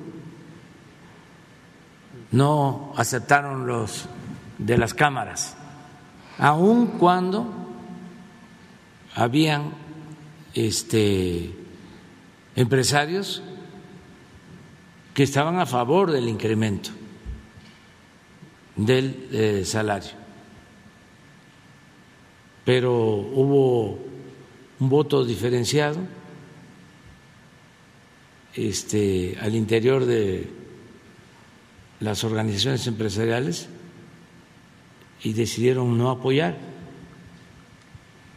No 2.31 2.93
aceptaron 2.97 3.65
los 3.65 4.09
de 4.57 4.77
las 4.77 4.93
cámaras, 4.93 5.55
aun 6.37 6.97
cuando 6.99 7.45
habían 9.15 9.71
este, 10.53 11.55
empresarios 12.57 13.41
que 15.13 15.23
estaban 15.23 15.59
a 15.59 15.65
favor 15.65 16.11
del 16.11 16.27
incremento 16.27 16.89
del 18.75 19.27
eh, 19.31 19.63
salario. 19.65 20.11
Pero 22.65 22.93
hubo 22.93 23.99
un 24.79 24.89
voto 24.89 25.23
diferenciado 25.23 25.99
este, 28.55 29.37
al 29.41 29.55
interior 29.55 30.05
de 30.05 30.49
las 31.99 32.23
organizaciones 32.23 32.85
empresariales 32.87 33.67
y 35.23 35.33
decidieron 35.33 35.97
no 35.97 36.09
apoyar. 36.09 36.57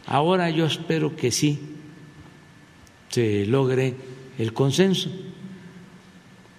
Ahora 0.05 0.49
yo 0.49 0.65
espero 0.65 1.15
que 1.15 1.31
sí 1.31 1.59
se 3.09 3.45
logre 3.45 3.95
el 4.37 4.53
consenso, 4.53 5.09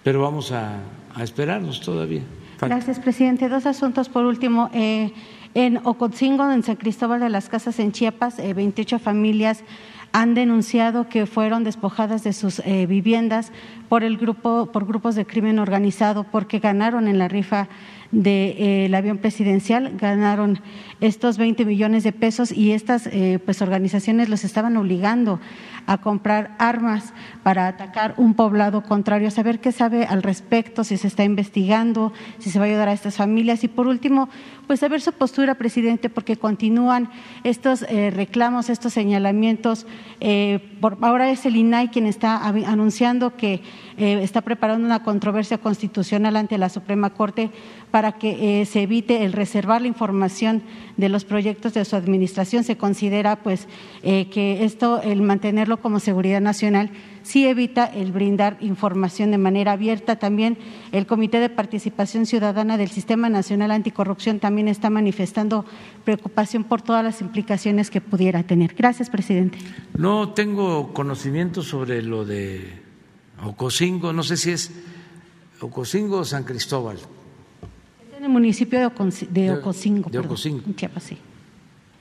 pero 0.03 0.21
vamos 0.21 0.51
a, 0.51 0.79
esperarnos 1.21 1.81
todavía. 1.81 2.21
Gracias, 2.61 2.99
presidente. 2.99 3.49
Dos 3.49 3.65
asuntos 3.65 4.07
por 4.09 4.25
último. 4.25 4.69
Eh, 4.73 5.11
en 5.53 5.77
Ocotzingo, 5.85 6.49
en 6.51 6.63
San 6.63 6.75
Cristóbal 6.75 7.19
de 7.19 7.29
las 7.29 7.49
Casas, 7.49 7.79
en 7.79 7.91
Chiapas, 7.91 8.37
28 8.37 8.95
eh, 8.95 8.99
familias 8.99 9.63
han 10.11 10.33
denunciado 10.33 11.07
que 11.07 11.25
fueron 11.25 11.63
despojadas 11.63 12.23
de 12.23 12.33
sus 12.33 12.59
eh, 12.59 12.85
viviendas 12.87 13.51
por 13.89 14.03
el 14.03 14.17
grupo 14.17 14.67
por 14.71 14.85
grupos 14.85 15.15
de 15.15 15.25
crimen 15.25 15.59
organizado 15.59 16.23
porque 16.23 16.59
ganaron 16.59 17.07
en 17.07 17.19
la 17.19 17.27
rifa 17.27 17.67
del 18.11 18.93
avión 18.95 19.19
presidencial, 19.19 19.97
ganaron 19.97 20.59
estos 20.99 21.37
20 21.37 21.63
millones 21.65 22.03
de 22.03 22.11
pesos 22.11 22.51
y 22.51 22.71
estas 22.71 23.07
eh, 23.07 23.39
pues 23.43 23.61
organizaciones 23.61 24.29
los 24.29 24.43
estaban 24.43 24.75
obligando 24.77 25.39
a 25.85 25.97
comprar 25.97 26.55
armas 26.59 27.13
para 27.41 27.67
atacar 27.67 28.13
un 28.17 28.35
poblado 28.35 28.83
contrario, 28.83 29.31
saber 29.31 29.59
qué 29.59 29.71
sabe 29.71 30.05
al 30.05 30.21
respecto, 30.21 30.83
si 30.83 30.97
se 30.97 31.07
está 31.07 31.23
investigando, 31.23 32.13
si 32.37 32.51
se 32.51 32.59
va 32.59 32.65
a 32.65 32.67
ayudar 32.67 32.89
a 32.89 32.93
estas 32.93 33.15
familias 33.15 33.63
y 33.63 33.67
por 33.67 33.87
último, 33.87 34.29
pues 34.67 34.81
saber 34.81 35.01
su 35.01 35.13
postura, 35.13 35.55
presidente, 35.55 36.09
porque 36.09 36.37
continúan 36.37 37.09
estos 37.43 37.83
eh, 37.89 38.11
reclamos, 38.11 38.69
estos 38.69 38.93
señalamientos. 38.93 39.87
Eh, 40.19 40.59
por, 40.79 40.99
ahora 41.01 41.31
es 41.31 41.47
el 41.47 41.55
INAI 41.55 41.89
quien 41.89 42.05
está 42.05 42.45
anunciando 42.45 43.35
que 43.35 43.63
está 43.99 44.41
preparando 44.41 44.85
una 44.85 45.03
controversia 45.03 45.57
constitucional 45.57 46.35
ante 46.37 46.57
la 46.57 46.69
Suprema 46.69 47.09
Corte 47.09 47.51
para 47.91 48.13
que 48.13 48.65
se 48.65 48.81
evite 48.81 49.25
el 49.25 49.33
reservar 49.33 49.81
la 49.81 49.87
información 49.87 50.63
de 50.97 51.09
los 51.09 51.25
proyectos 51.25 51.73
de 51.73 51.85
su 51.85 51.95
administración. 51.95 52.63
Se 52.63 52.77
considera 52.77 53.37
pues 53.37 53.67
eh, 54.03 54.29
que 54.29 54.63
esto, 54.63 55.01
el 55.01 55.21
mantenerlo 55.21 55.81
como 55.81 55.99
seguridad 55.99 56.41
nacional, 56.41 56.91
sí 57.23 57.45
evita 57.45 57.85
el 57.85 58.11
brindar 58.11 58.57
información 58.59 59.31
de 59.31 59.37
manera 59.37 59.73
abierta. 59.73 60.17
También 60.17 60.57
el 60.91 61.05
Comité 61.05 61.39
de 61.39 61.49
Participación 61.49 62.25
Ciudadana 62.25 62.77
del 62.77 62.89
Sistema 62.89 63.29
Nacional 63.29 63.71
Anticorrupción 63.71 64.39
también 64.39 64.67
está 64.67 64.89
manifestando 64.89 65.65
preocupación 66.05 66.63
por 66.63 66.81
todas 66.81 67.03
las 67.03 67.21
implicaciones 67.21 67.89
que 67.89 68.01
pudiera 68.01 68.43
tener. 68.43 68.73
Gracias, 68.75 69.09
presidente. 69.09 69.57
No 69.97 70.29
tengo 70.29 70.93
conocimiento 70.93 71.61
sobre 71.61 72.01
lo 72.01 72.25
de 72.25 72.78
Ocosingo, 73.43 74.13
no 74.13 74.23
sé 74.23 74.37
si 74.37 74.51
es 74.51 74.71
Ocosingo 75.61 76.19
o 76.19 76.25
San 76.25 76.43
Cristóbal 76.43 76.97
en 78.19 78.25
el 78.25 78.31
municipio 78.31 78.79
de, 78.79 78.85
Ocosingo. 78.85 80.09
De 80.09 80.19
Ocosingo. 80.19 80.63
sí. 80.99 81.17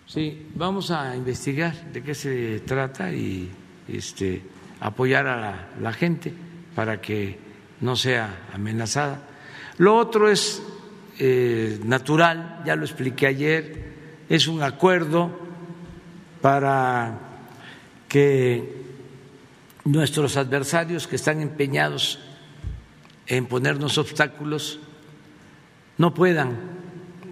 Sí, 0.04 0.46
vamos 0.54 0.90
a 0.90 1.14
investigar 1.14 1.92
de 1.92 2.02
qué 2.02 2.14
se 2.14 2.60
trata 2.60 3.12
y 3.12 3.48
este, 3.86 4.42
apoyar 4.80 5.28
a 5.28 5.68
la, 5.80 5.92
gente 5.92 6.32
para 6.74 7.00
que 7.00 7.38
no 7.82 7.94
sea 7.94 8.48
amenazada. 8.52 9.22
Lo 9.76 9.96
otro 9.96 10.28
es 10.28 10.60
eh, 11.20 11.78
natural, 11.84 12.62
ya 12.66 12.74
lo 12.74 12.84
expliqué 12.84 13.28
ayer, 13.28 13.92
es 14.28 14.48
un 14.48 14.62
acuerdo 14.62 15.30
para 16.40 17.20
que 18.08 18.77
nuestros 19.92 20.36
adversarios 20.36 21.06
que 21.06 21.16
están 21.16 21.40
empeñados 21.40 22.18
en 23.26 23.46
ponernos 23.46 23.96
obstáculos 23.96 24.80
no 25.96 26.12
puedan 26.12 26.58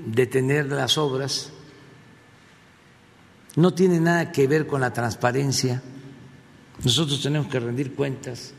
detener 0.07 0.67
las 0.67 0.97
obras, 0.97 1.53
no 3.57 3.75
tiene 3.75 4.01
nada 4.01 4.33
que 4.33 4.47
ver 4.47 4.67
con 4.67 4.81
la 4.81 4.93
transparencia. 4.93 5.83
Nosotros 6.83 7.23
tenemos 7.23 7.49
que 7.49 7.61
rendir 7.61 7.95
cuentas, 7.95 8.53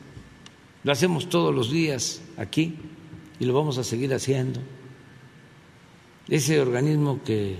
lo 0.84 0.92
hacemos 0.92 1.28
todos 1.28 1.54
los 1.54 1.72
días 1.72 2.22
aquí 2.38 2.78
y 3.40 3.46
lo 3.46 3.54
vamos 3.54 3.78
a 3.80 3.84
seguir 3.84 4.14
haciendo. 4.14 4.60
Ese 6.28 6.60
organismo 6.60 7.22
que 7.24 7.58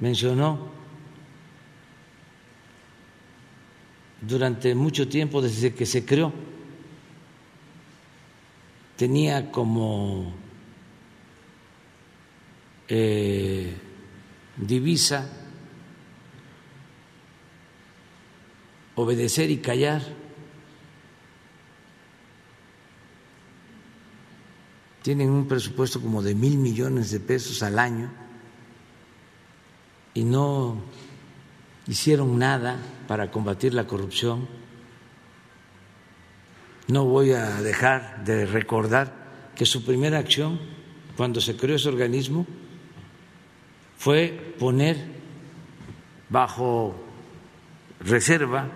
mencionó 0.00 0.73
durante 4.26 4.74
mucho 4.74 5.08
tiempo 5.08 5.42
desde 5.42 5.74
que 5.74 5.86
se 5.86 6.04
creó. 6.04 6.32
Tenía 8.96 9.50
como 9.50 10.32
eh, 12.88 13.74
divisa 14.56 15.28
obedecer 18.94 19.50
y 19.50 19.58
callar. 19.58 20.02
Tienen 25.02 25.30
un 25.30 25.46
presupuesto 25.46 26.00
como 26.00 26.22
de 26.22 26.34
mil 26.34 26.56
millones 26.56 27.10
de 27.10 27.20
pesos 27.20 27.62
al 27.62 27.78
año 27.78 28.10
y 30.14 30.24
no 30.24 30.80
hicieron 31.86 32.38
nada 32.38 32.78
para 33.06 33.30
combatir 33.30 33.74
la 33.74 33.86
corrupción. 33.86 34.48
No 36.88 37.04
voy 37.04 37.32
a 37.32 37.62
dejar 37.62 38.24
de 38.24 38.46
recordar 38.46 39.12
que 39.54 39.66
su 39.66 39.84
primera 39.84 40.18
acción 40.18 40.60
cuando 41.16 41.40
se 41.40 41.56
creó 41.56 41.76
ese 41.76 41.88
organismo 41.88 42.46
fue 43.96 44.54
poner 44.58 44.96
bajo 46.28 46.94
reserva, 48.00 48.68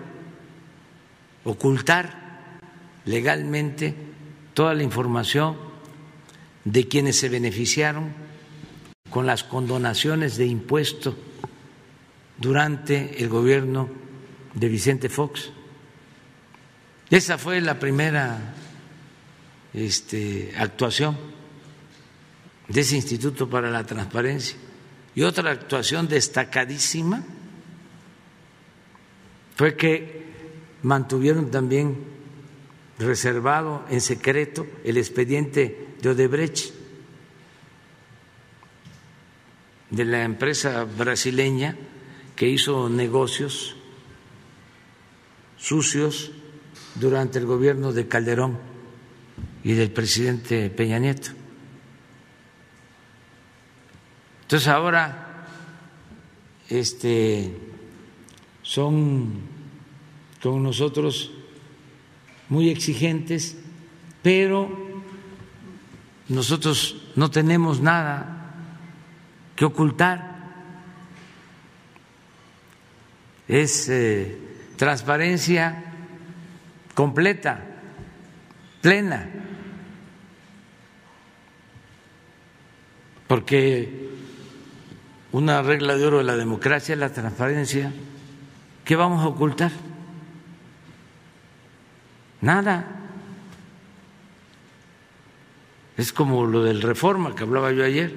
ocultar 1.43 2.59
legalmente 3.05 3.93
toda 4.53 4.73
la 4.73 4.83
información 4.83 5.57
de 6.65 6.87
quienes 6.87 7.19
se 7.19 7.29
beneficiaron 7.29 8.13
con 9.09 9.25
las 9.25 9.43
condonaciones 9.43 10.37
de 10.37 10.45
impuestos 10.45 11.15
durante 12.37 13.21
el 13.21 13.29
gobierno 13.29 13.89
de 14.53 14.67
Vicente 14.67 15.09
Fox. 15.09 15.51
Esa 17.09 17.37
fue 17.37 17.61
la 17.61 17.79
primera 17.79 18.53
este, 19.73 20.53
actuación 20.57 21.17
de 22.67 22.81
ese 22.81 22.95
Instituto 22.95 23.49
para 23.49 23.69
la 23.69 23.83
Transparencia. 23.83 24.57
Y 25.15 25.23
otra 25.23 25.51
actuación 25.51 26.07
destacadísima 26.07 27.23
fue 29.55 29.75
que 29.75 30.29
mantuvieron 30.83 31.51
también 31.51 31.97
reservado 32.99 33.85
en 33.89 34.01
secreto 34.01 34.67
el 34.83 34.97
expediente 34.97 35.95
de 36.01 36.09
Odebrecht, 36.09 36.73
de 39.89 40.05
la 40.05 40.23
empresa 40.23 40.83
brasileña 40.83 41.75
que 42.35 42.47
hizo 42.47 42.87
negocios 42.87 43.75
sucios 45.59 46.31
durante 46.95 47.37
el 47.37 47.45
gobierno 47.45 47.93
de 47.93 48.07
Calderón 48.07 48.57
y 49.63 49.73
del 49.73 49.91
presidente 49.91 50.69
Peña 50.69 50.97
Nieto. 50.97 51.31
Entonces 54.41 54.67
ahora 54.67 55.45
este, 56.69 57.55
son 58.63 59.41
con 60.41 60.63
nosotros 60.63 61.31
muy 62.47 62.69
exigentes, 62.69 63.57
pero 64.23 64.71
nosotros 66.29 67.11
no 67.15 67.29
tenemos 67.29 67.81
nada 67.81 68.55
que 69.55 69.65
ocultar. 69.65 70.29
es 73.49 73.89
eh, 73.89 74.37
transparencia 74.79 75.83
completa, 76.95 77.59
plena, 78.79 79.29
porque 83.27 84.09
una 85.33 85.61
regla 85.61 85.97
de 85.97 86.05
oro 86.05 86.19
de 86.19 86.23
la 86.23 86.37
democracia 86.37 86.93
es 86.93 86.99
la 86.99 87.11
transparencia. 87.11 87.91
¿Qué 88.85 88.95
vamos 88.95 89.21
a 89.21 89.27
ocultar? 89.27 89.71
Nada. 92.39 92.87
Es 95.97 96.13
como 96.13 96.45
lo 96.45 96.63
del 96.63 96.81
reforma 96.81 97.35
que 97.35 97.43
hablaba 97.43 97.73
yo 97.73 97.83
ayer. 97.83 98.13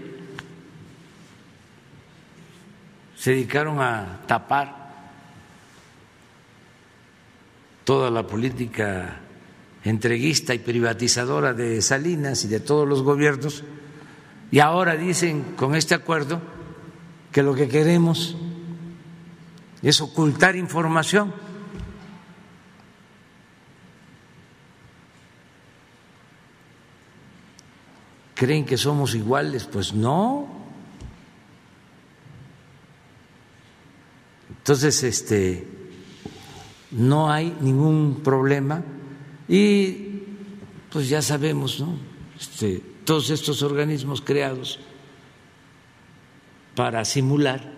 Se 3.16 3.32
dedicaron 3.32 3.80
a 3.80 4.20
tapar 4.28 4.81
toda 7.84 8.10
la 8.10 8.26
política 8.26 9.20
entreguista 9.84 10.54
y 10.54 10.58
privatizadora 10.58 11.54
de 11.54 11.82
Salinas 11.82 12.44
y 12.44 12.48
de 12.48 12.60
todos 12.60 12.88
los 12.88 13.02
gobiernos, 13.02 13.64
y 14.50 14.60
ahora 14.60 14.96
dicen 14.96 15.54
con 15.56 15.74
este 15.74 15.94
acuerdo 15.94 16.40
que 17.32 17.42
lo 17.42 17.54
que 17.54 17.68
queremos 17.68 18.36
es 19.82 20.00
ocultar 20.00 20.54
información. 20.54 21.32
¿Creen 28.34 28.64
que 28.64 28.76
somos 28.76 29.14
iguales? 29.14 29.64
Pues 29.64 29.94
no. 29.94 30.48
Entonces, 34.50 35.02
este 35.02 35.66
no 36.92 37.30
hay 37.30 37.56
ningún 37.60 38.20
problema 38.22 38.82
y 39.48 40.22
pues 40.90 41.08
ya 41.08 41.22
sabemos, 41.22 41.80
¿no? 41.80 41.96
Este, 42.38 42.82
todos 43.04 43.30
estos 43.30 43.62
organismos 43.62 44.20
creados 44.20 44.78
para 46.74 47.04
simular 47.04 47.72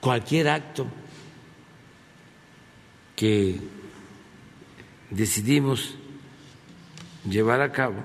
cualquier 0.00 0.48
acto 0.48 0.86
que 3.16 3.60
decidimos 5.10 5.94
llevar 7.28 7.60
a 7.60 7.72
cabo 7.72 7.96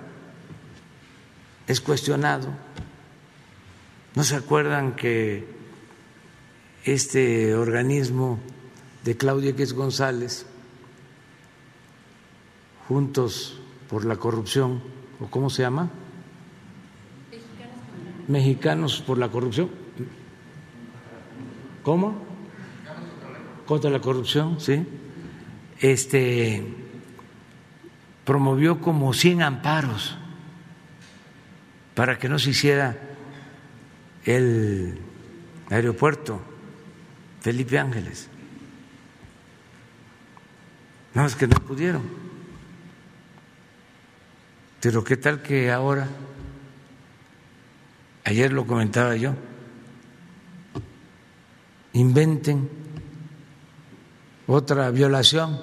es 1.67 1.79
cuestionado. 1.81 2.49
¿No 4.15 4.23
se 4.23 4.35
acuerdan 4.35 4.95
que 4.95 5.47
este 6.83 7.55
organismo 7.55 8.39
de 9.05 9.15
Claudia 9.15 9.51
X 9.51 9.73
González, 9.73 10.47
Juntos 12.87 13.59
por 13.89 14.03
la 14.03 14.15
Corrupción, 14.15 14.81
o 15.19 15.27
cómo 15.27 15.49
se 15.49 15.61
llama? 15.61 15.89
Mexicanos 18.27 19.01
por 19.05 19.17
la 19.19 19.29
Corrupción. 19.29 19.69
¿Cómo? 21.83 22.15
Contra 23.67 23.91
la 23.91 24.01
corrupción, 24.01 24.59
sí. 24.59 24.83
Este 25.79 26.63
promovió 28.23 28.81
como 28.81 29.13
100 29.13 29.43
amparos 29.43 30.17
para 31.93 32.17
que 32.17 32.27
no 32.27 32.39
se 32.39 32.51
hiciera 32.51 32.97
el 34.23 34.97
aeropuerto 35.69 36.41
Felipe 37.41 37.77
Ángeles. 37.77 38.29
No, 41.15 41.25
es 41.25 41.35
que 41.35 41.47
no 41.47 41.55
pudieron. 41.55 42.03
Pero 44.81 45.01
qué 45.03 45.15
tal 45.15 45.41
que 45.41 45.71
ahora, 45.71 46.07
ayer 48.25 48.51
lo 48.51 48.67
comentaba 48.67 49.15
yo, 49.15 49.33
inventen 51.93 52.69
otra 54.45 54.91
violación 54.91 55.57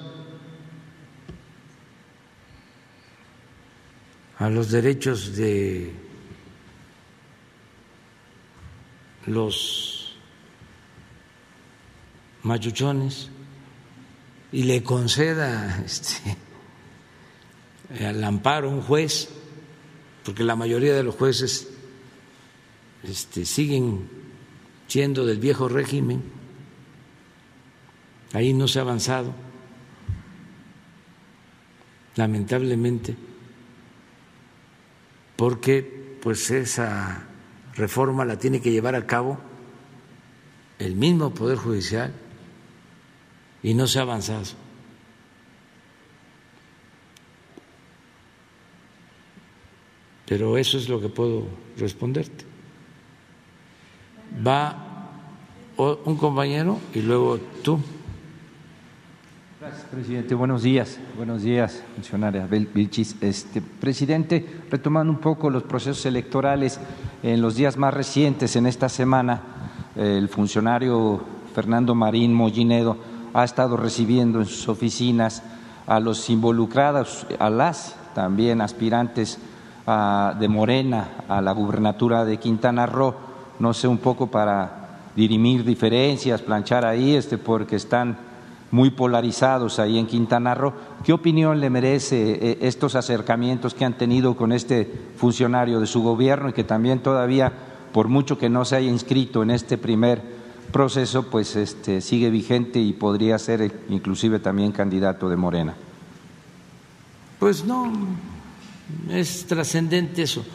a 4.39 4.49
los 4.49 4.71
derechos 4.71 5.35
de 5.35 5.93
los 9.27 10.17
machuchones 12.41 13.29
y 14.53 14.63
le 14.63 14.83
conceda 14.83 15.81
este, 15.83 16.37
al 18.05 18.23
amparo 18.23 18.69
un 18.69 18.83
juez, 18.83 19.27
porque 20.23 20.43
la 20.43 20.55
mayoría 20.55 20.93
de 20.93 21.01
los 21.01 21.15
jueces 21.15 21.69
este, 23.01 23.45
siguen 23.45 24.07
siendo 24.87 25.25
del 25.25 25.39
viejo 25.39 25.67
régimen, 25.67 26.21
ahí 28.33 28.53
no 28.53 28.67
se 28.67 28.77
ha 28.77 28.83
avanzado, 28.83 29.33
lamentablemente, 32.15 33.17
porque 35.35 36.19
pues 36.21 36.51
esa 36.51 37.25
reforma 37.73 38.23
la 38.23 38.37
tiene 38.37 38.61
que 38.61 38.71
llevar 38.71 38.93
a 38.93 39.07
cabo 39.07 39.39
el 40.77 40.95
mismo 40.95 41.33
Poder 41.33 41.57
Judicial 41.57 42.13
y 43.63 43.73
no 43.73 43.87
se 43.87 43.99
ha 43.99 44.01
avanzado. 44.01 44.43
Pero 50.27 50.57
eso 50.57 50.77
es 50.77 50.89
lo 50.89 50.99
que 50.99 51.09
puedo 51.09 51.45
responderte. 51.77 52.45
Va 54.45 54.89
un 55.77 56.17
compañero 56.17 56.79
y 56.93 57.01
luego 57.01 57.39
tú. 57.63 57.79
Gracias, 59.59 59.85
presidente. 59.85 60.35
Buenos 60.35 60.63
días. 60.63 60.99
Buenos 61.15 61.43
días, 61.43 61.83
funcionaria 61.95 62.45
Vilchis. 62.47 63.15
Este, 63.21 63.61
presidente, 63.61 64.45
retomando 64.69 65.11
un 65.11 65.19
poco 65.19 65.49
los 65.49 65.63
procesos 65.63 66.05
electorales, 66.05 66.79
en 67.21 67.41
los 67.41 67.55
días 67.55 67.77
más 67.77 67.93
recientes, 67.93 68.55
en 68.55 68.65
esta 68.65 68.89
semana, 68.89 69.41
el 69.95 70.27
funcionario 70.27 71.23
Fernando 71.53 71.95
Marín 71.95 72.33
Mollinedo 72.33 73.12
ha 73.33 73.43
estado 73.43 73.77
recibiendo 73.77 74.39
en 74.39 74.45
sus 74.45 74.69
oficinas 74.69 75.43
a 75.87 75.99
los 75.99 76.29
involucrados, 76.29 77.25
a 77.39 77.49
las 77.49 77.95
también 78.13 78.61
aspirantes 78.61 79.39
de 79.85 80.47
Morena 80.47 81.09
a 81.27 81.41
la 81.41 81.51
gubernatura 81.51 82.23
de 82.23 82.37
Quintana 82.37 82.85
Roo, 82.85 83.13
no 83.59 83.73
sé, 83.73 83.87
un 83.87 83.97
poco 83.97 84.27
para 84.27 85.11
dirimir 85.15 85.63
diferencias, 85.65 86.41
planchar 86.41 86.85
ahí, 86.85 87.15
este, 87.15 87.37
porque 87.37 87.75
están 87.75 88.17
muy 88.71 88.91
polarizados 88.91 89.79
ahí 89.79 89.99
en 89.99 90.07
Quintana 90.07 90.55
Roo. 90.55 90.73
¿Qué 91.03 91.13
opinión 91.13 91.59
le 91.59 91.69
merece 91.69 92.31
eh, 92.31 92.57
estos 92.61 92.95
acercamientos 92.95 93.73
que 93.73 93.85
han 93.85 93.97
tenido 93.97 94.35
con 94.35 94.51
este 94.51 94.91
funcionario 95.17 95.79
de 95.79 95.85
su 95.85 96.01
gobierno 96.01 96.49
y 96.49 96.53
que 96.53 96.63
también 96.63 96.99
todavía, 96.99 97.51
por 97.91 98.07
mucho 98.07 98.37
que 98.37 98.49
no 98.49 98.65
se 98.65 98.77
haya 98.77 98.89
inscrito 98.89 99.43
en 99.43 99.51
este 99.51 99.77
primer 99.77 100.21
proceso, 100.73 101.29
pues 101.29 101.55
este, 101.55 102.01
sigue 102.01 102.29
vigente 102.29 102.79
y 102.79 102.91
podría 102.91 103.39
ser 103.39 103.61
eh, 103.61 103.71
inclusive 103.87 104.39
también 104.39 104.73
candidato 104.73 105.29
de 105.29 105.37
Morena? 105.37 105.75
Pues 107.39 107.63
no, 107.63 107.93
es 109.09 109.45
trascendente 109.45 110.23
eso. 110.23 110.45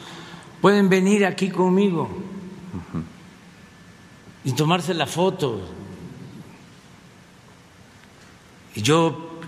Pueden 0.61 0.91
venir 0.91 1.25
aquí 1.25 1.49
conmigo 1.49 2.09
y 4.45 4.53
tomarse 4.53 4.93
la 4.93 5.07
foto 5.07 5.63
y 8.75 8.83
yo 8.83 9.41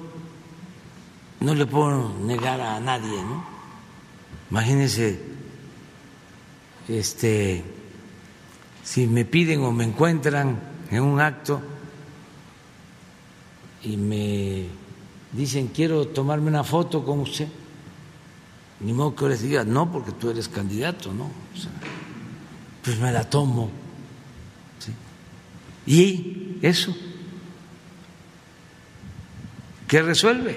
no 1.40 1.54
le 1.54 1.66
puedo 1.66 2.14
negar 2.20 2.60
a 2.60 2.80
nadie, 2.80 3.22
¿no? 3.22 3.44
Imagínense, 4.50 5.20
este, 6.88 7.64
si 8.82 9.06
me 9.06 9.24
piden 9.24 9.62
o 9.62 9.72
me 9.72 9.84
encuentran 9.84 10.58
en 10.90 11.02
un 11.02 11.20
acto 11.20 11.60
y 13.82 13.96
me 13.96 14.66
dicen 15.32 15.68
quiero 15.68 16.08
tomarme 16.08 16.48
una 16.48 16.64
foto 16.64 17.04
con 17.04 17.20
usted, 17.20 17.48
ni 18.80 18.92
modo 18.92 19.14
que 19.14 19.28
les 19.28 19.42
diga 19.42 19.64
no 19.64 19.90
porque 19.90 20.12
tú 20.12 20.30
eres 20.30 20.48
candidato, 20.48 21.12
¿no? 21.12 21.30
pues 22.82 22.98
me 22.98 23.12
la 23.12 23.28
tomo. 23.28 23.70
Y 25.86 26.58
eso 26.62 26.94
¿Qué 29.90 30.02
resuelve? 30.02 30.56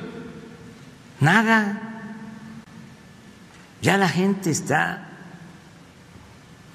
Nada. 1.19 1.81
Ya 3.81 3.97
la 3.97 4.07
gente 4.07 4.51
está 4.51 5.09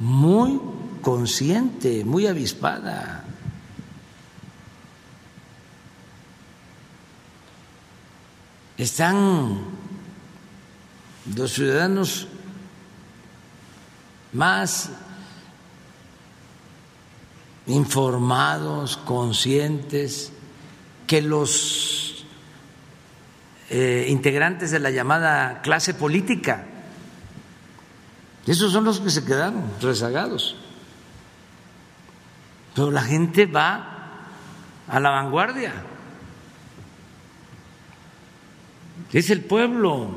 muy 0.01 0.61
consciente, 1.03 2.05
muy 2.05 2.27
avispada. 2.27 3.25
Están 8.77 9.59
los 11.35 11.53
ciudadanos 11.53 12.29
más 14.33 14.91
informados, 17.67 18.97
conscientes, 18.99 20.33
que 21.07 21.23
los 21.23 22.25
eh, 23.71 24.07
integrantes 24.09 24.71
de 24.71 24.79
la 24.79 24.91
llamada 24.91 25.61
clase 25.63 25.95
política. 25.95 26.67
Esos 28.47 28.73
son 28.73 28.85
los 28.85 29.01
que 29.01 29.11
se 29.11 29.25
quedaron 29.25 29.65
rezagados. 29.81 30.57
La 32.79 33.03
gente 33.03 33.47
va 33.47 33.97
a 34.87 35.01
la 35.01 35.11
vanguardia. 35.11 35.75
Es 39.13 39.31
el 39.31 39.43
pueblo 39.43 40.11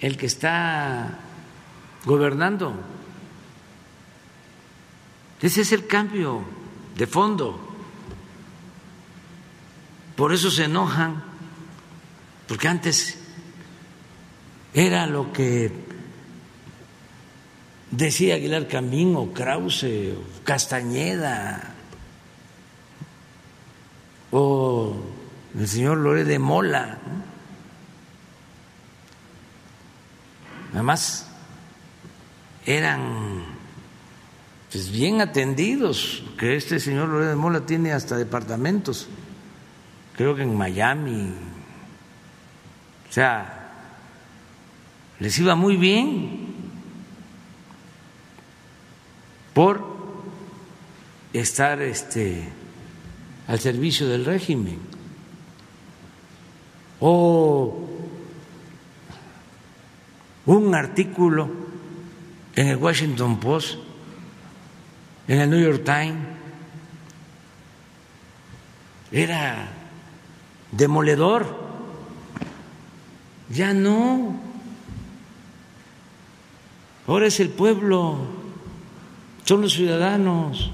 el 0.00 0.16
que 0.16 0.26
está 0.26 1.18
gobernando. 2.04 2.74
Ese 5.40 5.60
es 5.60 5.72
el 5.72 5.86
cambio 5.86 6.42
de 6.96 7.06
fondo. 7.06 7.64
Por 10.16 10.32
eso 10.32 10.50
se 10.50 10.64
enojan 10.64 11.22
porque 12.48 12.66
antes 12.66 13.18
era 14.72 15.06
lo 15.06 15.32
que 15.32 15.87
decía 17.90 18.34
Aguilar 18.34 18.68
Camín 18.68 19.16
o 19.16 19.32
Krause 19.32 20.14
o 20.16 20.44
Castañeda. 20.44 21.74
O 24.30 24.94
el 25.58 25.68
señor 25.68 25.98
Lore 25.98 26.24
de 26.24 26.38
Mola. 26.38 26.98
Además, 30.72 31.26
eran 32.66 33.44
pues, 34.70 34.90
bien 34.90 35.20
atendidos, 35.22 36.22
que 36.38 36.56
este 36.56 36.78
señor 36.78 37.08
Lore 37.08 37.26
de 37.26 37.36
Mola 37.36 37.64
tiene 37.64 37.92
hasta 37.92 38.16
departamentos, 38.16 39.08
creo 40.14 40.36
que 40.36 40.42
en 40.42 40.54
Miami, 40.54 41.32
o 43.08 43.12
sea, 43.12 43.72
les 45.18 45.38
iba 45.38 45.54
muy 45.54 45.76
bien 45.76 46.54
por 49.54 49.82
estar 51.32 51.80
este, 51.82 52.48
al 53.46 53.60
servicio 53.60 54.08
del 54.08 54.24
régimen. 54.24 54.78
O 57.00 57.88
un 60.46 60.74
artículo 60.74 61.48
en 62.56 62.68
el 62.68 62.76
Washington 62.76 63.38
Post, 63.38 63.78
en 65.28 65.40
el 65.40 65.50
New 65.50 65.60
York 65.60 65.84
Times, 65.84 66.26
era 69.12 69.68
demoledor 70.72 71.68
ya 73.50 73.72
no. 73.72 74.36
Ahora 77.06 77.26
es 77.26 77.40
el 77.40 77.48
pueblo, 77.48 78.18
son 79.44 79.62
los 79.62 79.72
ciudadanos. 79.72 80.70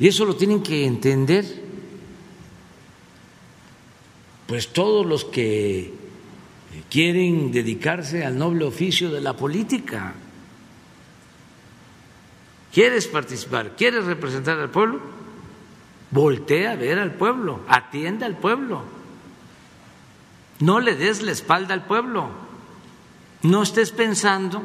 Y 0.00 0.08
eso 0.08 0.24
lo 0.24 0.34
tienen 0.34 0.62
que 0.62 0.86
entender, 0.86 1.44
pues 4.46 4.68
todos 4.68 5.04
los 5.04 5.26
que 5.26 5.92
quieren 6.88 7.52
dedicarse 7.52 8.24
al 8.24 8.38
noble 8.38 8.64
oficio 8.64 9.10
de 9.10 9.20
la 9.20 9.36
política. 9.36 10.14
¿Quieres 12.72 13.08
participar? 13.08 13.76
¿Quieres 13.76 14.06
representar 14.06 14.58
al 14.58 14.70
pueblo? 14.70 15.00
Voltea 16.10 16.72
a 16.72 16.76
ver 16.76 16.98
al 16.98 17.14
pueblo, 17.14 17.60
atiende 17.68 18.24
al 18.24 18.38
pueblo. 18.38 18.82
No 20.60 20.80
le 20.80 20.94
des 20.94 21.20
la 21.20 21.32
espalda 21.32 21.74
al 21.74 21.84
pueblo. 21.84 22.30
No 23.42 23.62
estés 23.62 23.90
pensando 23.90 24.62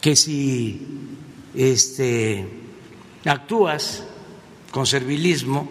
que 0.00 0.16
si 0.16 0.86
este, 1.54 2.61
actúas 3.30 4.04
con 4.70 4.86
servilismo, 4.86 5.70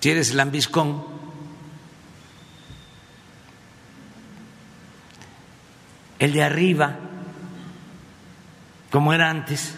si 0.00 0.10
eres 0.10 0.32
lambiscón, 0.34 1.04
el 6.18 6.32
de 6.32 6.42
arriba, 6.42 6.96
como 8.90 9.12
era 9.12 9.30
antes, 9.30 9.74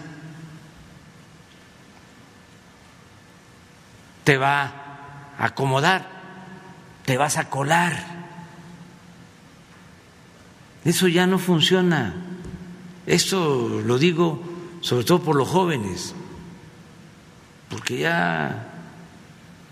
te 4.24 4.36
va 4.36 4.62
a 5.38 5.46
acomodar, 5.46 6.06
te 7.04 7.16
vas 7.16 7.36
a 7.36 7.50
colar. 7.50 8.22
Eso 10.84 11.08
ya 11.08 11.26
no 11.26 11.38
funciona. 11.38 12.14
Esto 13.06 13.80
lo 13.84 13.98
digo 13.98 14.51
sobre 14.82 15.04
todo 15.04 15.22
por 15.22 15.36
los 15.36 15.48
jóvenes, 15.48 16.14
porque 17.70 18.00
ya 18.00 18.74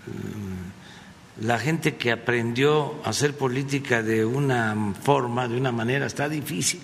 eh, 0.07 1.43
la 1.45 1.59
gente 1.59 1.97
que 1.97 2.11
aprendió 2.11 2.95
a 3.05 3.09
hacer 3.11 3.37
política 3.37 4.01
de 4.01 4.25
una 4.25 4.75
forma, 5.03 5.47
de 5.47 5.57
una 5.57 5.71
manera, 5.71 6.07
está 6.07 6.27
difícil 6.27 6.81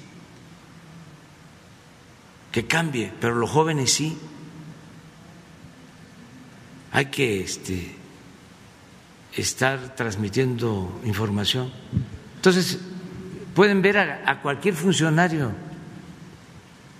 que 2.58 2.66
cambie, 2.66 3.12
pero 3.20 3.36
los 3.36 3.52
jóvenes 3.52 3.94
sí. 3.94 4.18
Hay 6.92 7.06
que 7.06 7.42
este, 7.42 7.96
estar 9.36 9.96
transmitiendo 9.96 11.00
información. 11.06 11.72
Entonces, 12.38 12.80
pueden 13.54 13.84
ver 13.84 14.00
a, 14.00 14.42
cualquier 14.42 14.74
funcionario, 14.74 15.52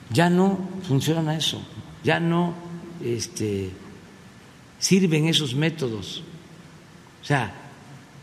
ya 0.10 0.30
no 0.30 0.58
funciona 0.88 1.36
eso, 1.36 1.62
ya 2.04 2.20
no 2.20 2.54
este, 3.04 3.72
sirven 4.80 5.28
esos 5.28 5.54
métodos. 5.54 6.24
O 7.22 7.26
sea, 7.26 7.54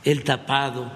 el 0.05 0.25
tapado, 0.25 0.91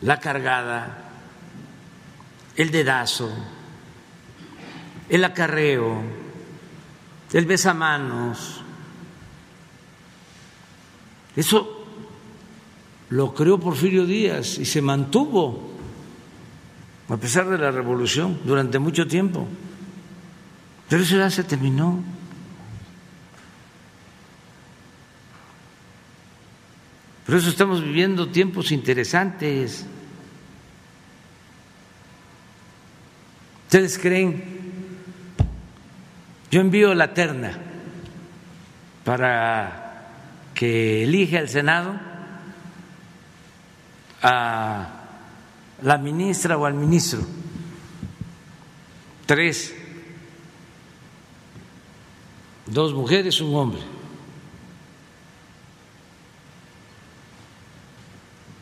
la 0.00 0.20
cargada, 0.20 1.10
el 2.56 2.70
dedazo, 2.70 3.30
el 5.08 5.24
acarreo, 5.24 6.02
el 7.32 7.46
besamanos. 7.46 8.62
Eso 11.36 11.86
lo 13.10 13.34
creó 13.34 13.58
Porfirio 13.58 14.06
Díaz 14.06 14.58
y 14.58 14.64
se 14.64 14.82
mantuvo, 14.82 15.67
a 17.08 17.16
pesar 17.16 17.48
de 17.48 17.58
la 17.58 17.70
revolución, 17.70 18.38
durante 18.44 18.78
mucho 18.78 19.06
tiempo. 19.06 19.48
Pero 20.88 21.02
eso 21.02 21.16
ya 21.16 21.30
se 21.30 21.44
terminó. 21.44 22.02
Por 27.26 27.34
eso 27.34 27.48
estamos 27.50 27.82
viviendo 27.82 28.28
tiempos 28.28 28.72
interesantes. 28.72 29.86
¿Ustedes 33.64 33.98
creen? 33.98 34.58
Yo 36.50 36.62
envío 36.62 36.94
la 36.94 37.12
terna 37.12 37.52
para 39.04 40.08
que 40.54 41.04
elija 41.04 41.38
el 41.38 41.50
Senado 41.50 41.94
a 44.22 44.97
la 45.82 45.98
ministra 45.98 46.56
o 46.56 46.64
al 46.64 46.74
ministro. 46.74 47.20
Tres. 49.26 49.74
Dos 52.66 52.92
mujeres, 52.92 53.40
un 53.40 53.54
hombre. 53.54 53.80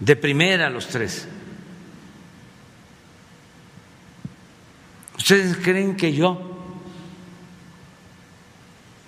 De 0.01 0.15
primera 0.17 0.69
los 0.71 0.87
tres. 0.89 1.27
¿Ustedes 5.17 5.57
creen 5.57 5.97
que 5.97 6.13
yo 6.13 6.41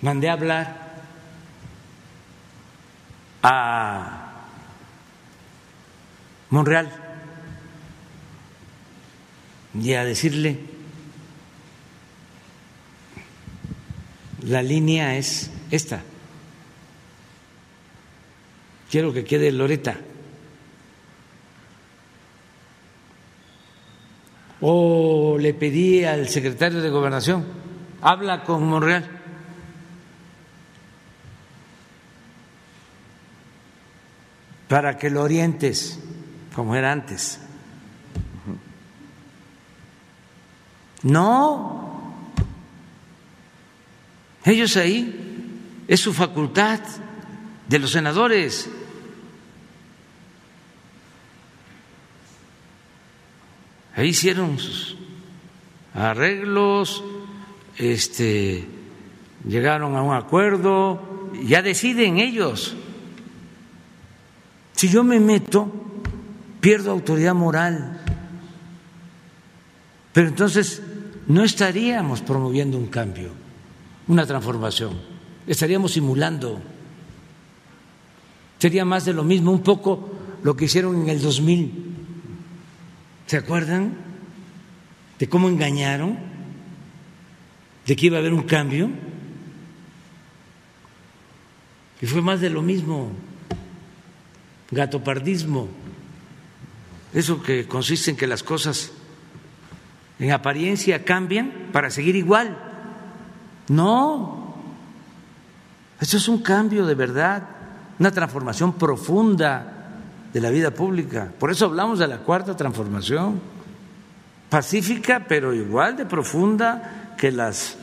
mandé 0.01 0.29
a 0.29 0.33
hablar 0.33 0.89
a 3.41 4.33
Monreal 6.49 7.08
y 9.73 9.93
a 9.93 10.03
decirle 10.03 10.59
la 14.43 14.63
línea 14.63 15.17
es 15.17 15.51
esta. 15.69 16.01
Quiero 18.89 19.13
que 19.13 19.23
quede 19.23 19.51
Loreta. 19.51 19.97
o 24.61 25.37
le 25.39 25.53
pedí 25.53 26.03
al 26.03 26.27
secretario 26.27 26.81
de 26.81 26.89
Gobernación, 26.89 27.45
habla 28.01 28.43
con 28.43 28.67
Monreal. 28.67 29.19
para 34.67 34.99
que 34.99 35.09
lo 35.09 35.23
orientes 35.23 35.99
como 36.53 36.75
era 36.75 36.91
antes. 36.91 37.41
No, 41.03 41.79
ellos 44.43 44.77
ahí 44.77 45.83
es 45.87 45.99
su 45.99 46.13
facultad 46.13 46.79
de 47.67 47.79
los 47.79 47.91
senadores. 47.91 48.69
Ahí 53.95 54.09
hicieron 54.09 54.57
sus 54.57 54.97
arreglos, 55.93 57.03
este, 57.77 58.65
llegaron 59.45 59.95
a 59.95 60.01
un 60.01 60.15
acuerdo, 60.15 61.31
ya 61.43 61.61
deciden 61.61 62.17
ellos. 62.17 62.75
Si 64.73 64.87
yo 64.87 65.03
me 65.03 65.19
meto, 65.19 65.71
pierdo 66.61 66.91
autoridad 66.91 67.35
moral. 67.35 68.01
Pero 70.13 70.29
entonces 70.29 70.81
no 71.29 71.43
estaríamos 71.43 72.21
promoviendo 72.21 72.77
un 72.77 72.87
cambio, 72.87 73.31
una 74.07 74.25
transformación, 74.25 74.99
estaríamos 75.47 75.93
simulando. 75.93 76.61
Sería 78.59 78.83
más 78.83 79.05
de 79.05 79.13
lo 79.13 79.23
mismo, 79.23 79.51
un 79.51 79.63
poco 79.63 80.11
lo 80.43 80.57
que 80.57 80.65
hicieron 80.65 81.01
en 81.01 81.09
el 81.09 81.21
2000 81.21 81.89
¿Se 83.29 83.37
acuerdan 83.37 83.93
de 85.19 85.29
cómo 85.29 85.49
engañaron? 85.49 86.17
¿De 87.85 87.95
que 87.95 88.07
iba 88.07 88.17
a 88.17 88.21
haber 88.21 88.33
un 88.33 88.41
cambio? 88.41 88.89
Y 92.01 92.07
fue 92.07 92.23
más 92.23 92.41
de 92.41 92.49
lo 92.49 92.63
mismo, 92.63 93.11
gatopardismo, 94.71 95.67
eso 97.13 97.43
que 97.43 97.67
consiste 97.67 98.09
en 98.09 98.17
que 98.17 98.25
las 98.25 98.41
cosas 98.41 98.93
en 100.19 100.31
apariencia 100.31 101.03
cambian 101.05 101.69
para 101.71 101.89
seguir 101.89 102.15
igual. 102.15 102.57
No, 103.69 104.55
eso 105.99 106.17
es 106.17 106.27
un 106.27 106.41
cambio 106.41 106.85
de 106.85 106.95
verdad, 106.95 107.43
una 107.97 108.11
transformación 108.11 108.73
profunda 108.73 109.91
de 110.33 110.41
la 110.41 110.49
vida 110.49 110.71
pública. 110.71 111.31
Por 111.39 111.51
eso 111.51 111.65
hablamos 111.65 111.99
de 111.99 112.07
la 112.07 112.17
cuarta 112.17 112.55
transformación, 112.55 113.39
pacífica 114.49 115.25
pero 115.27 115.53
igual 115.53 115.95
de 115.95 116.05
profunda 116.05 117.15
que 117.17 117.31
las 117.31 117.77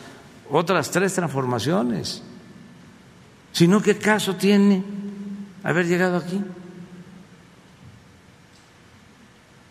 otras 0.51 0.91
tres 0.91 1.15
transformaciones. 1.15 2.23
Si 3.53 3.67
no, 3.67 3.81
¿qué 3.81 3.97
caso 3.97 4.37
tiene 4.37 4.85
haber 5.63 5.87
llegado 5.87 6.19
aquí? 6.19 6.43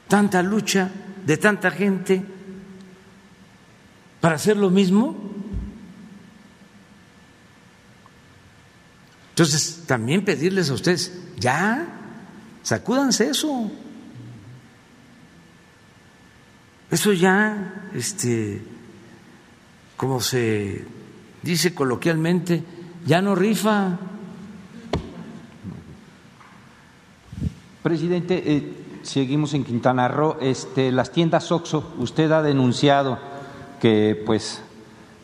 Tanta 0.07 0.41
lucha 0.41 0.89
de 1.25 1.37
tanta 1.37 1.71
gente 1.71 2.34
para 4.25 4.37
hacer 4.37 4.57
lo 4.57 4.71
mismo. 4.71 5.15
Entonces, 9.29 9.83
también 9.85 10.25
pedirles 10.25 10.71
a 10.71 10.73
ustedes, 10.73 11.15
ya, 11.37 11.85
Sacúdanse 12.63 13.29
eso. 13.29 13.69
Eso 16.89 17.13
ya, 17.13 17.91
este, 17.93 18.63
como 19.95 20.19
se 20.19 20.87
dice 21.43 21.75
coloquialmente, 21.75 22.63
ya 23.05 23.21
no 23.21 23.35
rifa. 23.35 23.99
Presidente, 27.83 28.41
eh, 28.43 28.73
seguimos 29.03 29.53
en 29.53 29.63
Quintana 29.63 30.07
Roo. 30.07 30.37
Este, 30.41 30.91
las 30.91 31.11
tiendas 31.11 31.51
Oxo, 31.51 31.93
usted 31.99 32.31
ha 32.31 32.41
denunciado 32.41 33.34
que 33.79 34.21
pues 34.25 34.61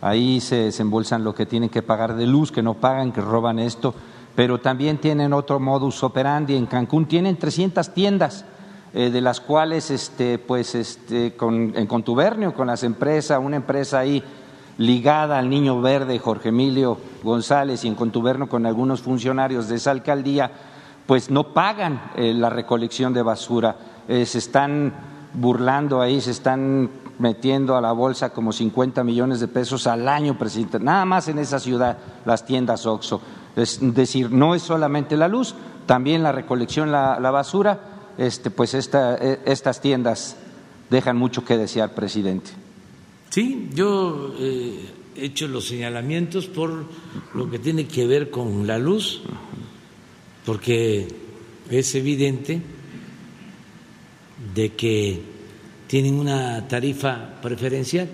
ahí 0.01 0.39
se 0.39 0.55
desembolsan 0.55 1.23
lo 1.23 1.33
que 1.33 1.45
tienen 1.45 1.69
que 1.69 1.81
pagar 1.81 2.15
de 2.15 2.27
luz, 2.27 2.51
que 2.51 2.63
no 2.63 2.75
pagan, 2.75 3.11
que 3.11 3.21
roban 3.21 3.59
esto 3.59 3.93
pero 4.35 4.59
también 4.59 4.97
tienen 4.97 5.33
otro 5.33 5.59
modus 5.59 6.03
operandi. 6.03 6.55
En 6.55 6.65
Cancún 6.65 7.05
tienen 7.05 7.37
300 7.37 7.93
tiendas, 7.93 8.45
eh, 8.93 9.09
de 9.09 9.21
las 9.21 9.41
cuales, 9.41 9.91
este, 9.91 10.37
pues, 10.37 10.75
este, 10.75 11.35
con, 11.35 11.73
en 11.75 11.87
contubernio 11.87 12.53
con 12.53 12.67
las 12.67 12.83
empresas, 12.83 13.39
una 13.41 13.57
empresa 13.57 13.99
ahí 13.99 14.23
ligada 14.77 15.37
al 15.37 15.49
Niño 15.49 15.81
Verde, 15.81 16.17
Jorge 16.17 16.49
Emilio 16.49 16.97
González, 17.23 17.83
y 17.83 17.87
en 17.87 17.95
contubernio 17.95 18.47
con 18.47 18.65
algunos 18.65 19.01
funcionarios 19.01 19.67
de 19.67 19.75
esa 19.75 19.91
alcaldía, 19.91 20.51
pues 21.05 21.29
no 21.29 21.53
pagan 21.53 22.01
eh, 22.15 22.33
la 22.33 22.49
recolección 22.49 23.13
de 23.13 23.21
basura, 23.21 23.75
eh, 24.07 24.25
se 24.25 24.37
están 24.37 24.93
burlando 25.33 26.01
ahí, 26.01 26.21
se 26.21 26.31
están 26.31 26.89
metiendo 27.21 27.77
a 27.77 27.81
la 27.81 27.91
bolsa 27.91 28.31
como 28.31 28.51
50 28.51 29.03
millones 29.03 29.39
de 29.39 29.47
pesos 29.47 29.85
al 29.85 30.07
año, 30.09 30.37
presidente, 30.37 30.79
nada 30.79 31.05
más 31.05 31.27
en 31.27 31.37
esa 31.37 31.59
ciudad, 31.59 31.99
las 32.25 32.45
tiendas 32.45 32.87
OXO. 32.87 33.21
Es 33.55 33.79
decir, 33.93 34.31
no 34.31 34.55
es 34.55 34.63
solamente 34.63 35.15
la 35.15 35.27
luz, 35.27 35.53
también 35.85 36.23
la 36.23 36.31
recolección, 36.31 36.91
la, 36.91 37.19
basura, 37.31 37.79
este, 38.17 38.49
pues 38.49 38.73
esta, 38.73 39.15
e, 39.15 39.39
estas 39.45 39.81
tiendas 39.81 40.35
dejan 40.89 41.15
mucho 41.15 41.45
que 41.45 41.57
desear, 41.57 41.93
presidente. 41.93 42.49
Sí, 43.29 43.69
yo 43.73 44.33
eh, 44.39 44.89
he 45.15 45.25
hecho 45.25 45.47
los 45.47 45.67
señalamientos 45.67 46.47
por 46.47 46.85
lo 47.35 47.49
que 47.51 47.59
tiene 47.59 47.85
que 47.85 48.07
ver 48.07 48.31
con 48.31 48.65
la 48.65 48.79
luz, 48.79 49.21
porque 50.43 51.07
es 51.69 51.93
evidente 51.93 52.61
de 54.55 54.73
que 54.73 55.40
tienen 55.91 56.17
una 56.17 56.69
tarifa 56.69 57.41
preferencial 57.41 58.07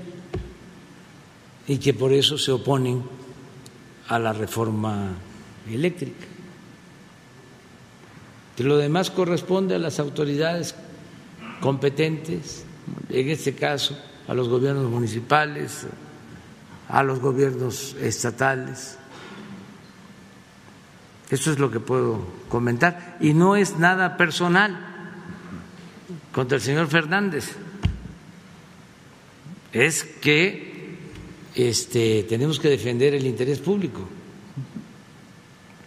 y 1.67 1.77
que 1.77 1.93
por 1.93 2.11
eso 2.11 2.35
se 2.35 2.51
oponen 2.51 3.03
a 4.07 4.17
la 4.17 4.33
reforma 4.33 5.09
eléctrica. 5.69 6.25
De 8.57 8.63
lo 8.63 8.77
demás 8.77 9.11
corresponde 9.11 9.75
a 9.75 9.77
las 9.77 9.99
autoridades 9.99 10.73
competentes, 11.61 12.65
en 13.11 13.29
este 13.29 13.53
caso 13.53 13.95
a 14.27 14.33
los 14.33 14.49
gobiernos 14.49 14.89
municipales, 14.89 15.85
a 16.89 17.03
los 17.03 17.19
gobiernos 17.19 17.95
estatales. 18.01 18.97
Eso 21.29 21.51
es 21.51 21.59
lo 21.59 21.69
que 21.69 21.79
puedo 21.79 22.25
comentar. 22.49 23.17
Y 23.19 23.35
no 23.35 23.55
es 23.55 23.77
nada 23.77 24.17
personal 24.17 24.79
contra 26.31 26.55
el 26.55 26.63
señor 26.63 26.87
Fernández. 26.87 27.66
Es 29.71 30.03
que 30.03 30.97
este, 31.55 32.23
tenemos 32.23 32.59
que 32.59 32.69
defender 32.69 33.13
el 33.13 33.25
interés 33.25 33.59
público. 33.59 34.01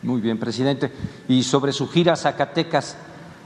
Muy 0.02 0.20
bien, 0.20 0.38
presidente. 0.38 0.90
Y 1.28 1.42
sobre 1.42 1.72
su 1.72 1.88
gira 1.88 2.14
a 2.14 2.16
Zacatecas, 2.16 2.96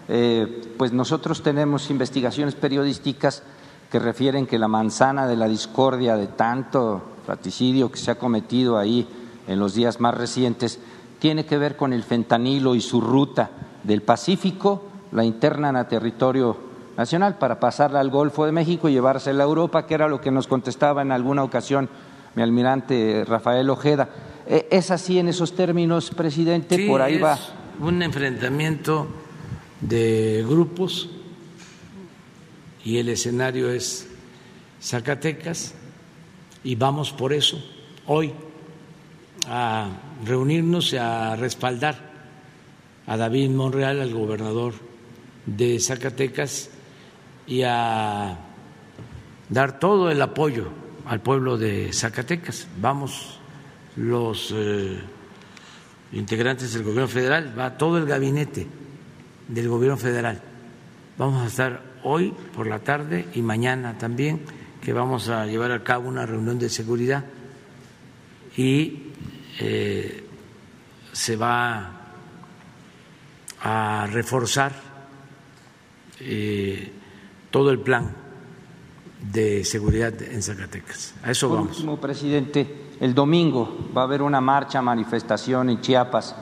eh, 0.09 0.62
pues 0.77 0.93
nosotros 0.93 1.43
tenemos 1.43 1.90
investigaciones 1.90 2.55
periodísticas 2.55 3.43
que 3.90 3.98
refieren 3.98 4.47
que 4.47 4.59
la 4.59 4.69
manzana 4.69 5.27
de 5.27 5.36
la 5.36 5.48
discordia 5.48 6.16
de 6.16 6.28
tanto 6.28 7.02
fratricidio 7.24 7.90
que 7.90 7.98
se 7.98 8.11
ha 8.11 8.19
cometido 8.19 8.78
ahí 8.78 9.06
en 9.47 9.59
los 9.59 9.74
días 9.74 10.01
más 10.01 10.15
recientes 10.15 10.78
tiene 11.19 11.47
que 11.47 11.59
ver 11.59 11.77
con 11.77 11.93
el 11.93 12.02
fentanilo 12.02 12.74
y 12.74 12.81
su 12.81 13.01
ruta 13.01 13.51
del 13.82 14.02
Pacífico, 14.02 14.85
la 15.12 15.24
interna 15.24 15.78
a 15.78 15.89
territorio 15.89 16.56
nacional, 16.96 17.38
para 17.38 17.60
pasarla 17.60 18.00
al 18.00 18.10
Golfo 18.10 18.46
de 18.46 18.52
México 18.52 18.88
y 18.88 18.92
llevársela 18.92 19.44
a 19.44 19.46
Europa, 19.46 19.86
que 19.86 19.94
era 19.94 20.08
lo 20.08 20.20
que 20.20 20.30
nos 20.30 20.46
contestaba 20.46 21.02
en 21.02 21.12
alguna 21.12 21.42
ocasión 21.42 21.88
mi 22.34 22.42
almirante 22.42 23.24
Rafael 23.26 23.70
Ojeda. 23.70 24.08
Eh, 24.46 24.68
¿Es 24.70 24.90
así 24.90 25.18
en 25.18 25.28
esos 25.28 25.54
términos, 25.54 26.10
presidente? 26.10 26.86
Por 26.86 27.00
ahí 27.00 27.18
va. 27.18 27.38
Un 27.80 28.02
enfrentamiento 28.02 29.08
de 29.80 30.44
grupos 30.46 31.10
y 32.84 32.98
el 32.98 33.08
escenario 33.08 33.70
es 33.70 34.08
Zacatecas 34.80 35.74
y 36.62 36.74
vamos 36.76 37.12
por 37.12 37.32
eso 37.32 37.62
hoy 38.06 38.32
a 39.48 39.88
reunirnos 40.24 40.92
y 40.92 40.96
a 40.96 41.36
respaldar 41.36 42.12
a 43.06 43.16
David 43.16 43.50
Monreal, 43.50 44.00
al 44.00 44.14
gobernador 44.14 44.74
de 45.46 45.78
Zacatecas, 45.78 46.70
y 47.46 47.62
a 47.62 48.38
dar 49.48 49.78
todo 49.78 50.10
el 50.10 50.20
apoyo 50.22 50.68
al 51.06 51.20
pueblo 51.20 51.58
de 51.58 51.92
Zacatecas. 51.92 52.66
Vamos 52.80 53.38
los 53.96 54.52
eh, 54.56 54.98
integrantes 56.12 56.72
del 56.72 56.82
gobierno 56.82 57.08
federal, 57.08 57.58
va 57.58 57.76
todo 57.76 57.98
el 57.98 58.06
gabinete 58.06 58.66
del 59.48 59.68
gobierno 59.68 59.96
federal. 59.96 60.40
Vamos 61.18 61.44
a 61.44 61.46
estar 61.46 61.82
hoy 62.02 62.34
por 62.54 62.66
la 62.66 62.80
tarde 62.80 63.28
y 63.34 63.42
mañana 63.42 63.98
también, 63.98 64.42
que 64.82 64.92
vamos 64.92 65.28
a 65.28 65.46
llevar 65.46 65.72
a 65.72 65.82
cabo 65.82 66.08
una 66.08 66.26
reunión 66.26 66.58
de 66.58 66.68
seguridad 66.68 67.24
y 68.56 69.12
eh, 69.60 70.24
se 71.12 71.36
va 71.36 71.90
a 73.60 74.06
reforzar 74.10 74.72
eh, 76.20 76.92
todo 77.55 77.70
el 77.70 77.78
plan 77.78 78.10
de 79.31 79.64
seguridad 79.64 80.12
en 80.22 80.43
Zacatecas. 80.43 81.14
A 81.22 81.31
eso 81.31 81.48
vamos. 81.48 81.76
Último, 81.76 82.01
presidente, 82.01 82.97
el 82.98 83.14
domingo 83.14 83.90
va 83.97 84.01
a 84.01 84.05
haber 84.06 84.22
una 84.22 84.40
marcha, 84.40 84.82
manifestación 84.82 85.70
en 85.70 85.81
Chiapas 85.81 86.35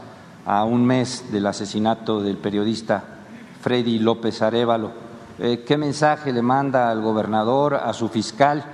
a 0.46 0.64
un 0.64 0.86
mes 0.86 1.26
del 1.30 1.44
asesinato 1.44 2.22
del 2.22 2.38
periodista 2.38 3.04
Freddy 3.60 3.98
López 3.98 4.40
Arevalo. 4.40 4.90
Eh, 5.38 5.62
¿Qué 5.66 5.76
mensaje 5.76 6.32
le 6.32 6.40
manda 6.40 6.90
al 6.90 7.02
gobernador, 7.02 7.74
a 7.74 7.92
su 7.92 8.08
fiscal? 8.08 8.64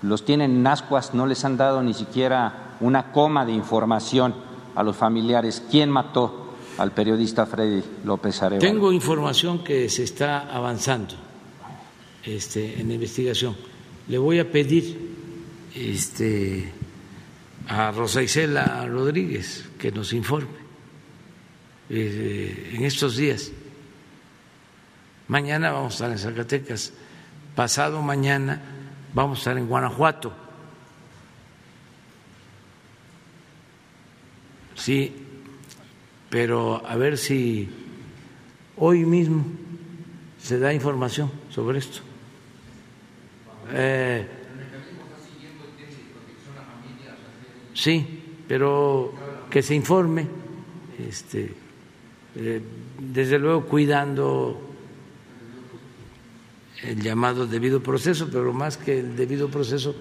Los 0.00 0.24
tienen 0.24 0.52
en 0.52 0.66
ascuas, 0.66 1.12
no 1.12 1.26
les 1.26 1.44
han 1.44 1.58
dado 1.58 1.82
ni 1.82 1.92
siquiera 1.92 2.76
una 2.80 3.12
coma 3.12 3.44
de 3.44 3.52
información 3.52 4.34
a 4.74 4.82
los 4.82 4.96
familiares. 4.96 5.62
¿Quién 5.70 5.90
mató 5.90 6.54
al 6.78 6.92
periodista 6.92 7.44
Freddy 7.44 7.84
López 8.02 8.42
Arevalo? 8.42 8.66
Tengo 8.66 8.92
información 8.92 9.62
que 9.62 9.90
se 9.90 10.04
está 10.04 10.50
avanzando 10.50 11.25
este, 12.26 12.80
en 12.80 12.90
investigación. 12.90 13.56
Le 14.08 14.18
voy 14.18 14.38
a 14.38 14.50
pedir 14.50 14.98
este, 15.74 16.72
a 17.68 17.90
Rosa 17.92 18.22
Isela 18.22 18.86
Rodríguez 18.86 19.68
que 19.78 19.90
nos 19.92 20.12
informe 20.12 20.66
eh, 21.88 22.72
en 22.74 22.84
estos 22.84 23.16
días. 23.16 23.52
Mañana 25.28 25.72
vamos 25.72 25.92
a 25.92 25.94
estar 25.94 26.10
en 26.10 26.18
Zacatecas, 26.18 26.92
pasado 27.54 28.02
mañana 28.02 28.62
vamos 29.14 29.38
a 29.38 29.40
estar 29.40 29.58
en 29.58 29.66
Guanajuato. 29.66 30.32
Sí, 34.74 35.12
pero 36.30 36.86
a 36.86 36.96
ver 36.96 37.18
si 37.18 37.68
hoy 38.76 39.04
mismo 39.04 39.44
se 40.40 40.58
da 40.58 40.72
información 40.72 41.30
sobre 41.50 41.78
esto. 41.78 42.05
Eh, 43.72 44.26
sí, 47.74 48.22
pero 48.46 49.12
que 49.50 49.62
se 49.62 49.74
informe, 49.74 50.26
este, 50.98 51.54
eh, 52.36 52.62
desde 52.98 53.38
luego 53.38 53.66
cuidando 53.66 54.60
el 56.82 57.00
llamado 57.00 57.46
debido 57.46 57.82
proceso, 57.82 58.28
pero 58.30 58.52
más 58.52 58.76
que 58.76 59.00
el 59.00 59.16
debido 59.16 59.48
proceso, 59.48 59.94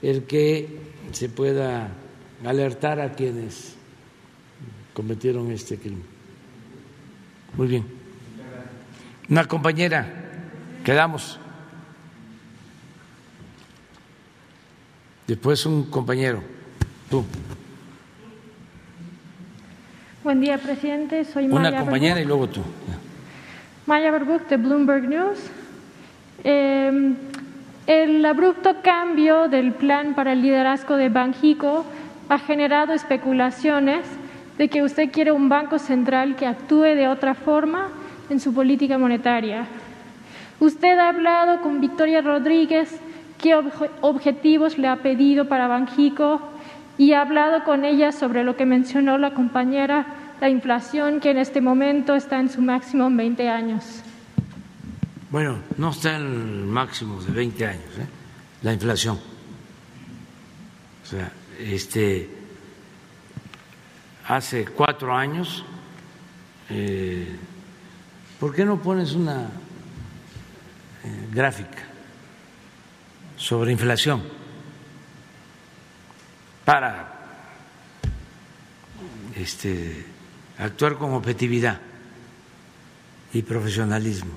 el 0.00 0.24
que 0.24 0.68
se 1.12 1.28
pueda 1.28 1.92
alertar 2.44 3.00
a 3.00 3.12
quienes 3.12 3.76
cometieron 4.94 5.50
este 5.50 5.78
crimen. 5.78 6.02
Muy 7.56 7.66
bien. 7.66 7.84
Una 9.28 9.46
compañera, 9.46 10.06
quedamos. 10.84 11.38
Después 15.26 15.64
un 15.66 15.84
compañero. 15.84 16.42
Tú. 17.08 17.24
Buen 20.24 20.40
día, 20.40 20.58
presidente. 20.58 21.24
Soy 21.24 21.46
Una 21.46 21.70
Maya 21.70 21.80
compañera 21.80 22.14
Berbuch. 22.16 22.24
y 22.24 22.28
luego 22.28 22.48
tú. 22.48 22.60
Maya 23.86 24.10
Berbuch 24.10 24.42
de 24.48 24.56
Bloomberg 24.56 25.08
News. 25.08 25.38
Eh, 26.44 27.14
el 27.86 28.24
abrupto 28.24 28.76
cambio 28.82 29.48
del 29.48 29.72
plan 29.72 30.14
para 30.14 30.32
el 30.32 30.42
liderazgo 30.42 30.96
de 30.96 31.08
Banjico 31.08 31.84
ha 32.28 32.38
generado 32.38 32.92
especulaciones 32.92 34.04
de 34.58 34.68
que 34.68 34.82
usted 34.82 35.10
quiere 35.10 35.32
un 35.32 35.48
banco 35.48 35.78
central 35.78 36.36
que 36.36 36.46
actúe 36.46 36.82
de 36.94 37.08
otra 37.08 37.34
forma 37.34 37.88
en 38.30 38.40
su 38.40 38.54
política 38.54 38.98
monetaria. 38.98 39.66
Usted 40.60 40.98
ha 40.98 41.08
hablado 41.08 41.60
con 41.60 41.80
Victoria 41.80 42.20
Rodríguez 42.20 43.00
qué 43.42 43.54
obje- 43.56 43.90
objetivos 44.00 44.78
le 44.78 44.88
ha 44.88 44.96
pedido 45.02 45.48
para 45.48 45.66
Banjico 45.66 46.40
y 46.96 47.12
ha 47.12 47.20
hablado 47.22 47.64
con 47.64 47.84
ella 47.84 48.12
sobre 48.12 48.44
lo 48.44 48.56
que 48.56 48.64
mencionó 48.64 49.18
la 49.18 49.34
compañera, 49.34 50.06
la 50.40 50.48
inflación 50.48 51.20
que 51.20 51.30
en 51.30 51.38
este 51.38 51.60
momento 51.60 52.14
está 52.14 52.40
en 52.40 52.48
su 52.48 52.62
máximo 52.62 53.08
en 53.08 53.16
20 53.16 53.48
años. 53.50 53.84
Bueno, 55.30 55.58
no 55.76 55.90
está 55.90 56.16
en 56.16 56.22
el 56.22 56.64
máximo 56.66 57.20
de 57.22 57.32
20 57.32 57.66
años, 57.66 57.98
¿eh? 57.98 58.06
la 58.62 58.72
inflación. 58.72 59.18
O 61.02 61.06
sea, 61.06 61.30
este, 61.58 62.30
hace 64.28 64.64
cuatro 64.66 65.14
años, 65.14 65.64
eh, 66.70 67.36
¿por 68.38 68.54
qué 68.54 68.64
no 68.64 68.80
pones 68.80 69.12
una 69.14 69.46
eh, 71.04 71.28
gráfica 71.32 71.82
sobre 73.42 73.72
inflación 73.72 74.22
para 76.64 77.12
este, 79.34 80.06
actuar 80.58 80.96
con 80.96 81.12
objetividad 81.14 81.80
y 83.32 83.42
profesionalismo. 83.42 84.30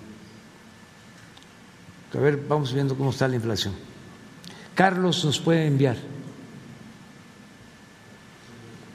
A 2.15 2.17
ver, 2.17 2.37
vamos 2.47 2.73
viendo 2.73 2.97
cómo 2.97 3.11
está 3.11 3.27
la 3.27 3.35
inflación. 3.35 3.75
Carlos 4.73 5.23
nos 5.23 5.39
puede 5.39 5.67
enviar 5.67 5.97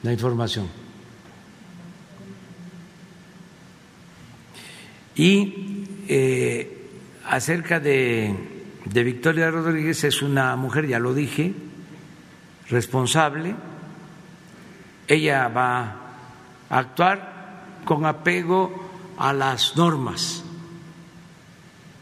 la 0.03 0.13
información. 0.13 0.67
Y 5.15 5.85
eh, 6.09 6.89
acerca 7.27 7.79
de, 7.79 8.60
de 8.85 9.05
Victoria 9.05 9.51
Rodríguez, 9.51 10.05
es 10.05 10.23
una 10.23 10.57
mujer, 10.57 10.87
ya 10.87 10.99
lo 10.99 11.15
dije, 11.15 11.55
responsable. 12.69 13.55
Ella 15.07 15.49
va 15.49 15.81
a 16.69 16.79
actuar 16.79 17.81
con 17.85 18.07
apego 18.07 18.91
a 19.19 19.33
las 19.33 19.77
normas 19.77 20.45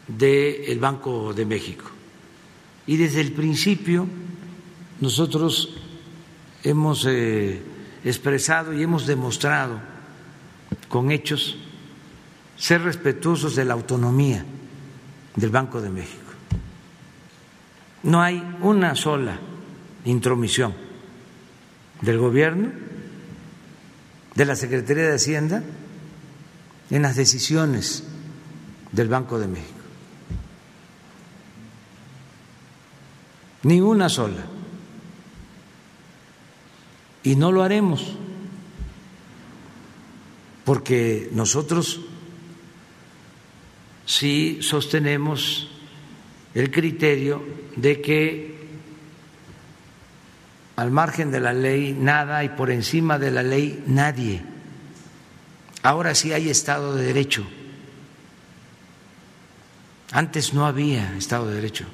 del 0.07 0.79
Banco 0.79 1.33
de 1.33 1.45
México. 1.45 1.85
Y 2.87 2.97
desde 2.97 3.21
el 3.21 3.31
principio 3.33 4.07
nosotros 5.01 5.75
hemos 6.63 7.05
eh, 7.07 7.61
expresado 8.03 8.73
y 8.73 8.83
hemos 8.83 9.05
demostrado 9.05 9.79
con 10.87 11.11
hechos 11.11 11.57
ser 12.57 12.81
respetuosos 12.81 13.55
de 13.55 13.65
la 13.65 13.73
autonomía 13.73 14.45
del 15.35 15.49
Banco 15.49 15.81
de 15.81 15.89
México. 15.89 16.28
No 18.03 18.21
hay 18.21 18.57
una 18.61 18.95
sola 18.95 19.37
intromisión 20.05 20.73
del 22.01 22.17
gobierno, 22.17 22.69
de 24.35 24.45
la 24.45 24.55
Secretaría 24.55 25.03
de 25.03 25.15
Hacienda, 25.15 25.63
en 26.89 27.01
las 27.01 27.15
decisiones 27.15 28.03
del 28.91 29.09
Banco 29.09 29.37
de 29.37 29.47
México. 29.47 29.79
Ni 33.63 33.81
una 33.81 34.07
sola. 34.07 34.45
Y 37.23 37.35
no 37.35 37.51
lo 37.51 37.63
haremos, 37.63 38.15
porque 40.63 41.29
nosotros 41.33 41.99
sí 44.05 44.59
sostenemos 44.61 45.69
el 46.59 46.71
criterio 46.71 47.41
de 47.77 48.01
que 48.01 48.59
al 50.75 50.91
margen 50.91 51.31
de 51.31 51.39
la 51.39 51.53
ley 51.53 51.95
nada 51.97 52.43
y 52.43 52.49
por 52.49 52.69
encima 52.69 53.17
de 53.17 53.31
la 53.31 53.43
ley 53.43 53.81
nadie. 53.87 54.41
Ahora 55.83 56.13
sí 56.15 56.33
hay 56.33 56.49
Estado 56.49 56.95
de 56.95 57.05
Derecho. 57.05 57.47
Antes 60.11 60.53
no 60.53 60.65
había 60.65 61.15
Estado 61.15 61.47
de 61.47 61.55
Derecho. 61.55 61.85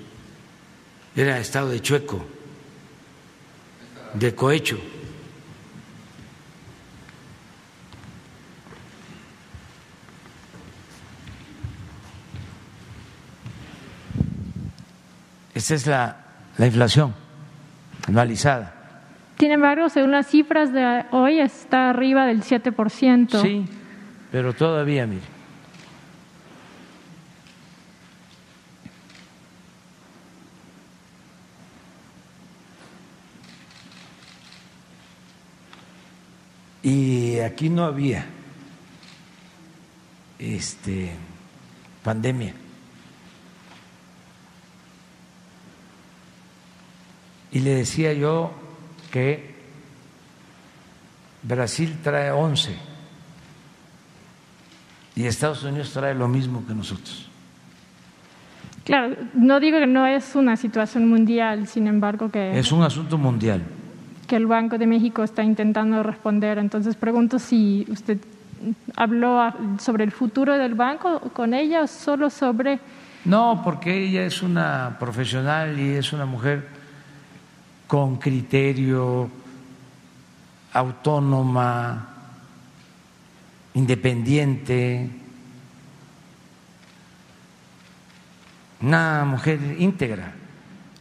Era 1.15 1.37
Estado 1.39 1.69
de 1.69 1.81
chueco, 1.81 2.25
de 4.15 4.33
cohecho. 4.33 4.79
Esa 15.55 15.73
es 15.73 15.87
la, 15.87 16.17
la 16.57 16.65
inflación 16.67 17.15
anualizada. 18.07 18.73
Sin 19.39 19.51
embargo, 19.51 19.89
según 19.89 20.11
las 20.11 20.27
cifras 20.27 20.71
de 20.73 21.05
hoy, 21.11 21.39
está 21.39 21.89
arriba 21.89 22.25
del 22.25 22.43
7%. 22.43 23.41
Sí, 23.41 23.65
pero 24.31 24.53
todavía, 24.53 25.07
mire. 25.07 25.21
Y 36.83 37.39
aquí 37.39 37.69
no 37.69 37.85
había 37.85 38.25
este 40.37 41.11
pandemia. 42.03 42.53
Y 47.55 47.61
le 47.61 47.73
decía 47.73 48.11
yo 48.11 48.51
que 49.13 49.55
Brasil 51.41 51.95
trae 52.03 52.29
11 52.29 52.75
y 55.15 55.23
Estados 55.23 55.63
Unidos 55.63 55.93
trae 55.93 56.13
lo 56.13 56.27
mismo 56.27 56.67
que 56.67 56.73
nosotros. 56.73 57.29
Claro, 58.83 59.15
no 59.35 59.61
digo 59.61 59.79
que 59.79 59.87
no 59.87 60.05
es 60.05 60.35
una 60.35 60.57
situación 60.57 61.07
mundial, 61.07 61.65
sin 61.65 61.87
embargo 61.87 62.29
que... 62.29 62.59
Es 62.59 62.73
un 62.73 62.83
asunto 62.83 63.17
mundial. 63.17 63.63
Que 64.27 64.35
el 64.35 64.47
Banco 64.47 64.77
de 64.77 64.87
México 64.87 65.23
está 65.23 65.41
intentando 65.41 66.03
responder. 66.03 66.57
Entonces 66.57 66.97
pregunto 66.97 67.39
si 67.39 67.85
usted 67.87 68.17
habló 68.97 69.39
sobre 69.79 70.03
el 70.03 70.11
futuro 70.11 70.57
del 70.57 70.73
banco 70.73 71.21
con 71.31 71.53
ella 71.53 71.83
o 71.83 71.87
solo 71.87 72.29
sobre... 72.29 72.81
No, 73.23 73.61
porque 73.63 74.07
ella 74.07 74.25
es 74.25 74.41
una 74.41 74.97
profesional 74.99 75.79
y 75.79 75.93
es 75.93 76.11
una 76.11 76.25
mujer 76.25 76.74
con 77.87 78.17
criterio, 78.17 79.29
autónoma, 80.73 82.09
independiente, 83.73 85.09
una 88.81 89.25
mujer 89.25 89.59
íntegra, 89.79 90.33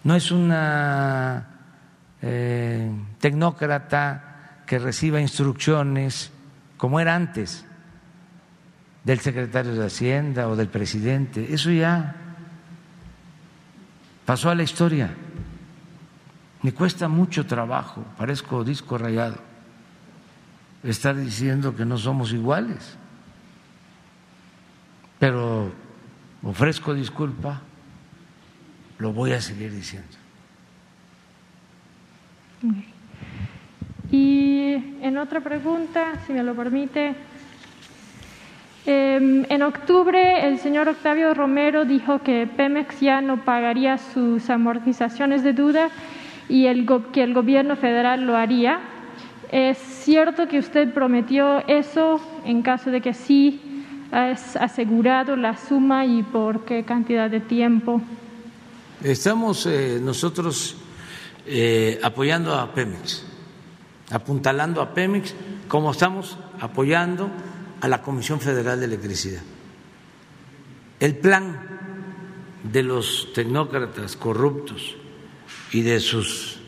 no 0.05 0.15
es 0.15 0.31
una 0.31 1.47
eh, 2.23 2.90
tecnócrata 3.19 4.62
que 4.66 4.78
reciba 4.78 5.20
instrucciones 5.20 6.31
como 6.77 7.01
era 7.01 7.15
antes 7.15 7.65
del 9.05 9.20
secretario 9.20 9.74
de 9.74 9.86
Hacienda 9.86 10.48
o 10.48 10.56
del 10.56 10.69
presidente, 10.69 11.52
eso 11.52 11.70
ya 11.70 12.16
pasó 14.24 14.51
a 14.51 14.55
la 14.55 14.62
historia. 14.62 15.11
Me 16.64 16.72
cuesta 16.72 17.08
mucho 17.08 17.44
trabajo, 17.44 18.02
parezco 18.16 18.64
disco 18.64 18.96
rayado, 18.96 19.36
estar 20.82 21.14
diciendo 21.14 21.76
que 21.76 21.84
no 21.84 21.98
somos 21.98 22.32
iguales. 22.32 22.96
Pero 25.18 25.70
ofrezco 26.42 26.94
disculpa, 26.94 27.60
lo 28.96 29.12
voy 29.12 29.32
a 29.32 29.42
seguir 29.42 29.72
diciendo. 29.72 30.08
Y 34.10 34.96
en 35.02 35.18
otra 35.18 35.42
pregunta, 35.42 36.14
si 36.26 36.32
me 36.32 36.42
lo 36.42 36.54
permite, 36.54 37.14
em, 38.86 39.44
en 39.50 39.62
octubre 39.62 40.48
el 40.48 40.58
señor 40.60 40.88
Octavio 40.88 41.34
Romero 41.34 41.84
dijo 41.84 42.20
que 42.20 42.46
Pemex 42.46 43.00
ya 43.00 43.20
no 43.20 43.44
pagaría 43.44 43.98
sus 43.98 44.48
amortizaciones 44.48 45.42
de 45.42 45.52
duda 45.52 45.90
y 46.48 46.66
el, 46.66 46.86
que 47.12 47.22
el 47.22 47.34
gobierno 47.34 47.76
federal 47.76 48.26
lo 48.26 48.36
haría. 48.36 48.80
¿Es 49.50 49.78
cierto 49.78 50.48
que 50.48 50.58
usted 50.58 50.92
prometió 50.92 51.66
eso 51.68 52.20
en 52.44 52.62
caso 52.62 52.90
de 52.90 53.00
que 53.00 53.14
sí 53.14 53.60
has 54.10 54.56
asegurado 54.56 55.36
la 55.36 55.56
suma 55.56 56.06
y 56.06 56.22
por 56.22 56.64
qué 56.64 56.84
cantidad 56.84 57.30
de 57.30 57.40
tiempo? 57.40 58.00
Estamos 59.02 59.66
eh, 59.66 59.98
nosotros 60.02 60.76
eh, 61.46 62.00
apoyando 62.02 62.54
a 62.54 62.72
Pemex, 62.72 63.24
apuntalando 64.10 64.80
a 64.80 64.94
Pemex, 64.94 65.34
como 65.68 65.90
estamos 65.90 66.38
apoyando 66.60 67.28
a 67.80 67.88
la 67.88 68.00
Comisión 68.00 68.40
Federal 68.40 68.80
de 68.80 68.86
Electricidad. 68.86 69.42
El 71.00 71.16
plan 71.16 71.60
de 72.72 72.82
los 72.82 73.32
tecnócratas 73.34 74.16
corruptos 74.16 74.96
y 75.74 75.82
de 75.82 75.98
sus 75.98 76.60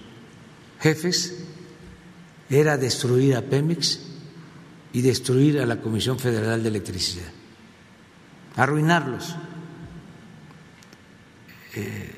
jefes 0.81 1.45
era 2.51 2.77
destruir 2.77 3.37
a 3.37 3.43
Pemex 3.43 4.01
y 4.93 5.01
destruir 5.01 5.61
a 5.61 5.65
la 5.65 5.81
Comisión 5.81 6.19
Federal 6.19 6.61
de 6.61 6.69
Electricidad, 6.71 7.29
arruinarlos, 8.57 9.37
eh, 11.77 12.17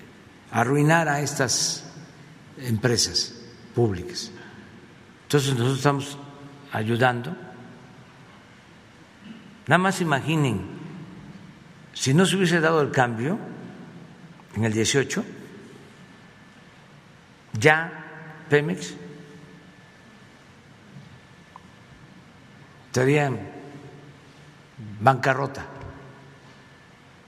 arruinar 0.51 1.11
a 1.11 1.21
estas 1.21 1.85
empresas 2.57 3.35
públicas. 3.75 4.31
Entonces 5.25 5.53
nosotros 5.53 5.77
estamos 5.77 6.19
ayudando. 6.73 7.37
Nada 9.67 9.79
más 9.79 10.01
imaginen, 10.01 10.63
si 11.93 12.15
no 12.15 12.25
se 12.25 12.37
hubiese 12.37 12.61
dado 12.61 12.81
el 12.81 12.93
cambio, 12.93 13.39
en 14.57 14.65
el 14.65 14.73
18, 14.73 15.23
ya 17.59 18.45
Pemex 18.49 18.95
estaría 22.87 23.31
bancarrota. 25.01 25.67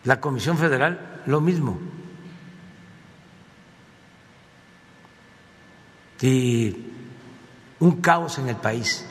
La 0.05 0.20
Comisión 0.20 0.57
Federal, 0.57 1.23
lo 1.27 1.40
mismo. 1.40 1.78
Y 6.23 6.77
un 7.78 8.01
caos 8.01 8.39
en 8.39 8.48
el 8.48 8.57
país. 8.57 9.07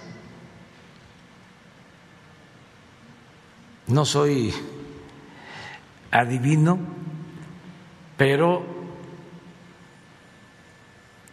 No 3.87 4.05
soy 4.05 4.53
adivino, 6.11 6.77
pero 8.17 8.78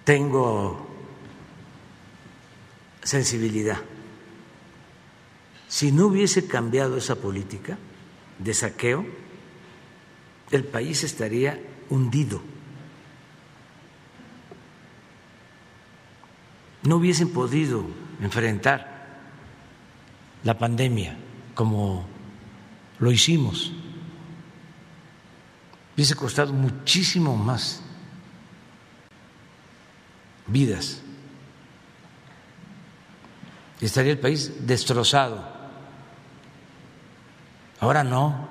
tengo 0.07 0.87
sensibilidad. 3.03 3.79
Si 5.67 5.91
no 5.91 6.07
hubiese 6.07 6.47
cambiado 6.47 6.97
esa 6.97 7.17
política 7.17 7.77
de 8.39 8.55
saqueo, 8.55 9.05
el 10.53 10.63
país 10.63 11.03
estaría 11.03 11.61
hundido. 11.91 12.41
No 16.85 16.99
hubiesen 16.99 17.33
podido 17.33 17.85
enfrentar 18.21 19.25
la 20.45 20.57
pandemia 20.57 21.17
como 21.53 22.07
lo 23.01 23.11
hicimos. 23.11 23.73
Hubiese 25.97 26.15
costado 26.15 26.53
muchísimo 26.53 27.37
más 27.37 27.83
vidas. 30.47 31.01
Estaría 33.81 34.13
el 34.13 34.19
país 34.19 34.67
destrozado. 34.67 35.57
Ahora 37.81 38.03
no. 38.03 38.49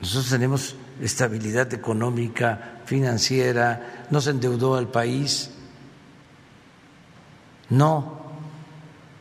Nosotros 0.00 0.30
tenemos 0.30 0.76
estabilidad 1.00 1.72
económica, 1.74 2.82
financiera, 2.84 4.06
no 4.10 4.20
se 4.20 4.30
endeudó 4.30 4.78
el 4.78 4.86
país, 4.86 5.50
no 7.68 8.18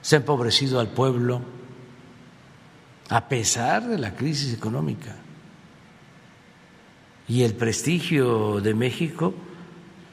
se 0.02 0.16
ha 0.16 0.20
empobrecido 0.20 0.80
al 0.80 0.90
pueblo, 0.90 1.42
a 3.10 3.28
pesar 3.28 3.88
de 3.88 3.98
la 3.98 4.16
crisis 4.16 4.54
económica. 4.54 5.16
Y 7.28 7.44
el 7.44 7.56
prestigio 7.56 8.62
de 8.62 8.74
México 8.74 9.34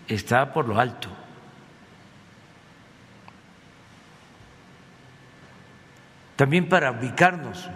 está 0.09 0.53
por 0.53 0.67
lo 0.67 0.79
alto. 0.79 1.09
También 6.37 6.69
para 6.69 6.91
ubicarnos, 6.91 7.69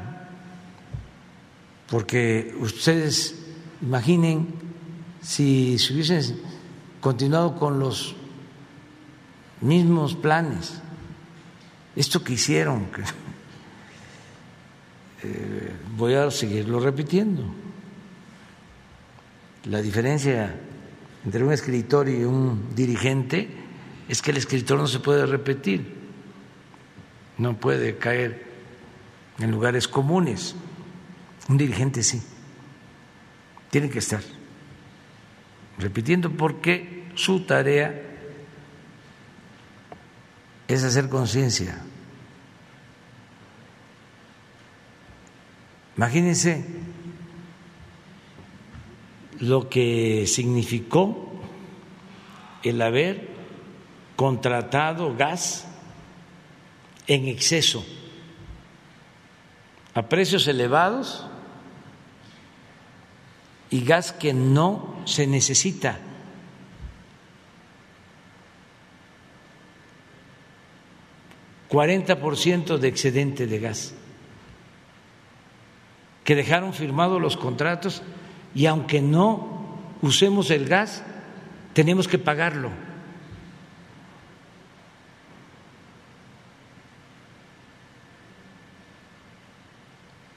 porque 1.89 2.55
ustedes 2.59 3.47
imaginen 3.81 4.49
si 5.23 5.79
se 5.79 5.93
hubiesen 5.93 6.41
continuado 7.01 7.57
con 7.57 7.79
los 7.79 8.17
mismos 9.61 10.17
planes, 10.17 10.81
esto 11.95 12.23
que 12.23 12.33
hicieron, 12.33 12.87
que, 12.87 13.03
eh, 15.23 15.73
voy 15.97 16.15
a 16.15 16.31
seguirlo 16.31 16.81
repitiendo. 16.81 17.45
La 19.65 19.83
diferencia 19.83 20.55
entre 21.29 21.45
un 21.45 21.53
escritor 21.53 22.09
y 22.09 22.25
un 22.25 22.75
dirigente 22.75 23.51
es 24.09 24.23
que 24.23 24.31
el 24.31 24.39
escritor 24.39 24.79
no 24.79 24.87
se 24.87 24.99
puede 24.99 25.27
repetir, 25.27 25.95
no 27.37 27.55
puede 27.61 27.99
caer 27.99 28.47
en 29.39 29.51
lugares 29.51 29.89
comunes. 29.89 30.55
Un 31.51 31.59
dirigente 31.59 32.03
sí, 32.03 32.23
tiene 33.69 33.91
que 33.91 33.99
estar 33.99 34.23
repitiendo 35.77 36.31
porque 36.31 37.11
su 37.15 37.41
tarea 37.41 38.01
es 40.67 40.83
hacer 40.83 41.11
conciencia. 41.11 41.79
Imagínense 45.95 46.65
lo 49.41 49.69
que 49.69 50.27
significó 50.27 51.33
el 52.63 52.83
haber 52.83 53.29
contratado 54.17 55.17
gas 55.17 55.67
en 57.07 57.29
exceso 57.29 57.85
a 59.95 60.09
precios 60.09 60.47
elevados 60.47 61.27
y 63.71 63.85
gas 63.85 64.13
que 64.13 64.33
no 64.33 64.97
se 65.05 65.27
necesita. 65.27 65.99
Cuarenta 71.69 72.19
por 72.19 72.37
ciento 72.37 72.79
de 72.79 72.89
excedente 72.89 73.47
de 73.47 73.59
gas, 73.59 73.95
que 76.25 76.35
dejaron 76.35 76.73
firmados 76.73 77.21
los 77.21 77.37
contratos 77.37 78.03
y 78.55 78.67
aunque 78.67 79.01
no 79.01 79.79
usemos 80.03 80.51
el 80.51 80.69
gas, 80.69 81.03
tenemos 81.73 82.09
que 82.09 82.19
pagarlo. 82.19 82.71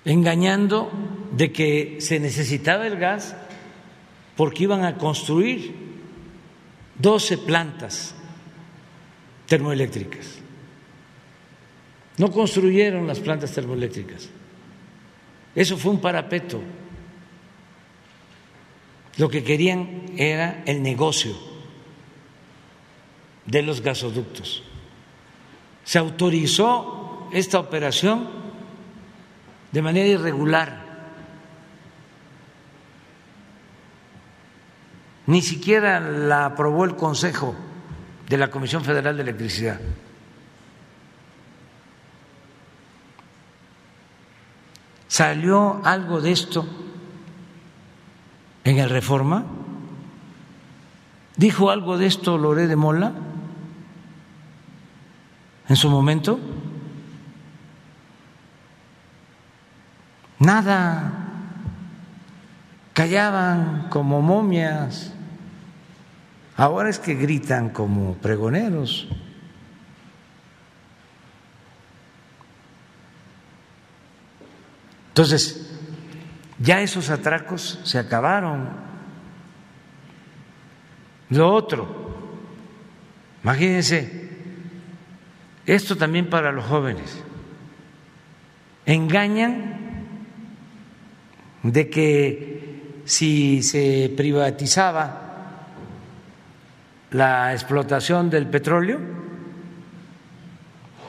engañando 0.06 0.92
de 1.32 1.52
que 1.52 1.98
se 2.00 2.20
necesitaba 2.20 2.88
el 2.88 2.98
gas 2.98 3.36
porque 4.36 4.64
iban 4.64 4.84
a 4.84 4.98
construir 4.98 5.76
12 6.98 7.38
plantas 7.40 8.16
termoeléctricas. 9.48 10.40
No 12.18 12.32
construyeron 12.32 13.08
las 13.08 13.20
plantas 13.20 13.52
termoeléctricas. 13.52 14.30
Eso 15.56 15.78
fue 15.78 15.92
un 15.92 16.02
parapeto. 16.02 16.62
Lo 19.22 19.30
que 19.30 19.43
querían 19.43 20.06
era 20.18 20.64
el 20.65 20.81
negocio 20.81 21.35
de 23.45 23.61
los 23.61 23.81
gasoductos. 23.81 24.64
Se 25.84 25.99
autorizó 25.99 27.30
esta 27.31 27.60
operación 27.60 28.27
de 29.72 29.81
manera 29.84 30.07
irregular. 30.07 30.85
Ni 35.27 35.43
siquiera 35.43 35.99
la 35.99 36.48
aprobó 36.48 36.84
el 36.84 36.95
Consejo 36.95 37.56
de 38.27 38.38
la 38.38 38.49
Comisión 38.49 38.84
Federal 38.84 39.18
de 39.18 39.22
Electricidad. 39.22 39.80
¿Salió 45.07 45.80
algo 45.84 46.22
de 46.22 46.31
esto 46.31 46.65
en 48.64 48.78
el 48.78 48.90
Reforma? 48.90 49.46
¿Dijo 51.38 51.72
algo 51.72 51.98
de 51.98 52.06
esto 52.06 52.38
Loré 52.38 52.68
de 52.68 52.76
Mola 52.76 53.14
en 55.68 55.76
su 55.76 55.90
momento? 55.90 56.40
Nada. 60.40 61.28
Callaban 62.94 63.88
como 63.90 64.22
momias. 64.22 65.14
Ahora 66.58 66.90
es 66.90 67.00
que 67.00 67.16
gritan 67.16 67.70
como 67.70 68.16
pregoneros. 68.16 69.08
Entonces, 75.10 75.70
ya 76.62 76.82
esos 76.82 77.10
atracos 77.10 77.80
se 77.84 77.98
acabaron. 77.98 78.70
Lo 81.30 81.54
otro, 81.54 81.88
imagínense, 83.44 84.30
esto 85.66 85.96
también 85.96 86.30
para 86.30 86.52
los 86.52 86.66
jóvenes, 86.66 87.24
engañan 88.86 89.80
de 91.64 91.90
que 91.90 93.02
si 93.06 93.64
se 93.64 94.14
privatizaba 94.16 95.68
la 97.12 97.54
explotación 97.54 98.30
del 98.30 98.48
petróleo, 98.48 99.00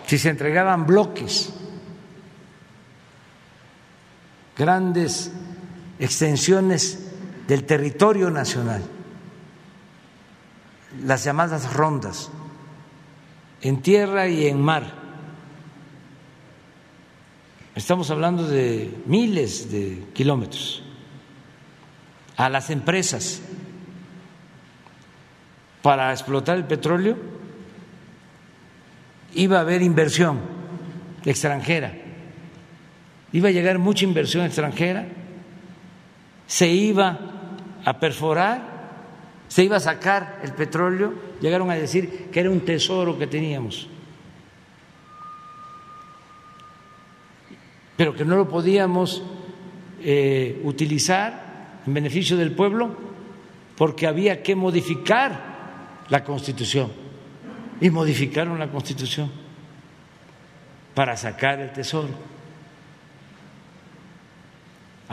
si 0.06 0.18
se 0.18 0.30
entregaban 0.30 0.86
bloques, 0.86 1.52
grandes 4.56 5.32
extensiones 6.02 6.98
del 7.46 7.62
territorio 7.62 8.28
nacional, 8.28 8.82
las 11.04 11.22
llamadas 11.22 11.72
rondas, 11.72 12.28
en 13.60 13.82
tierra 13.82 14.26
y 14.26 14.48
en 14.48 14.60
mar. 14.60 14.94
Estamos 17.76 18.10
hablando 18.10 18.48
de 18.48 18.92
miles 19.06 19.70
de 19.70 20.02
kilómetros. 20.12 20.82
A 22.36 22.48
las 22.48 22.70
empresas 22.70 23.40
para 25.82 26.10
explotar 26.10 26.56
el 26.56 26.64
petróleo, 26.64 27.16
iba 29.34 29.58
a 29.58 29.60
haber 29.60 29.82
inversión 29.82 30.40
extranjera, 31.24 31.94
iba 33.32 33.50
a 33.50 33.52
llegar 33.52 33.78
mucha 33.78 34.04
inversión 34.04 34.44
extranjera, 34.44 35.21
se 36.46 36.68
iba 36.68 37.18
a 37.84 37.98
perforar, 37.98 38.72
se 39.48 39.64
iba 39.64 39.76
a 39.76 39.80
sacar 39.80 40.40
el 40.42 40.52
petróleo, 40.52 41.14
llegaron 41.40 41.70
a 41.70 41.74
decir 41.74 42.30
que 42.30 42.40
era 42.40 42.50
un 42.50 42.60
tesoro 42.60 43.18
que 43.18 43.26
teníamos, 43.26 43.88
pero 47.96 48.14
que 48.14 48.24
no 48.24 48.36
lo 48.36 48.48
podíamos 48.48 49.22
eh, 50.00 50.60
utilizar 50.64 51.80
en 51.86 51.94
beneficio 51.94 52.36
del 52.36 52.52
pueblo 52.52 52.96
porque 53.76 54.06
había 54.06 54.42
que 54.42 54.54
modificar 54.54 55.52
la 56.08 56.24
Constitución 56.24 56.92
y 57.80 57.90
modificaron 57.90 58.58
la 58.58 58.70
Constitución 58.70 59.30
para 60.94 61.16
sacar 61.16 61.60
el 61.60 61.72
tesoro. 61.72 62.08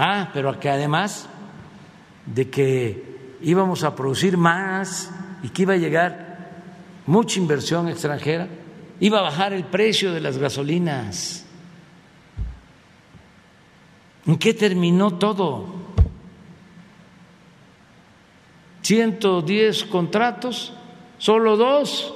Ah, 0.02 0.30
pero 0.34 0.58
que 0.58 0.70
además 0.70 1.28
de 2.26 2.50
que 2.50 3.36
íbamos 3.42 3.84
a 3.84 3.94
producir 3.94 4.38
más 4.38 5.12
y 5.44 5.50
que 5.50 5.64
iba 5.64 5.74
a 5.74 5.78
llegar 5.78 6.52
mucha 7.06 7.38
inversión 7.38 7.90
extranjera, 7.90 8.48
iba 9.02 9.20
a 9.20 9.24
bajar 9.24 9.52
el 9.52 9.66
precio 9.66 10.14
de 10.14 10.22
las 10.22 10.38
gasolinas. 10.38 11.46
¿En 14.26 14.38
qué 14.38 14.54
terminó 14.54 15.16
todo? 15.16 15.66
110 18.84 19.84
contratos 19.84 20.74
solo 21.18 21.58
dos 21.58 22.14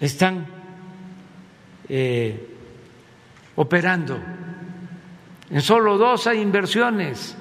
están 0.00 0.46
eh, 1.88 2.54
operando. 3.56 4.35
En 5.50 5.62
solo 5.62 5.98
dos 5.98 6.26
hay 6.26 6.40
inversiones. 6.40 7.36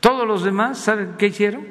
Todos 0.00 0.26
los 0.26 0.42
demás, 0.42 0.78
¿saben 0.78 1.14
qué 1.16 1.28
hicieron? 1.28 1.64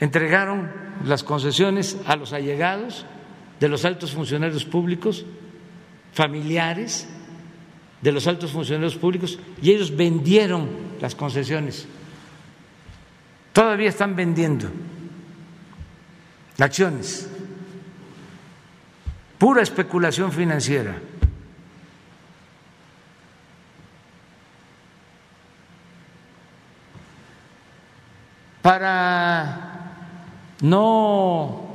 Entregaron 0.00 0.70
las 1.04 1.24
concesiones 1.24 1.96
a 2.06 2.16
los 2.16 2.32
allegados 2.32 3.06
de 3.58 3.68
los 3.68 3.84
altos 3.84 4.12
funcionarios 4.12 4.64
públicos, 4.64 5.24
familiares 6.12 7.08
de 8.02 8.12
los 8.12 8.26
altos 8.26 8.52
funcionarios 8.52 8.96
públicos, 8.96 9.38
y 9.62 9.70
ellos 9.70 9.94
vendieron 9.96 10.68
las 11.00 11.14
concesiones. 11.14 11.86
Todavía 13.52 13.88
están 13.88 14.14
vendiendo 14.14 14.70
acciones. 16.58 17.29
Pura 19.40 19.62
especulación 19.62 20.30
financiera. 20.32 21.00
Para 28.60 29.96
no 30.60 31.74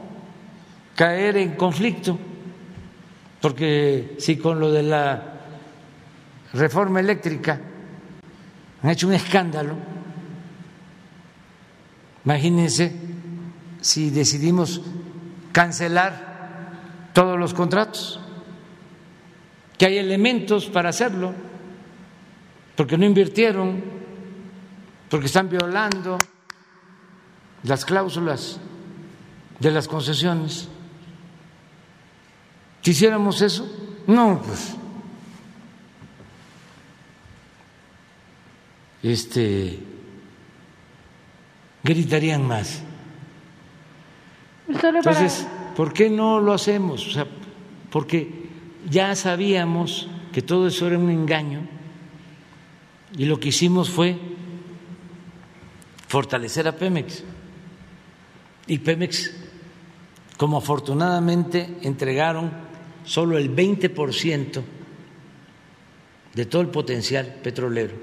caer 0.96 1.38
en 1.38 1.56
conflicto, 1.56 2.20
porque 3.42 4.16
si 4.20 4.38
con 4.38 4.60
lo 4.60 4.72
de 4.72 4.84
la 4.84 5.24
reforma 6.54 7.00
eléctrica 7.00 7.60
han 8.84 8.90
hecho 8.92 9.08
un 9.08 9.14
escándalo. 9.14 9.74
Imagínense 12.24 12.96
si 13.82 14.12
decidimos 14.12 14.84
cancelar 15.52 16.25
todos 17.16 17.40
los 17.40 17.54
contratos, 17.54 18.20
que 19.78 19.86
hay 19.86 19.98
elementos 19.98 20.66
para 20.66 20.90
hacerlo, 20.90 21.34
porque 22.76 22.98
no 22.98 23.06
invirtieron, 23.06 23.82
porque 25.10 25.28
están 25.28 25.48
violando 25.50 26.18
las 27.64 27.86
cláusulas 27.86 28.60
de 29.62 29.72
las 29.72 29.88
concesiones. 29.88 30.68
¿Quisiéramos 32.82 33.42
eso? 33.42 33.66
No, 34.08 34.42
pues 34.46 34.76
este, 39.04 39.80
gritarían 41.82 42.46
más. 42.46 42.82
Entonces, 44.68 45.48
¿por 45.76 45.94
qué 45.94 46.10
no 46.10 46.40
lo 46.40 46.54
hacemos? 46.54 47.08
O 47.08 47.12
sea, 47.12 47.28
porque 47.92 48.50
ya 48.90 49.16
sabíamos 49.16 50.08
que 50.32 50.42
todo 50.42 50.68
eso 50.68 50.88
era 50.88 50.98
un 50.98 51.10
engaño 51.10 51.62
y 53.18 53.26
lo 53.26 53.40
que 53.40 53.50
hicimos 53.50 53.90
fue 53.90 54.18
fortalecer 56.08 56.68
a 56.68 56.76
Pemex. 56.76 57.24
Y 58.68 58.80
Pemex, 58.80 59.34
como 60.38 60.58
afortunadamente 60.58 61.78
entregaron 61.82 62.52
solo 63.06 63.38
el 63.38 63.56
20% 63.56 64.62
de 66.34 66.46
todo 66.46 66.62
el 66.62 66.68
potencial 66.68 67.38
petrolero, 67.42 67.96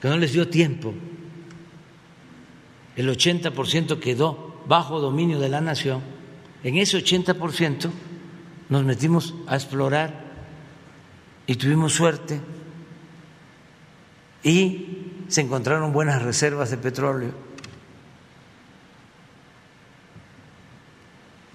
que 0.00 0.08
no 0.08 0.18
les 0.18 0.32
dio 0.32 0.48
tiempo. 0.48 0.92
El 2.96 3.08
80% 3.08 3.98
quedó 3.98 4.62
bajo 4.66 5.00
dominio 5.00 5.38
de 5.38 5.48
la 5.48 5.60
nación. 5.60 6.19
En 6.62 6.76
ese 6.76 6.98
80% 6.98 7.90
nos 8.68 8.84
metimos 8.84 9.34
a 9.46 9.56
explorar 9.56 10.12
y 11.46 11.56
tuvimos 11.56 11.94
suerte 11.94 12.40
y 14.42 15.24
se 15.28 15.40
encontraron 15.40 15.92
buenas 15.92 16.22
reservas 16.22 16.70
de 16.70 16.76
petróleo. 16.76 17.32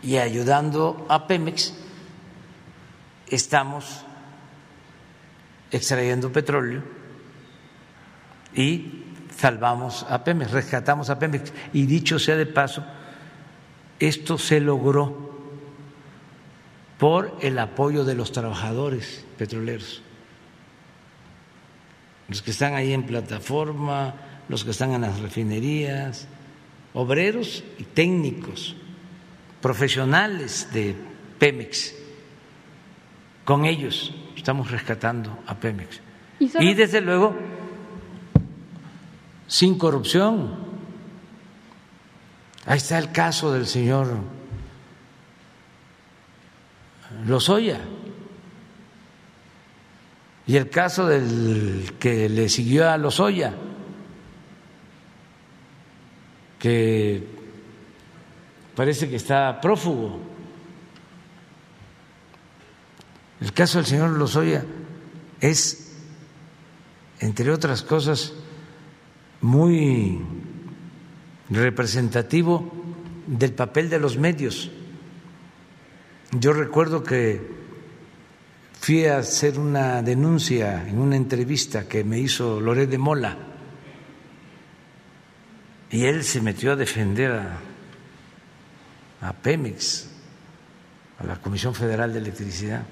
Y 0.02 0.18
ayudando 0.18 1.06
a 1.10 1.27
Pemex, 1.27 1.73
estamos 3.27 4.06
extrayendo 5.72 6.32
petróleo 6.32 6.84
y 8.53 9.03
salvamos 9.36 10.06
a 10.10 10.23
Pemex, 10.23 10.52
rescatamos 10.52 11.10
a 11.10 11.19
Pemex. 11.19 11.52
Y 11.73 11.86
dicho 11.86 12.19
sea 12.19 12.36
de 12.36 12.45
paso, 12.45 12.86
esto 13.99 14.38
se 14.38 14.59
logró 14.59 15.34
por 16.97 17.38
el 17.41 17.59
apoyo 17.59 18.05
de 18.05 18.15
los 18.15 18.31
trabajadores 18.31 19.26
petroleros, 19.38 20.01
los 22.27 22.41
que 22.41 22.51
están 22.51 22.73
ahí 22.73 22.93
en 22.93 23.03
plataforma, 23.03 24.15
los 24.49 24.63
que 24.63 24.72
están 24.72 24.93
en 24.93 25.01
las 25.01 25.19
refinerías, 25.19 26.27
obreros 26.93 27.63
y 27.77 27.84
técnicos, 27.84 28.76
profesionales 29.61 30.69
de 30.73 30.95
Pemex. 31.38 31.93
Con 33.43 33.65
ellos 33.65 34.13
estamos 34.35 34.72
rescatando 34.72 35.38
a 35.45 35.55
Pemex. 35.55 36.01
Y, 36.39 36.73
desde 36.73 37.01
luego 37.01 37.35
sin 39.47 39.77
corrupción. 39.77 40.64
Ahí 42.65 42.77
está 42.77 42.97
el 42.97 43.11
caso 43.11 43.51
del 43.51 43.67
señor 43.67 44.17
Lozoya 47.27 47.79
y 50.47 50.57
el 50.57 50.69
caso 50.69 51.07
del 51.07 51.93
que 51.99 52.29
le 52.29 52.49
siguió 52.49 52.89
a 52.89 52.97
Lozoya, 52.97 53.53
que 56.59 57.27
parece 58.75 59.09
que 59.09 59.15
está 59.15 59.59
prófugo. 59.61 60.19
El 63.41 63.53
caso 63.53 63.79
del 63.79 63.87
señor 63.87 64.11
Lozoya 64.11 64.63
es, 65.39 65.95
entre 67.19 67.51
otras 67.51 67.81
cosas, 67.81 68.33
muy 69.41 70.21
representativo 71.49 72.72
del 73.27 73.53
papel 73.53 73.89
de 73.89 73.99
los 73.99 74.17
medios. 74.17 74.72
Yo 76.31 76.53
recuerdo 76.53 77.03
que 77.03 77.41
fui 78.80 79.05
a 79.05 79.19
hacer 79.19 79.59
una 79.59 80.01
denuncia 80.01 80.88
en 80.88 80.99
una 80.99 81.15
entrevista 81.15 81.88
que 81.88 82.03
me 82.03 82.19
hizo 82.19 82.59
Loret 82.59 82.89
de 82.89 82.97
Mola 82.97 83.38
y 85.89 86.05
él 86.05 86.23
se 86.23 86.41
metió 86.41 86.73
a 86.73 86.76
defender 86.76 87.31
a, 87.31 87.57
a 89.22 89.34
Pemex, 89.34 90.09
a 91.19 91.26
la 91.26 91.41
Comisión 91.41 91.73
Federal 91.73 92.11
de 92.11 92.19
Electricidad. 92.19 92.84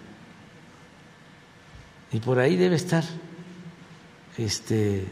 Y 2.12 2.20
por 2.20 2.40
ahí 2.40 2.56
debe 2.56 2.76
estar 2.76 3.04
este 4.38 5.06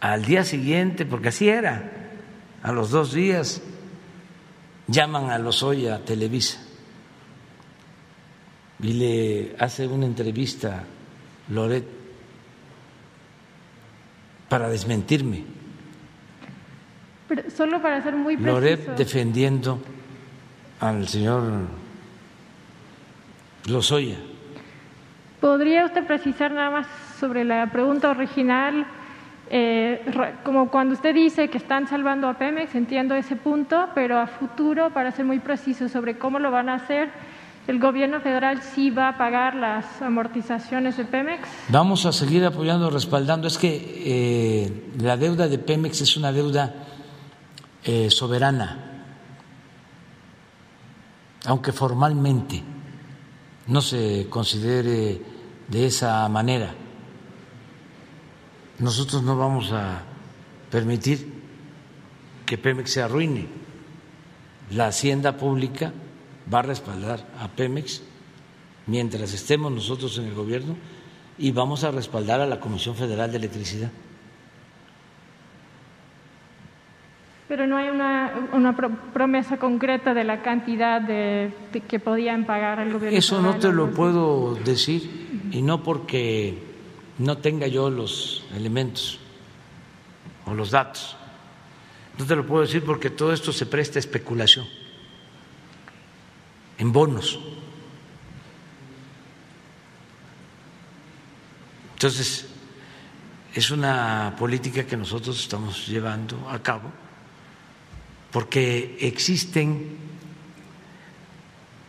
al 0.00 0.24
día 0.24 0.44
siguiente, 0.44 1.06
porque 1.06 1.28
así 1.28 1.48
era, 1.48 1.90
a 2.62 2.72
los 2.72 2.90
dos 2.90 3.12
días 3.12 3.62
llaman 4.86 5.30
a 5.30 5.38
los 5.38 5.62
hoy 5.62 5.88
a 5.88 6.04
Televisa 6.04 6.58
y 8.80 8.92
le 8.92 9.56
hace 9.58 9.86
una 9.86 10.06
entrevista 10.06 10.84
Loret 11.48 11.86
para 14.48 14.68
desmentirme. 14.68 15.44
Pero 17.28 17.50
solo 17.50 17.82
para 17.82 18.02
ser 18.02 18.14
muy 18.14 18.36
preciso. 18.36 18.54
Loret 18.54 18.96
defendiendo 18.96 19.80
al 20.80 21.08
señor 21.08 21.42
Lozoya. 23.66 24.18
¿Podría 25.40 25.86
usted 25.86 26.06
precisar 26.06 26.52
nada 26.52 26.70
más 26.70 26.86
sobre 27.18 27.44
la 27.44 27.70
pregunta 27.72 28.10
original? 28.10 28.86
Eh, 29.48 30.04
como 30.44 30.70
cuando 30.70 30.94
usted 30.94 31.14
dice 31.14 31.48
que 31.48 31.58
están 31.58 31.86
salvando 31.86 32.28
a 32.28 32.34
Pemex, 32.34 32.74
entiendo 32.74 33.14
ese 33.14 33.36
punto, 33.36 33.88
pero 33.94 34.18
a 34.18 34.26
futuro, 34.26 34.90
para 34.92 35.12
ser 35.12 35.24
muy 35.24 35.38
preciso 35.38 35.88
sobre 35.88 36.18
cómo 36.18 36.38
lo 36.38 36.50
van 36.50 36.68
a 36.68 36.74
hacer, 36.74 37.10
¿el 37.68 37.78
gobierno 37.78 38.20
federal 38.20 38.60
sí 38.62 38.90
va 38.90 39.08
a 39.08 39.18
pagar 39.18 39.54
las 39.54 40.02
amortizaciones 40.02 40.96
de 40.96 41.04
Pemex? 41.04 41.48
Vamos 41.68 42.06
a 42.06 42.12
seguir 42.12 42.44
apoyando, 42.44 42.90
respaldando. 42.90 43.46
Es 43.46 43.56
que 43.56 44.02
eh, 44.04 44.92
la 45.00 45.16
deuda 45.16 45.46
de 45.46 45.58
Pemex 45.58 46.00
es 46.00 46.16
una 46.16 46.32
deuda 46.32 46.74
eh, 47.84 48.10
soberana, 48.10 49.04
aunque 51.44 51.70
formalmente 51.70 52.64
no 53.68 53.80
se 53.80 54.26
considere 54.28 55.22
de 55.68 55.86
esa 55.86 56.28
manera 56.28 56.85
nosotros 58.78 59.22
no 59.22 59.36
vamos 59.36 59.72
a 59.72 60.02
permitir 60.70 61.32
que 62.44 62.58
Pemex 62.58 62.90
se 62.90 63.02
arruine. 63.02 63.46
La 64.70 64.88
hacienda 64.88 65.36
pública 65.36 65.92
va 66.52 66.60
a 66.60 66.62
respaldar 66.62 67.26
a 67.40 67.48
Pemex 67.48 68.02
mientras 68.86 69.32
estemos 69.32 69.72
nosotros 69.72 70.18
en 70.18 70.26
el 70.26 70.34
gobierno 70.34 70.76
y 71.38 71.52
vamos 71.52 71.84
a 71.84 71.90
respaldar 71.90 72.40
a 72.40 72.46
la 72.46 72.60
Comisión 72.60 72.94
Federal 72.94 73.30
de 73.30 73.38
Electricidad. 73.38 73.90
Pero 77.48 77.66
no 77.68 77.76
hay 77.76 77.88
una, 77.88 78.76
promesa 79.12 79.56
concreta 79.56 80.14
de 80.14 80.24
la 80.24 80.42
cantidad 80.42 81.00
de, 81.00 81.52
que 81.86 82.00
podían 82.00 82.44
pagar 82.44 82.80
al 82.80 82.92
gobierno. 82.92 83.16
Eso 83.16 83.40
no 83.40 83.56
te 83.56 83.72
lo 83.72 83.90
puedo 83.92 84.56
decir 84.56 85.48
y 85.52 85.62
no 85.62 85.82
porque 85.82 86.65
no 87.18 87.38
tenga 87.38 87.66
yo 87.66 87.90
los 87.90 88.44
elementos 88.54 89.18
o 90.44 90.54
los 90.54 90.70
datos. 90.70 91.16
No 92.18 92.24
te 92.24 92.36
lo 92.36 92.46
puedo 92.46 92.62
decir 92.62 92.84
porque 92.84 93.10
todo 93.10 93.32
esto 93.32 93.52
se 93.52 93.66
presta 93.66 93.98
a 93.98 94.00
especulación 94.00 94.66
en 96.78 96.92
bonos. 96.92 97.38
Entonces, 101.94 102.46
es 103.54 103.70
una 103.70 104.34
política 104.38 104.84
que 104.84 104.96
nosotros 104.96 105.40
estamos 105.40 105.86
llevando 105.86 106.48
a 106.48 106.62
cabo 106.62 106.92
porque 108.30 108.98
existen... 109.00 110.04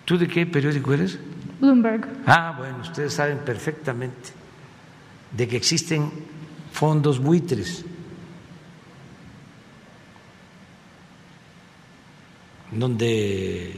¿Tú 0.05 0.17
de 0.17 0.25
qué 0.29 0.45
periódico 0.45 0.93
eres? 0.93 1.19
Bloomberg. 1.59 2.23
Ah, 2.25 2.55
bueno, 2.57 2.77
ustedes 2.79 3.13
saben 3.13 3.39
perfectamente 3.39 4.36
de 5.37 5.47
que 5.47 5.55
existen 5.55 6.09
fondos 6.73 7.19
buitres 7.19 7.85
donde 12.71 13.73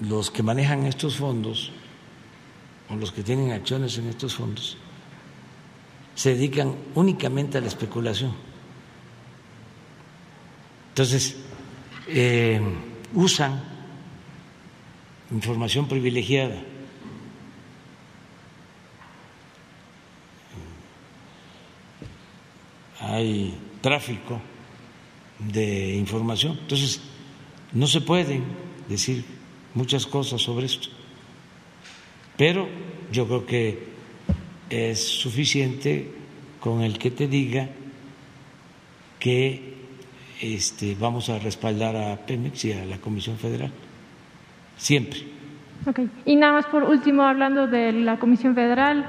los 0.00 0.30
que 0.30 0.42
manejan 0.42 0.86
estos 0.86 1.16
fondos 1.16 1.72
o 2.88 2.94
los 2.94 3.10
que 3.10 3.22
tienen 3.22 3.50
acciones 3.50 3.98
en 3.98 4.06
estos 4.06 4.34
fondos 4.34 4.78
se 6.14 6.34
dedican 6.34 6.76
únicamente 6.94 7.58
a 7.58 7.60
la 7.60 7.68
especulación. 7.68 8.32
Entonces, 10.90 11.36
eh, 12.06 12.60
usan 13.14 13.64
información 15.30 15.88
privilegiada 15.88 16.62
hay 23.02 23.54
tráfico 23.80 24.40
de 25.38 25.96
información. 25.96 26.58
Entonces, 26.60 27.00
no 27.72 27.86
se 27.86 28.00
pueden 28.00 28.44
decir 28.88 29.24
muchas 29.74 30.06
cosas 30.06 30.40
sobre 30.40 30.66
esto. 30.66 30.88
Pero 32.36 32.68
yo 33.10 33.26
creo 33.26 33.46
que 33.46 33.92
es 34.70 35.06
suficiente 35.06 36.10
con 36.60 36.82
el 36.82 36.98
que 36.98 37.10
te 37.10 37.26
diga 37.26 37.68
que 39.18 39.74
este, 40.40 40.96
vamos 40.98 41.28
a 41.28 41.38
respaldar 41.38 41.96
a 41.96 42.16
Pemex 42.16 42.64
y 42.64 42.72
a 42.72 42.84
la 42.84 42.98
Comisión 42.98 43.36
Federal. 43.36 43.70
Siempre. 44.76 45.20
Okay. 45.86 46.08
Y 46.24 46.36
nada 46.36 46.52
más 46.54 46.66
por 46.66 46.84
último, 46.84 47.22
hablando 47.22 47.66
de 47.66 47.92
la 47.92 48.18
Comisión 48.18 48.54
Federal, 48.54 49.06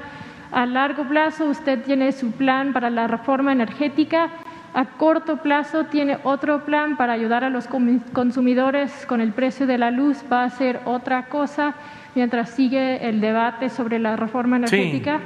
a 0.54 0.68
largo 0.68 1.08
plazo 1.08 1.46
usted 1.46 1.84
tiene 1.84 2.12
su 2.12 2.32
plan 2.32 2.74
para 2.74 2.90
la 2.92 3.08
reforma 3.08 3.52
energética. 3.52 4.30
A 4.76 4.86
corto 4.86 5.38
plazo 5.38 5.86
tiene 5.86 6.20
otro 6.24 6.64
plan 6.64 6.96
para 6.96 7.14
ayudar 7.14 7.44
a 7.44 7.50
los 7.50 7.68
consumidores 7.68 8.92
con 9.08 9.20
el 9.20 9.34
precio 9.34 9.66
de 9.66 9.78
la 9.80 9.90
luz. 9.90 10.18
Va 10.32 10.44
a 10.44 10.50
ser 10.52 10.82
otra 10.86 11.28
cosa 11.28 11.74
mientras 12.16 12.52
sigue 12.52 13.08
el 13.08 13.20
debate 13.20 13.70
sobre 13.70 13.98
la 13.98 14.16
reforma 14.16 14.58
energética. 14.58 15.20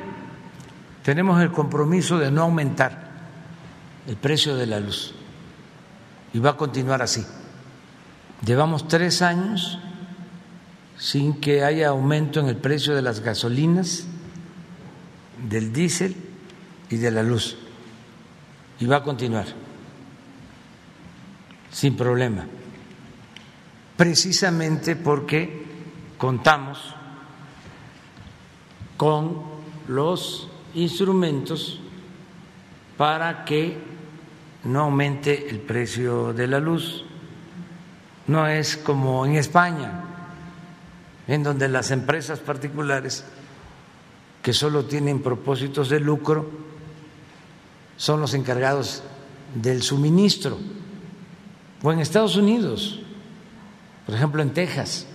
Tenemos 1.04 1.42
el 1.42 1.52
compromiso 1.52 2.18
de 2.18 2.32
no 2.32 2.44
aumentar 2.44 3.08
el 4.08 4.16
precio 4.16 4.56
de 4.56 4.66
la 4.66 4.80
luz 4.80 5.14
y 6.34 6.40
va 6.40 6.52
a 6.52 6.58
continuar 6.58 7.02
así. 7.02 7.26
Llevamos 8.46 8.88
tres 8.88 9.22
años 9.22 9.80
sin 10.98 11.40
que 11.40 11.64
haya 11.64 11.90
aumento 11.90 12.40
en 12.40 12.48
el 12.48 12.56
precio 12.56 12.96
de 12.96 13.02
las 13.02 13.20
gasolinas 13.20 14.08
del 15.44 15.72
diésel 15.72 16.16
y 16.90 16.98
de 16.98 17.12
la 17.12 17.24
luz. 17.24 17.58
Y 18.80 18.86
va 18.86 18.98
a 18.98 19.04
continuar 19.04 19.46
sin 21.72 21.96
problema, 21.96 22.46
precisamente 23.96 24.96
porque 24.96 25.66
contamos 26.18 26.96
con 28.96 29.44
los 29.88 30.50
instrumentos 30.74 31.80
para 32.98 33.46
que 33.46 33.78
no 34.64 34.82
aumente 34.82 35.50
el 35.50 35.60
precio 35.60 36.34
de 36.34 36.48
la 36.48 36.60
luz. 36.60 37.06
No 38.26 38.48
es 38.48 38.76
como 38.76 39.26
en 39.26 39.36
España, 39.36 40.04
en 41.28 41.44
donde 41.44 41.68
las 41.70 41.92
empresas 41.92 42.40
particulares 42.40 43.24
que 44.48 44.54
solo 44.54 44.86
tienen 44.86 45.22
propósitos 45.22 45.90
de 45.90 46.00
lucro 46.00 46.50
son 47.98 48.22
los 48.22 48.34
encargados 48.34 49.04
del 49.54 49.84
suministro. 49.84 50.58
O 51.84 51.92
en 51.92 52.00
Estados 52.00 52.38
Unidos, 52.38 53.02
por 54.06 54.16
ejemplo 54.16 54.42
en 54.42 54.54
Texas. 54.54 55.06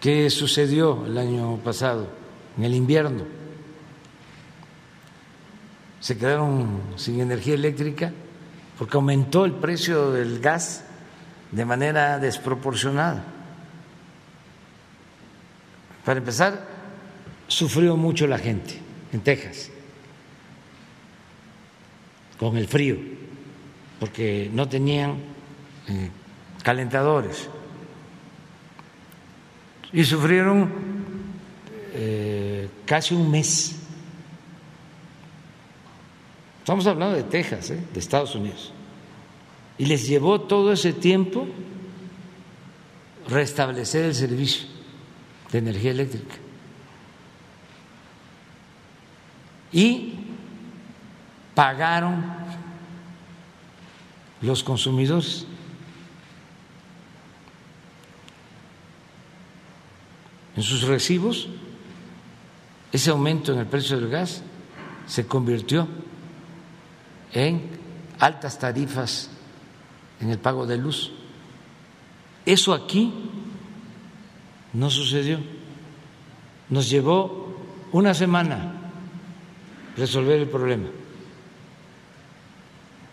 ¿Qué 0.00 0.30
sucedió 0.30 1.04
el 1.04 1.18
año 1.18 1.58
pasado, 1.58 2.08
en 2.56 2.64
el 2.64 2.72
invierno? 2.72 3.24
Se 6.00 6.16
quedaron 6.16 6.80
sin 6.96 7.20
energía 7.20 7.56
eléctrica 7.56 8.10
porque 8.78 8.96
aumentó 8.96 9.44
el 9.44 9.52
precio 9.52 10.12
del 10.12 10.40
gas 10.40 10.86
de 11.52 11.66
manera 11.66 12.18
desproporcionada. 12.18 13.33
Para 16.04 16.18
empezar, 16.18 16.68
sufrió 17.48 17.96
mucho 17.96 18.26
la 18.26 18.38
gente 18.38 18.78
en 19.12 19.20
Texas 19.20 19.70
con 22.38 22.56
el 22.58 22.68
frío, 22.68 22.96
porque 24.00 24.50
no 24.52 24.68
tenían 24.68 25.16
eh, 25.88 26.10
calentadores. 26.62 27.48
Y 29.92 30.04
sufrieron 30.04 30.70
eh, 31.94 32.68
casi 32.84 33.14
un 33.14 33.30
mes. 33.30 33.76
Estamos 36.58 36.86
hablando 36.86 37.14
de 37.14 37.22
Texas, 37.22 37.70
¿eh? 37.70 37.80
de 37.92 38.00
Estados 38.00 38.34
Unidos. 38.34 38.72
Y 39.78 39.86
les 39.86 40.06
llevó 40.06 40.40
todo 40.40 40.72
ese 40.72 40.92
tiempo 40.92 41.46
restablecer 43.28 44.06
el 44.06 44.14
servicio 44.14 44.73
de 45.54 45.60
energía 45.60 45.92
eléctrica. 45.92 46.34
Y 49.70 50.14
pagaron 51.54 52.24
los 54.40 54.64
consumidores. 54.64 55.46
En 60.56 60.62
sus 60.64 60.82
recibos, 60.82 61.48
ese 62.90 63.10
aumento 63.10 63.52
en 63.52 63.60
el 63.60 63.66
precio 63.66 64.00
del 64.00 64.10
gas 64.10 64.42
se 65.06 65.24
convirtió 65.28 65.86
en 67.32 67.70
altas 68.18 68.58
tarifas 68.58 69.30
en 70.20 70.30
el 70.30 70.38
pago 70.40 70.66
de 70.66 70.78
luz. 70.78 71.12
Eso 72.44 72.74
aquí 72.74 73.12
no 74.74 74.90
sucedió. 74.90 75.38
Nos 76.68 76.90
llevó 76.90 77.56
una 77.92 78.12
semana 78.12 78.74
resolver 79.96 80.40
el 80.40 80.48
problema 80.48 80.88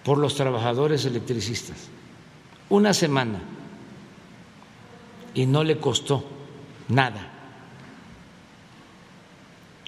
por 0.03 0.17
los 0.17 0.35
trabajadores 0.35 1.05
electricistas. 1.05 1.89
Una 2.69 2.93
semana. 2.93 3.39
Y 5.33 5.45
no 5.45 5.63
le 5.63 5.77
costó 5.77 6.25
nada 6.89 7.31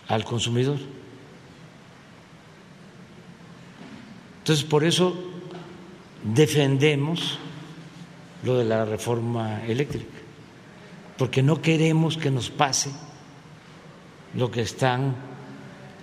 al 0.07 0.23
consumidor. 0.23 0.77
Entonces, 4.39 4.65
por 4.65 4.83
eso 4.83 5.15
defendemos 6.23 7.37
lo 8.43 8.57
de 8.57 8.65
la 8.65 8.85
reforma 8.85 9.63
eléctrica, 9.65 10.12
porque 11.23 11.41
no 11.41 11.61
queremos 11.61 12.17
que 12.17 12.29
nos 12.29 12.49
pase 12.49 12.91
lo 14.35 14.51
que 14.51 14.59
están 14.59 15.15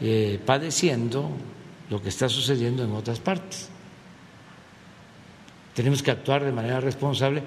eh, 0.00 0.40
padeciendo, 0.46 1.28
lo 1.90 2.00
que 2.00 2.08
está 2.08 2.26
sucediendo 2.26 2.82
en 2.82 2.92
otras 2.92 3.20
partes. 3.20 3.68
Tenemos 5.74 6.02
que 6.02 6.10
actuar 6.10 6.42
de 6.42 6.52
manera 6.52 6.80
responsable 6.80 7.42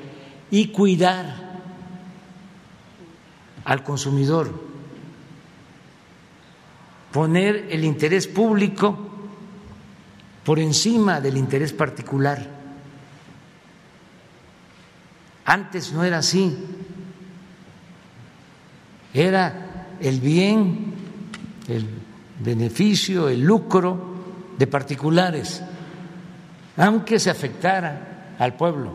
y 0.51 0.67
cuidar 0.67 1.25
al 3.65 3.83
consumidor, 3.83 4.53
poner 7.11 7.69
el 7.71 7.85
interés 7.85 8.27
público 8.27 8.99
por 10.45 10.59
encima 10.59 11.19
del 11.19 11.37
interés 11.37 11.73
particular. 11.73 12.47
Antes 15.43 15.91
no 15.91 16.03
era 16.03 16.19
así, 16.19 16.55
era 19.13 19.87
el 19.99 20.19
bien, 20.19 20.93
el 21.67 21.87
beneficio, 22.39 23.29
el 23.29 23.41
lucro 23.41 24.13
de 24.57 24.67
particulares, 24.67 25.61
aunque 26.77 27.19
se 27.19 27.29
afectara 27.29 28.35
al 28.39 28.55
pueblo. 28.55 28.93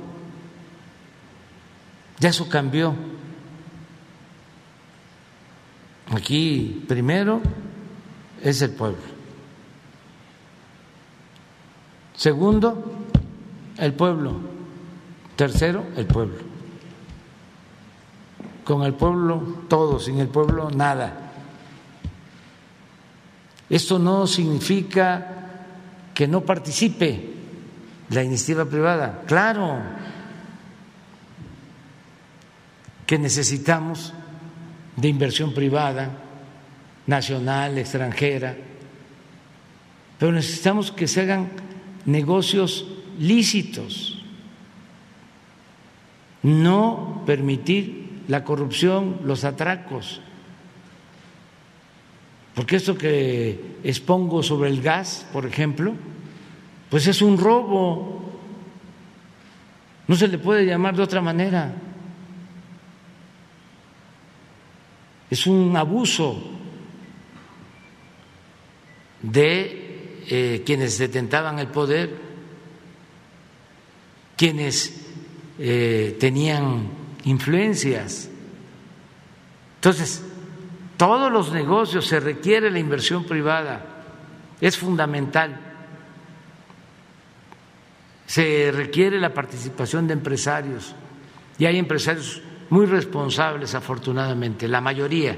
Ya 2.18 2.30
eso 2.30 2.48
cambió. 2.48 2.94
Aquí 6.10 6.84
primero 6.88 7.40
es 8.42 8.62
el 8.62 8.70
pueblo. 8.70 9.18
Segundo, 12.14 13.06
el 13.76 13.92
pueblo. 13.92 14.40
Tercero, 15.36 15.86
el 15.96 16.06
pueblo. 16.06 16.47
Con 18.68 18.82
el 18.82 18.92
pueblo 18.92 19.64
todo, 19.66 19.98
sin 19.98 20.18
el 20.18 20.28
pueblo 20.28 20.70
nada. 20.70 21.32
Esto 23.70 23.98
no 23.98 24.26
significa 24.26 25.26
que 26.12 26.28
no 26.28 26.42
participe 26.42 27.30
la 28.10 28.22
iniciativa 28.22 28.66
privada. 28.66 29.22
Claro 29.26 29.80
que 33.06 33.18
necesitamos 33.18 34.12
de 34.96 35.08
inversión 35.08 35.54
privada, 35.54 36.10
nacional, 37.06 37.78
extranjera, 37.78 38.54
pero 40.18 40.30
necesitamos 40.30 40.92
que 40.92 41.08
se 41.08 41.22
hagan 41.22 41.52
negocios 42.04 42.84
lícitos, 43.18 44.22
no 46.42 47.22
permitir 47.24 48.07
la 48.28 48.44
corrupción, 48.44 49.20
los 49.24 49.44
atracos, 49.44 50.20
porque 52.59 52.74
esto 52.74 52.98
que 52.98 53.76
expongo 53.84 54.42
sobre 54.42 54.68
el 54.68 54.82
gas, 54.82 55.24
por 55.32 55.46
ejemplo, 55.46 55.94
pues 56.90 57.06
es 57.06 57.22
un 57.22 57.38
robo. 57.38 58.32
No 60.09 60.16
se 60.16 60.26
le 60.26 60.38
puede 60.38 60.66
llamar 60.66 60.96
de 60.96 61.02
otra 61.05 61.20
manera. 61.20 61.72
Es 65.30 65.46
un 65.46 65.76
abuso 65.76 66.42
de 69.22 70.24
eh, 70.26 70.62
quienes 70.66 70.98
detentaban 70.98 71.60
el 71.60 71.68
poder, 71.68 72.10
quienes 74.36 75.06
eh, 75.60 76.16
tenían 76.18 76.88
influencias. 77.30 78.30
Entonces, 79.76 80.24
todos 80.96 81.30
los 81.30 81.52
negocios 81.52 82.06
se 82.06 82.20
requiere 82.20 82.70
la 82.70 82.78
inversión 82.78 83.24
privada, 83.24 83.84
es 84.60 84.76
fundamental 84.76 85.68
se 88.28 88.70
requiere 88.70 89.18
la 89.18 89.32
participación 89.32 90.06
de 90.06 90.12
empresarios 90.12 90.94
y 91.59 91.64
hay 91.64 91.78
empresarios 91.78 92.42
muy 92.68 92.84
responsables, 92.84 93.74
afortunadamente, 93.74 94.68
la 94.68 94.82
mayoría 94.82 95.34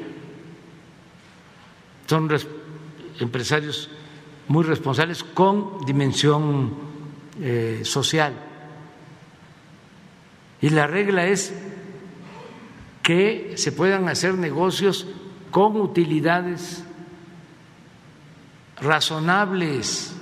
son 2.07 2.29
empresarios 3.21 3.89
muy 4.49 4.65
responsables 4.65 5.23
con 5.23 5.85
dimensión 5.87 6.75
eh, 7.41 7.83
social. 7.85 8.35
Y 10.61 10.71
la 10.71 10.89
regla 10.89 11.27
es 11.27 11.55
que 13.11 13.55
se 13.57 13.73
puedan 13.73 14.09
hacer 14.09 14.35
negocios 14.35 15.05
con 15.51 15.75
utilidades 15.81 16.85
razonables 18.81 20.15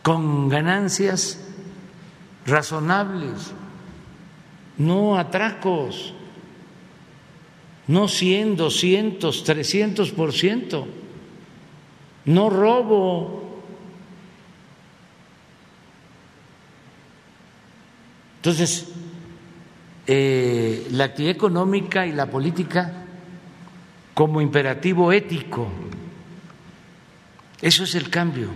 con 0.00 0.48
ganancias 0.48 1.38
razonables, 2.46 3.52
no 4.78 5.18
atracos, 5.18 6.14
no 7.88 8.08
100, 8.08 8.56
200, 8.56 9.44
300 9.44 10.12
por 10.12 10.32
ciento, 10.32 10.88
no 12.24 12.48
robo. 12.48 13.62
Entonces, 18.36 18.91
eh, 20.06 20.88
la 20.90 21.04
actividad 21.04 21.34
económica 21.34 22.06
y 22.06 22.12
la 22.12 22.26
política 22.26 22.92
como 24.14 24.40
imperativo 24.40 25.12
ético, 25.12 25.68
eso 27.60 27.84
es 27.84 27.94
el 27.94 28.10
cambio. 28.10 28.48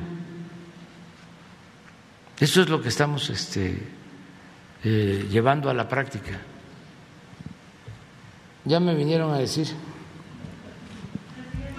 Eso 2.39 2.61
es 2.61 2.69
lo 2.69 2.83
que 2.83 2.89
estamos 2.89 3.31
este, 3.31 3.79
eh, 4.85 5.27
llevando 5.31 5.71
a 5.71 5.75
la 5.75 5.89
práctica. 5.89 6.39
Ya 8.65 8.79
me 8.81 8.95
vinieron 8.95 9.33
a 9.33 9.39
decir 9.39 9.69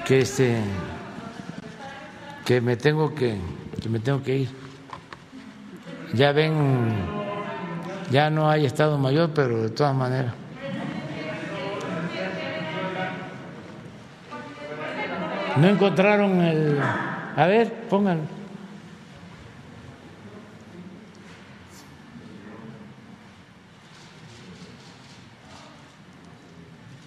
que 0.06 0.20
este 0.20 0.58
que 2.46 2.62
me 2.62 2.78
tengo 2.78 3.14
que 3.14 3.38
que 3.82 3.90
me 3.90 4.00
tengo 4.00 4.24
que 4.24 4.38
ir. 4.38 4.50
Ya 6.14 6.32
ven, 6.32 6.96
ya 8.10 8.30
no 8.30 8.50
hay 8.50 8.66
Estado 8.66 8.98
Mayor, 8.98 9.32
pero 9.34 9.62
de 9.64 9.70
todas 9.70 9.94
maneras. 9.94 10.34
No 15.58 15.68
encontraron 15.68 16.42
el... 16.42 16.80
A 16.80 17.48
ver, 17.48 17.74
pónganlo. 17.90 18.24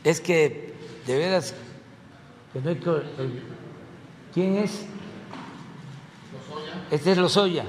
Es 0.04 0.20
que, 0.20 0.74
de 1.06 1.18
veras, 1.18 1.54
pues 2.52 2.64
¿quién 4.34 4.56
es? 4.56 4.86
Lozoya. 6.32 6.72
Este 6.90 7.12
es 7.12 7.18
Lozoya 7.18 7.64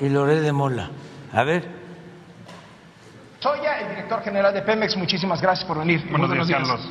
y 0.00 0.08
Loré 0.08 0.40
de 0.40 0.52
Mola. 0.52 0.90
A 1.32 1.44
ver. 1.44 1.83
Soya, 3.44 3.78
el 3.78 3.90
director 3.90 4.22
general 4.22 4.54
de 4.54 4.62
Pemex, 4.62 4.96
muchísimas 4.96 5.38
gracias 5.42 5.66
por 5.66 5.78
venir. 5.78 6.02
Buenos, 6.08 6.30
días, 6.32 6.48
Carlos. 6.48 6.88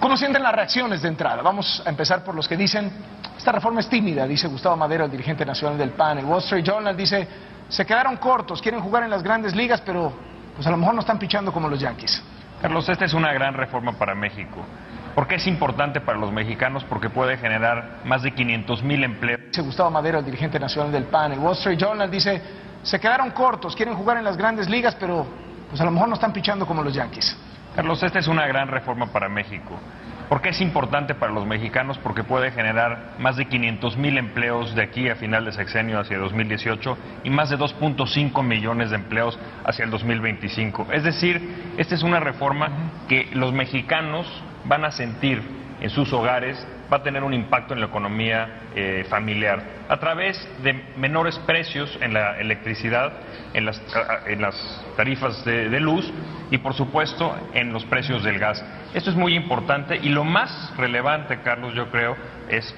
¿Cómo 0.00 0.16
sienten 0.16 0.42
las 0.42 0.52
reacciones 0.52 1.00
de 1.00 1.06
entrada? 1.06 1.42
Vamos 1.42 1.80
a 1.86 1.88
empezar 1.88 2.24
por 2.24 2.34
los 2.34 2.48
que 2.48 2.56
dicen, 2.56 2.90
esta 3.38 3.52
reforma 3.52 3.78
es 3.78 3.88
tímida, 3.88 4.26
dice 4.26 4.48
Gustavo 4.48 4.76
Madero, 4.76 5.04
el 5.04 5.12
dirigente 5.12 5.46
nacional 5.46 5.78
del 5.78 5.90
PAN. 5.90 6.18
El 6.18 6.24
Wall 6.24 6.40
Street 6.40 6.64
Journal 6.64 6.96
dice, 6.96 7.28
se 7.68 7.86
quedaron 7.86 8.16
cortos, 8.16 8.60
quieren 8.60 8.80
jugar 8.80 9.04
en 9.04 9.10
las 9.10 9.22
grandes 9.22 9.54
ligas, 9.54 9.80
pero 9.80 10.12
pues 10.56 10.66
a 10.66 10.72
lo 10.72 10.76
mejor 10.76 10.92
no 10.92 11.02
están 11.02 11.20
pichando 11.20 11.52
como 11.52 11.68
los 11.68 11.78
Yankees. 11.78 12.20
Carlos, 12.60 12.88
esta 12.88 13.04
es 13.04 13.14
una 13.14 13.32
gran 13.32 13.54
reforma 13.54 13.92
para 13.92 14.16
México. 14.16 14.66
¿Por 15.14 15.28
qué 15.28 15.36
es 15.36 15.46
importante 15.46 16.00
para 16.00 16.18
los 16.18 16.32
mexicanos? 16.32 16.82
Porque 16.82 17.10
puede 17.10 17.36
generar 17.36 18.00
más 18.04 18.24
de 18.24 18.32
500 18.32 18.82
mil 18.82 19.04
empleos. 19.04 19.40
Dice 19.50 19.62
Gustavo 19.62 19.92
Madero, 19.92 20.18
el 20.18 20.24
dirigente 20.24 20.58
nacional 20.58 20.90
del 20.90 21.04
PAN. 21.04 21.30
El 21.30 21.38
Wall 21.38 21.52
Street 21.52 21.78
Journal 21.78 22.10
dice, 22.10 22.42
se 22.82 22.98
quedaron 22.98 23.30
cortos, 23.30 23.76
quieren 23.76 23.94
jugar 23.94 24.16
en 24.16 24.24
las 24.24 24.36
grandes 24.36 24.68
ligas, 24.68 24.96
pero 24.96 25.46
pues 25.68 25.80
a 25.80 25.84
lo 25.84 25.90
mejor 25.90 26.08
no 26.08 26.14
están 26.14 26.32
pichando 26.32 26.66
como 26.66 26.82
los 26.82 26.94
Yankees. 26.94 27.36
Carlos, 27.74 28.02
esta 28.02 28.18
es 28.18 28.28
una 28.28 28.46
gran 28.46 28.68
reforma 28.68 29.06
para 29.12 29.28
México. 29.28 29.78
¿Por 30.28 30.40
qué 30.40 30.48
es 30.48 30.60
importante 30.60 31.14
para 31.14 31.32
los 31.32 31.46
mexicanos? 31.46 31.98
Porque 31.98 32.24
puede 32.24 32.50
generar 32.50 33.12
más 33.18 33.36
de 33.36 33.44
500 33.44 33.96
mil 33.96 34.18
empleos 34.18 34.74
de 34.74 34.82
aquí 34.82 35.08
a 35.08 35.14
final 35.14 35.44
de 35.44 35.52
sexenio 35.52 36.00
hacia 36.00 36.18
2018 36.18 36.98
y 37.22 37.30
más 37.30 37.48
de 37.50 37.56
2.5 37.56 38.42
millones 38.42 38.90
de 38.90 38.96
empleos 38.96 39.38
hacia 39.64 39.84
el 39.84 39.90
2025. 39.92 40.88
Es 40.90 41.04
decir, 41.04 41.74
esta 41.76 41.94
es 41.94 42.02
una 42.02 42.18
reforma 42.18 42.70
que 43.08 43.28
los 43.34 43.52
mexicanos 43.52 44.26
van 44.64 44.84
a 44.84 44.90
sentir 44.90 45.42
en 45.80 45.90
sus 45.90 46.12
hogares, 46.12 46.66
va 46.92 46.98
a 46.98 47.02
tener 47.02 47.24
un 47.24 47.34
impacto 47.34 47.74
en 47.74 47.80
la 47.80 47.86
economía 47.86 48.60
eh, 48.74 49.04
familiar 49.08 49.62
a 49.88 49.98
través 49.98 50.48
de 50.62 50.72
menores 50.96 51.38
precios 51.40 51.98
en 52.00 52.14
la 52.14 52.38
electricidad, 52.38 53.12
en 53.54 53.64
las, 53.64 53.80
tarifas 54.96 55.44
de, 55.44 55.80
luz 55.80 56.10
y, 56.50 56.58
por 56.58 56.74
supuesto, 56.74 57.36
en 57.54 57.72
los 57.72 57.84
precios 57.84 58.22
del 58.24 58.38
gas. 58.38 58.64
Esto 58.94 59.10
es 59.10 59.16
muy 59.16 59.34
importante 59.34 59.96
y 59.96 60.08
lo 60.08 60.24
más 60.24 60.72
relevante, 60.76 61.40
Carlos, 61.42 61.74
yo 61.74 61.90
creo, 61.90 62.16
es 62.48 62.74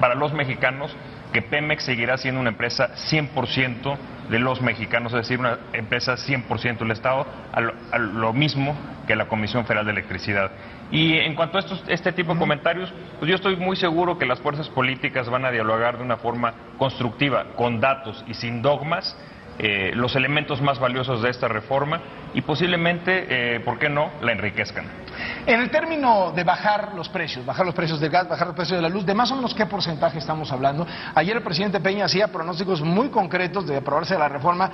para 0.00 0.14
los 0.14 0.32
mexicanos 0.32 0.94
que 1.32 1.42
Pemex 1.42 1.84
seguirá 1.84 2.16
siendo 2.16 2.40
una 2.40 2.50
empresa 2.50 2.90
100% 3.10 3.96
de 4.28 4.38
los 4.38 4.60
mexicanos, 4.60 5.12
es 5.12 5.18
decir, 5.18 5.38
una 5.38 5.58
empresa 5.72 6.16
100% 6.16 6.78
del 6.78 6.90
Estado, 6.90 7.26
a 7.52 7.60
lo, 7.60 7.74
a 7.90 7.98
lo, 7.98 8.32
mismo 8.32 8.76
que 9.06 9.16
la 9.16 9.26
Comisión 9.26 9.64
Federal 9.64 9.86
de 9.86 9.92
Electricidad. 9.92 10.50
Y 10.90 11.14
en 11.18 11.34
cuanto 11.34 11.58
a 11.58 11.60
estos, 11.60 11.82
este 11.88 12.12
tipo 12.12 12.32
de 12.34 12.38
comentarios, 12.38 12.92
pues 13.18 13.28
yo 13.28 13.34
estoy 13.34 13.56
muy 13.56 13.76
seguro 13.76 14.18
que 14.18 14.26
las 14.26 14.40
fuerzas 14.40 14.68
políticas 14.68 15.28
van 15.28 15.44
a 15.44 15.50
dialogar 15.50 15.98
de 15.98 16.04
una 16.04 16.16
forma 16.16 16.54
constructiva, 16.78 17.46
con 17.56 17.80
datos 17.80 18.24
y 18.26 18.34
sin 18.34 18.62
dogmas, 18.62 19.16
eh, 19.58 19.92
los 19.94 20.14
elementos 20.14 20.62
más 20.62 20.78
valiosos 20.78 21.20
de 21.22 21.30
esta 21.30 21.48
reforma 21.48 22.00
y 22.32 22.42
posiblemente, 22.42 23.56
eh, 23.56 23.60
¿por 23.60 23.78
qué 23.78 23.88
no?, 23.88 24.10
la 24.22 24.32
enriquezcan. 24.32 24.86
En 25.46 25.60
el 25.60 25.70
término 25.70 26.30
de 26.30 26.44
bajar 26.44 26.94
los 26.94 27.08
precios, 27.08 27.44
bajar 27.44 27.66
los 27.66 27.74
precios 27.74 27.98
del 27.98 28.10
gas, 28.10 28.28
bajar 28.28 28.46
los 28.46 28.56
precios 28.56 28.78
de 28.78 28.82
la 28.82 28.88
luz, 28.88 29.04
¿de 29.04 29.14
más 29.14 29.30
o 29.32 29.36
menos 29.36 29.54
qué 29.54 29.66
porcentaje 29.66 30.18
estamos 30.18 30.52
hablando? 30.52 30.86
Ayer 31.14 31.36
el 31.36 31.42
presidente 31.42 31.80
Peña 31.80 32.04
hacía 32.04 32.28
pronósticos 32.28 32.82
muy 32.82 33.08
concretos 33.08 33.66
de 33.66 33.76
aprobarse 33.78 34.16
la 34.16 34.28
reforma. 34.28 34.70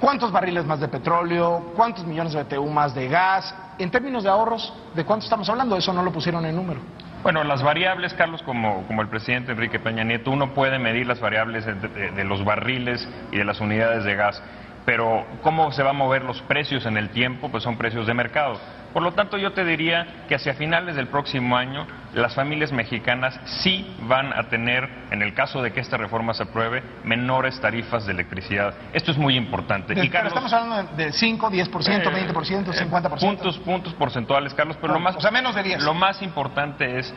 ¿Cuántos 0.00 0.32
barriles 0.32 0.64
más 0.64 0.80
de 0.80 0.88
petróleo? 0.88 1.72
¿Cuántos 1.76 2.04
millones 2.04 2.32
de 2.32 2.42
BTU 2.42 2.66
más 2.66 2.94
de 2.94 3.08
gas? 3.08 3.54
En 3.78 3.90
términos 3.90 4.24
de 4.24 4.30
ahorros, 4.30 4.72
¿de 4.94 5.04
cuánto 5.04 5.24
estamos 5.24 5.48
hablando? 5.48 5.76
Eso 5.76 5.92
no 5.92 6.02
lo 6.02 6.10
pusieron 6.10 6.44
en 6.44 6.56
número. 6.56 6.80
Bueno, 7.24 7.42
las 7.42 7.62
variables, 7.62 8.12
Carlos, 8.12 8.42
como, 8.42 8.86
como 8.86 9.00
el 9.00 9.08
presidente 9.08 9.52
Enrique 9.52 9.78
Peña 9.78 10.04
Nieto, 10.04 10.30
uno 10.30 10.52
puede 10.52 10.78
medir 10.78 11.06
las 11.06 11.20
variables 11.20 11.64
de, 11.64 11.72
de, 11.72 12.10
de, 12.10 12.24
los 12.24 12.44
barriles 12.44 13.08
y 13.32 13.38
de 13.38 13.44
las 13.46 13.62
unidades 13.62 14.04
de 14.04 14.14
gas, 14.14 14.42
pero 14.84 15.24
cómo 15.42 15.72
se 15.72 15.82
van 15.82 15.96
a 15.96 15.98
mover 15.98 16.22
los 16.22 16.42
precios 16.42 16.84
en 16.84 16.98
el 16.98 17.08
tiempo, 17.08 17.50
pues 17.50 17.62
son 17.62 17.78
precios 17.78 18.06
de 18.06 18.12
mercado. 18.12 18.60
Por 18.94 19.02
lo 19.02 19.12
tanto, 19.12 19.36
yo 19.36 19.52
te 19.52 19.64
diría 19.64 20.24
que 20.28 20.36
hacia 20.36 20.54
finales 20.54 20.94
del 20.94 21.08
próximo 21.08 21.56
año, 21.56 21.84
las 22.14 22.32
familias 22.36 22.70
mexicanas 22.70 23.38
sí 23.44 23.84
van 24.02 24.32
a 24.32 24.44
tener, 24.44 24.88
en 25.10 25.20
el 25.20 25.34
caso 25.34 25.60
de 25.62 25.72
que 25.72 25.80
esta 25.80 25.96
reforma 25.96 26.32
se 26.32 26.44
apruebe, 26.44 26.80
menores 27.02 27.60
tarifas 27.60 28.06
de 28.06 28.12
electricidad. 28.12 28.72
Esto 28.92 29.10
es 29.10 29.18
muy 29.18 29.36
importante. 29.36 29.94
De, 29.94 30.04
y 30.04 30.08
Carlos, 30.08 30.32
pero 30.32 30.46
estamos 30.46 30.52
hablando 30.52 30.96
de 30.96 31.10
5, 31.10 31.50
10%, 31.50 31.88
eh, 31.88 32.32
20%, 32.32 32.72
50%. 32.72 33.18
Puntos, 33.18 33.58
puntos 33.58 33.92
porcentuales, 33.94 34.54
Carlos, 34.54 34.78
pero 34.80 34.92
no, 34.92 35.00
lo 35.00 35.04
más... 35.04 35.16
O 35.16 35.20
sea, 35.20 35.32
menos 35.32 35.56
de 35.56 35.64
10. 35.64 35.82
Lo 35.82 35.94
más 35.94 36.22
importante 36.22 37.00
es 37.00 37.12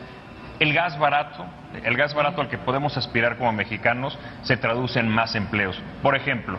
el 0.58 0.72
gas 0.72 0.98
barato, 0.98 1.46
el 1.84 1.96
gas 1.96 2.12
barato 2.12 2.40
al 2.40 2.48
que 2.48 2.58
podemos 2.58 2.96
aspirar 2.96 3.36
como 3.38 3.52
mexicanos, 3.52 4.18
se 4.42 4.56
traduce 4.56 4.98
en 4.98 5.08
más 5.08 5.36
empleos. 5.36 5.80
Por 6.02 6.16
ejemplo, 6.16 6.58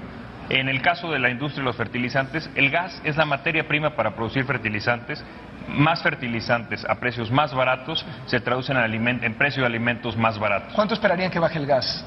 en 0.49 0.67
el 0.67 0.81
caso 0.81 1.11
de 1.11 1.19
la 1.19 1.29
industria 1.29 1.61
de 1.61 1.65
los 1.65 1.75
fertilizantes, 1.75 2.49
el 2.55 2.71
gas 2.71 3.01
es 3.03 3.17
la 3.17 3.25
materia 3.25 3.67
prima 3.67 3.91
para 3.91 4.15
producir 4.15 4.45
fertilizantes. 4.45 5.23
Más 5.67 6.01
fertilizantes 6.01 6.83
a 6.89 6.95
precios 6.95 7.29
más 7.29 7.53
baratos 7.53 8.03
se 8.25 8.39
traducen 8.39 8.77
en, 8.77 8.83
aliment 8.83 9.23
en 9.23 9.35
precio 9.35 9.61
de 9.61 9.67
alimentos 9.67 10.17
más 10.17 10.39
baratos. 10.39 10.73
¿Cuánto 10.73 10.95
esperarían 10.95 11.29
que 11.29 11.37
baje 11.37 11.59
el 11.59 11.67
gas? 11.67 12.03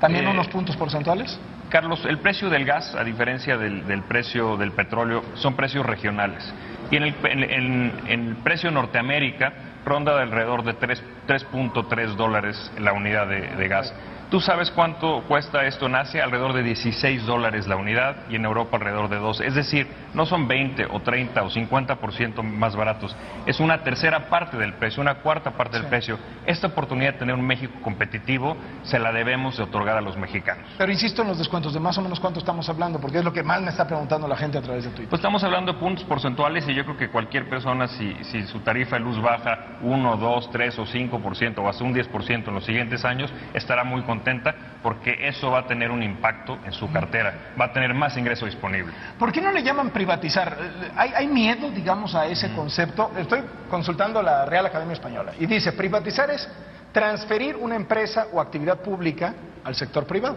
¿También 0.00 0.26
eh, 0.26 0.30
unos 0.30 0.48
puntos 0.48 0.76
porcentuales? 0.76 1.38
Carlos, 1.68 2.04
el 2.04 2.18
precio 2.18 2.50
del 2.50 2.64
gas, 2.64 2.94
a 2.94 3.04
diferencia 3.04 3.56
del, 3.56 3.86
del 3.86 4.02
precio 4.02 4.56
del 4.56 4.72
petróleo, 4.72 5.22
son 5.34 5.54
precios 5.54 5.86
regionales. 5.86 6.52
Y 6.90 6.96
en 6.96 7.04
el, 7.04 7.14
en, 7.24 7.42
en, 7.44 7.92
en 8.08 8.28
el 8.28 8.36
precio 8.36 8.70
Norteamérica 8.70 9.52
ronda 9.84 10.16
de 10.16 10.22
alrededor 10.22 10.64
de 10.64 10.74
3.3 10.78 12.16
dólares 12.16 12.72
la 12.78 12.92
unidad 12.92 13.28
de, 13.28 13.40
de 13.40 13.68
gas. 13.68 13.94
¿Tú 14.30 14.40
sabes 14.40 14.70
cuánto 14.70 15.22
cuesta 15.28 15.64
esto 15.64 15.86
en 15.86 15.94
Asia? 15.94 16.24
Alrededor 16.24 16.54
de 16.54 16.62
16 16.62 17.24
dólares 17.26 17.68
la 17.68 17.76
unidad 17.76 18.16
y 18.28 18.36
en 18.36 18.44
Europa 18.44 18.78
alrededor 18.78 19.08
de 19.08 19.16
12. 19.16 19.46
Es 19.46 19.54
decir, 19.54 19.86
no 20.14 20.26
son 20.26 20.48
20 20.48 20.86
o 20.86 21.00
30 21.00 21.42
o 21.42 21.50
50% 21.50 22.42
más 22.42 22.74
baratos. 22.74 23.14
Es 23.46 23.60
una 23.60 23.82
tercera 23.82 24.28
parte 24.28 24.56
del 24.56 24.74
precio, 24.74 25.02
una 25.02 25.16
cuarta 25.16 25.52
parte 25.52 25.76
del 25.76 25.84
sí. 25.84 25.90
precio. 25.90 26.18
Esta 26.46 26.68
oportunidad 26.68 27.12
de 27.12 27.18
tener 27.18 27.34
un 27.34 27.46
México 27.46 27.74
competitivo 27.82 28.56
se 28.82 28.98
la 28.98 29.12
debemos 29.12 29.56
de 29.56 29.62
otorgar 29.62 29.96
a 29.98 30.00
los 30.00 30.16
mexicanos. 30.16 30.66
Pero 30.78 30.90
insisto 30.90 31.22
en 31.22 31.28
los 31.28 31.38
descuentos, 31.38 31.74
de 31.74 31.80
más 31.80 31.96
o 31.98 32.02
menos 32.02 32.18
cuánto 32.18 32.40
estamos 32.40 32.68
hablando, 32.68 33.00
porque 33.00 33.18
es 33.18 33.24
lo 33.24 33.32
que 33.32 33.42
más 33.42 33.60
me 33.60 33.70
está 33.70 33.86
preguntando 33.86 34.26
la 34.26 34.36
gente 34.36 34.58
a 34.58 34.62
través 34.62 34.84
de 34.84 34.90
Twitter. 34.90 35.10
Pues 35.10 35.20
estamos 35.20 35.44
hablando 35.44 35.74
de 35.74 35.78
puntos 35.78 36.04
porcentuales 36.04 36.66
y 36.66 36.74
yo 36.74 36.84
creo 36.84 36.96
que 36.96 37.08
cualquier 37.08 37.48
persona, 37.48 37.86
si, 37.86 38.14
si 38.24 38.42
su 38.44 38.60
tarifa 38.60 38.96
de 38.96 39.02
luz 39.02 39.20
baja 39.20 39.78
1, 39.82 40.16
2, 40.16 40.50
3 40.50 40.78
o 40.78 40.86
5% 40.86 41.58
o 41.58 41.68
hasta 41.68 41.84
un 41.84 41.94
10% 41.94 42.48
en 42.48 42.54
los 42.54 42.64
siguientes 42.64 43.04
años, 43.04 43.32
estará 43.52 43.84
muy 43.84 44.02
contento 44.02 44.13
contenta 44.14 44.54
porque 44.82 45.26
eso 45.26 45.50
va 45.50 45.60
a 45.60 45.66
tener 45.66 45.90
un 45.90 46.02
impacto 46.02 46.58
en 46.64 46.72
su 46.72 46.90
cartera, 46.92 47.54
va 47.60 47.66
a 47.66 47.72
tener 47.72 47.94
más 47.94 48.16
ingreso 48.16 48.46
disponible. 48.46 48.92
¿Por 49.18 49.32
qué 49.32 49.40
no 49.40 49.50
le 49.50 49.62
llaman 49.62 49.90
privatizar? 49.90 50.56
¿Hay, 50.96 51.12
hay 51.14 51.26
miedo, 51.26 51.70
digamos, 51.70 52.14
a 52.14 52.26
ese 52.26 52.52
concepto? 52.52 53.10
Estoy 53.16 53.40
consultando 53.68 54.22
la 54.22 54.44
Real 54.44 54.66
Academia 54.66 54.92
Española 54.92 55.32
y 55.38 55.46
dice, 55.46 55.72
privatizar 55.72 56.30
es 56.30 56.48
transferir 56.92 57.56
una 57.56 57.74
empresa 57.74 58.28
o 58.32 58.40
actividad 58.40 58.80
pública 58.80 59.34
al 59.64 59.74
sector 59.74 60.06
privado. 60.06 60.36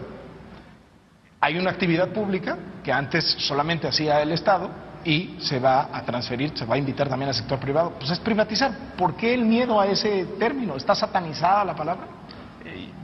Hay 1.40 1.56
una 1.56 1.70
actividad 1.70 2.08
pública 2.08 2.56
que 2.82 2.92
antes 2.92 3.24
solamente 3.38 3.86
hacía 3.86 4.20
el 4.22 4.32
Estado 4.32 4.70
y 5.04 5.36
se 5.40 5.60
va 5.60 5.88
a 5.92 6.02
transferir, 6.02 6.56
se 6.58 6.64
va 6.64 6.74
a 6.74 6.78
invitar 6.78 7.08
también 7.08 7.28
al 7.28 7.34
sector 7.34 7.60
privado. 7.60 7.92
Pues 7.98 8.10
es 8.10 8.18
privatizar. 8.18 8.72
¿Por 8.96 9.14
qué 9.14 9.34
el 9.34 9.44
miedo 9.44 9.80
a 9.80 9.86
ese 9.86 10.24
término? 10.38 10.76
¿Está 10.76 10.94
satanizada 10.94 11.64
la 11.64 11.76
palabra? 11.76 12.06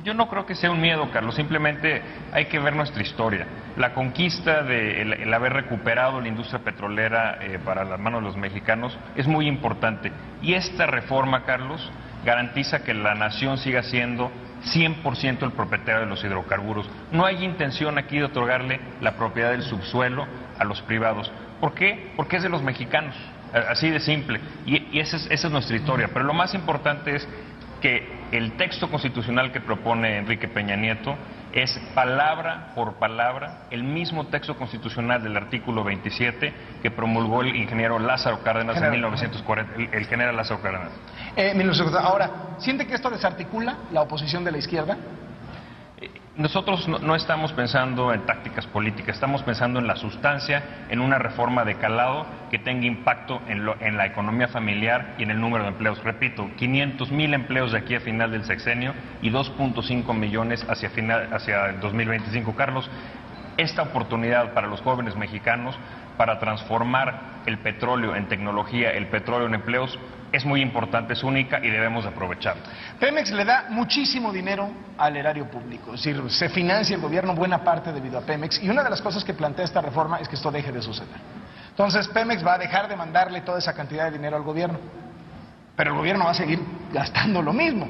Yo 0.04 0.12
no 0.12 0.28
creo 0.28 0.44
que 0.44 0.54
sea 0.54 0.70
un 0.70 0.82
miedo, 0.82 1.10
Carlos, 1.10 1.34
simplemente 1.34 2.02
hay 2.30 2.44
que 2.44 2.58
ver 2.58 2.76
nuestra 2.76 3.02
historia. 3.02 3.46
La 3.78 3.94
conquista 3.94 4.62
de 4.62 5.00
el, 5.00 5.32
haber 5.32 5.54
recuperado 5.54 6.20
la 6.20 6.28
industria 6.28 6.58
petrolera 6.62 7.38
eh, 7.40 7.58
para 7.64 7.84
las 7.84 7.98
manos 7.98 8.20
de 8.20 8.26
los 8.26 8.36
mexicanos 8.36 8.98
es 9.16 9.26
muy 9.26 9.48
importante. 9.48 10.12
Y 10.42 10.52
esta 10.52 10.84
reforma, 10.84 11.44
Carlos, 11.44 11.90
garantiza 12.22 12.84
que 12.84 12.92
la 12.92 13.14
nación 13.14 13.56
siga 13.56 13.82
siendo 13.82 14.30
100% 14.74 15.42
el 15.42 15.52
propietario 15.52 16.02
de 16.02 16.06
los 16.06 16.22
hidrocarburos. 16.22 16.86
No 17.10 17.24
hay 17.24 17.42
intención 17.42 17.96
aquí 17.96 18.18
de 18.18 18.24
otorgarle 18.24 18.80
la 19.00 19.12
propiedad 19.12 19.52
del 19.52 19.62
subsuelo 19.62 20.26
a 20.58 20.64
los 20.64 20.82
privados. 20.82 21.32
¿Por 21.62 21.72
qué? 21.72 22.12
Porque 22.14 22.36
es 22.36 22.42
de 22.42 22.50
los 22.50 22.62
mexicanos. 22.62 23.16
Así 23.70 23.88
de 23.88 24.00
simple. 24.00 24.40
Y, 24.66 24.98
es, 24.98 25.14
esa 25.14 25.46
es 25.46 25.50
nuestra 25.50 25.76
historia. 25.76 26.10
Pero 26.12 26.24
lo 26.24 26.34
más 26.34 26.54
importante 26.54 27.16
es 27.16 27.26
que 27.84 28.02
el 28.32 28.52
texto 28.52 28.88
constitucional 28.88 29.52
que 29.52 29.60
propone 29.60 30.16
Enrique 30.16 30.48
Peña 30.48 30.74
Nieto 30.74 31.18
es 31.52 31.78
palabra 31.94 32.72
por 32.74 32.94
palabra 32.94 33.66
el 33.70 33.84
mismo 33.84 34.28
texto 34.28 34.56
constitucional 34.56 35.22
del 35.22 35.36
artículo 35.36 35.84
27 35.84 36.54
que 36.82 36.90
promulgó 36.90 37.42
el 37.42 37.54
ingeniero 37.54 37.98
Lázaro 37.98 38.42
Cárdenas 38.42 38.76
general. 38.76 38.94
en 38.94 39.00
1940, 39.02 39.74
el, 39.76 40.00
el, 40.00 40.06
general 40.06 40.34
Lázaro 40.34 40.62
Cárdenas. 40.62 40.92
Eh, 41.36 41.52
ahora, 42.00 42.30
¿siente 42.56 42.86
que 42.86 42.94
esto 42.94 43.10
desarticula 43.10 43.76
la 43.92 44.00
oposición 44.00 44.44
de 44.44 44.52
la 44.52 44.56
izquierda? 44.56 44.96
Nosotros 46.36 46.88
no, 46.88 47.14
estamos 47.14 47.52
pensando 47.52 48.12
en 48.12 48.26
tácticas 48.26 48.66
políticas, 48.66 49.14
estamos 49.14 49.44
pensando 49.44 49.78
en 49.78 49.86
la 49.86 49.94
sustancia, 49.94 50.86
en 50.88 51.00
una 51.00 51.16
reforma 51.16 51.64
de 51.64 51.76
calado 51.76 52.26
que 52.50 52.58
tenga 52.58 52.86
impacto 52.86 53.40
en, 53.46 53.64
en 53.78 53.96
la 53.96 54.06
economía 54.06 54.48
familiar 54.48 55.14
y 55.16 55.22
en 55.22 55.30
el 55.30 55.40
número 55.40 55.62
de 55.62 55.70
empleos. 55.70 56.02
Repito, 56.02 56.50
500 56.56 57.12
mil 57.12 57.34
empleos 57.34 57.70
de 57.70 57.78
aquí 57.78 57.94
a 57.94 58.00
final 58.00 58.32
del 58.32 58.44
sexenio 58.44 58.94
y 59.22 59.30
2.5 59.30 60.12
millones 60.12 60.66
hacia, 60.68 60.90
final, 60.90 61.32
hacia 61.32 61.66
el 61.66 61.78
2025. 61.78 62.56
Carlos, 62.56 62.90
esta 63.56 63.82
oportunidad 63.82 64.52
para 64.52 64.66
los 64.66 64.80
jóvenes 64.80 65.16
mexicanos 65.16 65.76
para 66.16 66.38
transformar 66.38 67.42
el 67.46 67.58
petróleo 67.58 68.14
en 68.14 68.28
tecnología, 68.28 68.90
el 68.90 69.08
petróleo 69.08 69.46
en 69.46 69.54
empleos, 69.54 69.98
es 70.32 70.44
muy 70.44 70.60
importante, 70.60 71.12
es 71.12 71.22
única 71.22 71.60
y 71.64 71.70
debemos 71.70 72.04
aprovechar. 72.06 72.56
Pemex 72.98 73.30
le 73.30 73.44
da 73.44 73.66
muchísimo 73.70 74.32
dinero 74.32 74.68
al 74.98 75.16
erario 75.16 75.48
público, 75.48 75.94
es 75.94 76.02
decir, 76.02 76.20
se 76.30 76.48
financia 76.48 76.96
el 76.96 77.02
gobierno 77.02 77.34
buena 77.34 77.62
parte 77.62 77.92
debido 77.92 78.18
a 78.18 78.22
Pemex 78.22 78.62
y 78.62 78.68
una 78.68 78.82
de 78.82 78.90
las 78.90 79.00
cosas 79.00 79.24
que 79.24 79.34
plantea 79.34 79.64
esta 79.64 79.80
reforma 79.80 80.18
es 80.18 80.28
que 80.28 80.34
esto 80.34 80.50
deje 80.50 80.72
de 80.72 80.82
suceder. 80.82 81.16
Entonces 81.70 82.08
Pemex 82.08 82.44
va 82.44 82.54
a 82.54 82.58
dejar 82.58 82.88
de 82.88 82.96
mandarle 82.96 83.40
toda 83.42 83.58
esa 83.58 83.74
cantidad 83.74 84.06
de 84.06 84.12
dinero 84.12 84.36
al 84.36 84.42
gobierno, 84.42 84.78
pero 85.76 85.90
el 85.92 85.96
gobierno 85.96 86.24
va 86.24 86.30
a 86.32 86.34
seguir 86.34 86.60
gastando 86.92 87.42
lo 87.42 87.52
mismo. 87.52 87.88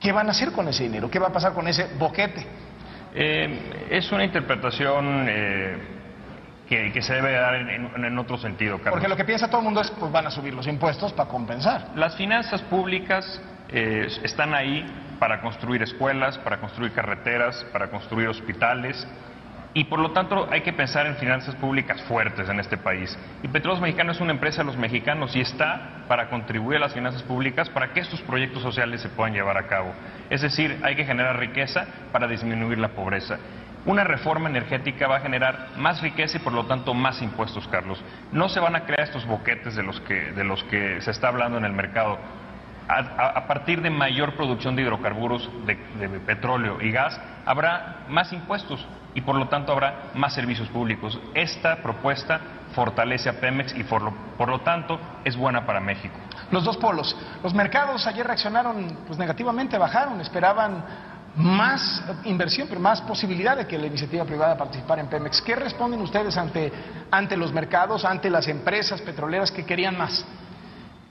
¿Qué 0.00 0.12
van 0.12 0.28
a 0.28 0.32
hacer 0.32 0.52
con 0.52 0.68
ese 0.68 0.82
dinero? 0.82 1.10
¿Qué 1.10 1.18
va 1.18 1.28
a 1.28 1.32
pasar 1.32 1.54
con 1.54 1.66
ese 1.66 1.88
boquete? 1.98 2.46
Eh, 3.14 3.86
es 3.90 4.10
una 4.12 4.24
interpretación... 4.24 5.26
Eh 5.28 5.94
que, 6.68 7.02
se 7.02 7.14
debe 7.14 7.32
dar 7.32 7.54
en, 7.54 8.18
otro 8.18 8.38
sentido, 8.38 8.78
Carlos. 8.78 8.94
Porque 8.94 9.08
lo 9.08 9.16
que 9.16 9.24
piensa 9.24 9.48
todo 9.48 9.58
el 9.58 9.64
mundo 9.64 9.80
es, 9.80 9.90
pues 9.90 10.10
van 10.10 10.26
a 10.26 10.30
subir 10.30 10.54
los 10.54 10.66
impuestos 10.66 11.12
para 11.12 11.28
compensar. 11.28 11.90
Las 11.94 12.16
finanzas 12.16 12.62
públicas 12.62 13.40
eh, 13.68 14.08
están 14.22 14.54
ahí 14.54 14.84
para 15.18 15.40
construir 15.40 15.82
escuelas, 15.82 16.38
para 16.38 16.58
construir 16.60 16.92
carreteras, 16.92 17.64
para 17.72 17.90
construir 17.90 18.28
hospitales. 18.28 19.06
Y 19.76 19.84
por 19.84 19.98
lo 19.98 20.12
tanto 20.12 20.48
hay 20.52 20.60
que 20.60 20.72
pensar 20.72 21.04
en 21.06 21.16
finanzas 21.16 21.56
públicas 21.56 22.00
fuertes 22.04 22.48
en 22.48 22.60
este 22.60 22.76
país. 22.76 23.18
Y 23.42 23.48
Petróleos 23.48 23.82
Mexicanos 23.82 24.16
es 24.16 24.22
una 24.22 24.30
empresa 24.30 24.58
de 24.58 24.66
los 24.66 24.76
mexicanos 24.76 25.34
y 25.34 25.40
está 25.40 26.04
para 26.06 26.30
contribuir 26.30 26.76
a 26.76 26.80
las 26.82 26.94
finanzas 26.94 27.24
públicas 27.24 27.68
para 27.70 27.92
que 27.92 27.98
estos 27.98 28.20
proyectos 28.22 28.62
sociales 28.62 29.00
se 29.00 29.08
puedan 29.08 29.34
llevar 29.34 29.58
a 29.58 29.66
cabo. 29.66 29.92
Es 30.30 30.42
decir, 30.42 30.78
hay 30.84 30.94
que 30.94 31.04
generar 31.04 31.40
riqueza 31.40 31.86
para 32.12 32.28
disminuir 32.28 32.78
la 32.78 32.90
pobreza. 32.90 33.38
Una 33.84 34.04
reforma 34.04 34.48
energética 34.48 35.08
va 35.08 35.16
a 35.16 35.20
generar 35.20 35.70
más 35.76 36.00
riqueza 36.00 36.38
y 36.38 36.40
por 36.40 36.52
lo 36.52 36.66
tanto 36.66 36.94
más 36.94 37.20
impuestos, 37.20 37.66
Carlos. 37.66 38.02
No 38.30 38.48
se 38.48 38.60
van 38.60 38.76
a 38.76 38.84
crear 38.84 39.00
estos 39.00 39.26
boquetes 39.26 39.74
de 39.74 39.82
los 39.82 40.00
que, 40.02 40.32
de 40.32 40.44
los 40.44 40.62
que 40.64 41.00
se 41.00 41.10
está 41.10 41.28
hablando 41.28 41.58
en 41.58 41.64
el 41.64 41.72
mercado. 41.72 42.18
A, 42.86 43.46
partir 43.46 43.80
de 43.80 43.90
mayor 43.90 44.34
producción 44.36 44.76
de 44.76 44.82
hidrocarburos, 44.82 45.50
de, 45.66 45.74
petróleo 46.26 46.80
y 46.80 46.92
gas, 46.92 47.18
habrá 47.44 48.04
más 48.08 48.32
impuestos 48.32 48.86
y 49.14 49.20
por 49.20 49.36
lo 49.36 49.48
tanto 49.48 49.72
habrá 49.72 50.10
más 50.14 50.34
servicios 50.34 50.68
públicos. 50.68 51.18
Esta 51.34 51.76
propuesta 51.76 52.40
fortalece 52.74 53.28
a 53.28 53.40
Pemex 53.40 53.74
y 53.74 53.84
por 53.84 54.02
lo, 54.02 54.12
por 54.36 54.48
lo 54.48 54.60
tanto 54.60 54.98
es 55.24 55.36
buena 55.36 55.64
para 55.64 55.80
México. 55.80 56.14
Los 56.50 56.64
dos 56.64 56.76
polos. 56.76 57.16
Los 57.42 57.54
mercados 57.54 58.06
ayer 58.06 58.26
reaccionaron 58.26 58.98
pues, 59.06 59.18
negativamente, 59.18 59.78
bajaron, 59.78 60.20
esperaban 60.20 60.84
más 61.36 62.04
inversión, 62.24 62.68
pero 62.68 62.80
más 62.80 63.00
posibilidad 63.02 63.56
de 63.56 63.66
que 63.66 63.76
la 63.78 63.86
iniciativa 63.86 64.24
privada 64.24 64.56
participara 64.56 65.00
en 65.00 65.08
Pemex. 65.08 65.42
¿Qué 65.42 65.56
responden 65.56 66.00
ustedes 66.00 66.36
ante, 66.36 66.72
ante 67.10 67.36
los 67.36 67.52
mercados, 67.52 68.04
ante 68.04 68.30
las 68.30 68.46
empresas 68.48 69.00
petroleras 69.02 69.50
que 69.50 69.64
querían 69.64 69.96
más? 69.98 70.24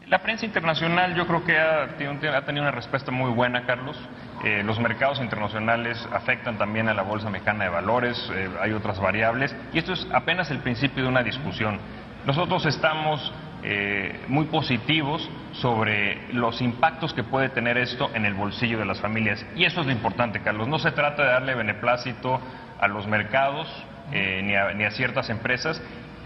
La 0.07 0.19
prensa 0.19 0.45
internacional 0.45 1.15
yo 1.15 1.25
creo 1.25 1.43
que 1.43 1.57
ha, 1.57 1.95
tenido 1.97 2.61
una 2.61 2.71
respuesta 2.71 3.09
muy 3.09 3.31
buena, 3.31 3.65
Carlos. 3.65 3.97
Eh, 4.43 4.61
los 4.63 4.79
mercados 4.79 5.19
internacionales 5.21 6.07
afectan 6.11 6.57
también 6.57 6.89
a 6.89 6.93
la 6.93 7.03
Bolsa 7.03 7.29
Mexicana 7.29 7.63
de 7.63 7.69
Valores, 7.69 8.29
eh, 8.35 8.49
hay 8.61 8.73
otras 8.73 8.99
variables, 8.99 9.55
y 9.71 9.79
esto 9.79 9.93
es 9.93 10.05
apenas 10.13 10.51
el 10.51 10.59
principio 10.59 11.03
de 11.03 11.09
una 11.09 11.23
discusión. 11.23 11.79
Nosotros 12.25 12.65
estamos 12.65 13.31
eh, 13.65 14.19
muy 14.27 14.45
positivos 14.45 15.29
sobre 15.53 16.33
los 16.33 16.61
impactos 16.61 17.13
que 17.13 17.23
puede 17.23 17.47
tener 17.47 17.77
esto 17.77 18.11
en 18.13 18.25
el 18.25 18.33
bolsillo 18.33 18.77
de 18.77 18.83
las 18.83 18.99
familias. 18.99 19.45
Y 19.55 19.63
eso 19.63 19.79
es 19.79 19.85
lo 19.85 19.93
importante, 19.93 20.41
Carlos. 20.41 20.67
No 20.67 20.79
se 20.79 20.91
trata 20.91 21.23
de 21.23 21.29
darle 21.29 21.55
beneplácito 21.55 22.41
a 22.77 22.87
los 22.89 23.07
mercados 23.07 23.69
eh, 24.11 24.41
ni, 24.43 24.53
a, 24.53 24.73
ni, 24.73 24.83
a, 24.83 24.91
ciertas 24.91 25.29
empresas. 25.29 25.81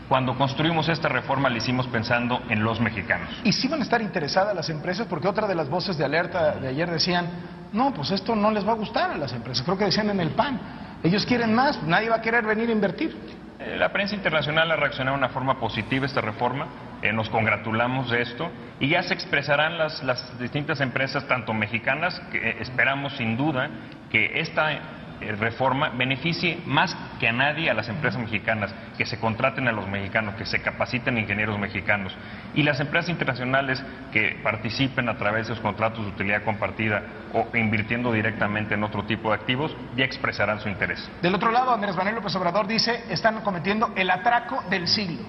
Cuando 0.08 0.38
construimos 0.38 0.88
esta 0.88 1.10
reforma 1.10 1.50
la 1.50 1.58
hicimos 1.58 1.86
pensando 1.88 2.42
en 2.50 2.64
los 2.64 2.80
mexicanos. 2.80 3.30
¿Y 3.44 3.52
si 3.52 3.68
van 3.68 3.82
a 3.82 3.84
estar 3.84 4.02
interesadas 4.02 4.56
las 4.56 4.70
empresas? 4.70 5.06
Porque 5.08 5.28
otra 5.28 5.48
de 5.48 5.56
las 5.56 5.70
voces 5.70 5.98
de 5.98 6.06
alerta 6.06 6.56
de 6.56 6.70
ayer 6.70 6.90
decían, 6.90 7.28
no, 7.74 7.94
pues 7.94 8.12
esto 8.12 8.36
no 8.36 8.50
les 8.52 8.66
va 8.66 8.72
a 8.72 8.76
gustar 8.76 9.12
a 9.12 9.18
las 9.18 9.34
empresas. 9.34 9.64
Creo 9.66 9.78
que 9.78 9.86
decían 9.86 10.10
en 10.10 10.22
el 10.22 10.30
PAN, 10.30 10.60
ellos 11.04 11.26
quieren 11.26 11.54
más, 11.54 11.84
nadie 11.84 12.10
va 12.10 12.18
a 12.18 12.22
querer 12.22 12.46
venir 12.46 12.70
a 12.70 12.72
invertir. 12.72 13.18
Eh, 13.60 13.76
la 13.78 13.92
prensa 13.92 14.16
internacional 14.16 14.72
ha 14.72 14.76
reaccionado 14.76 15.18
de 15.18 15.26
una 15.26 15.34
forma 15.34 15.60
positiva 15.60 16.04
a 16.04 16.08
esta 16.08 16.22
reforma, 16.22 16.68
eh, 17.02 17.12
nos 17.12 17.30
congratulamos 17.30 18.10
de 18.10 18.22
esto 18.22 18.50
y 18.80 18.90
ya 18.90 19.04
se 19.04 19.14
expresarán 19.14 19.78
las, 19.78 20.04
las 20.04 20.40
distintas 20.40 20.80
empresas, 20.80 21.28
tanto 21.28 21.54
mexicanas, 21.54 22.20
que 22.32 22.38
eh, 22.38 22.58
esperamos 22.62 23.14
sin 23.18 23.36
duda 23.36 23.70
que 24.10 24.40
esta 24.40 24.70
reforma 25.20 25.90
beneficie 25.90 26.60
más 26.66 26.96
que 27.20 27.28
a 27.28 27.32
nadie 27.32 27.70
a 27.70 27.74
las 27.74 27.90
empresas 27.90 28.20
mexicanas, 28.20 28.74
que 28.98 29.06
se 29.06 29.20
contraten 29.20 29.68
a 29.68 29.72
los 29.72 29.88
mexicanos, 29.88 30.36
que 30.36 30.46
se 30.46 30.62
capaciten 30.62 31.18
ingenieros 31.18 31.58
mexicanos. 31.60 32.16
Y 32.54 32.64
las 32.64 32.80
empresas 32.80 33.10
internacionales 33.10 33.84
que 34.12 34.40
participen 34.44 35.10
a 35.10 35.18
través 35.18 35.48
de 35.48 35.54
los 35.54 35.62
contratos 35.62 36.06
de 36.06 36.12
utilidad 36.12 36.44
compartida 36.44 37.04
o 37.34 37.48
invirtiendo 37.56 38.12
directamente 38.12 38.76
en 38.76 38.84
otro 38.84 39.04
tipo 39.04 39.30
de 39.30 39.36
activos, 39.36 39.76
ya 39.96 40.06
expresarán 40.06 40.60
su 40.60 40.70
interés. 40.70 41.10
Del 41.22 41.36
otro 41.36 41.52
lado, 41.52 41.74
Andrés 41.74 41.96
Manuel 41.96 42.16
López 42.16 42.36
Obrador 42.36 42.68
dice, 42.68 43.04
están 43.10 43.42
cometiendo 43.42 43.92
el 43.96 44.10
atraco 44.10 44.64
del 44.70 44.88
siglo. 44.88 45.24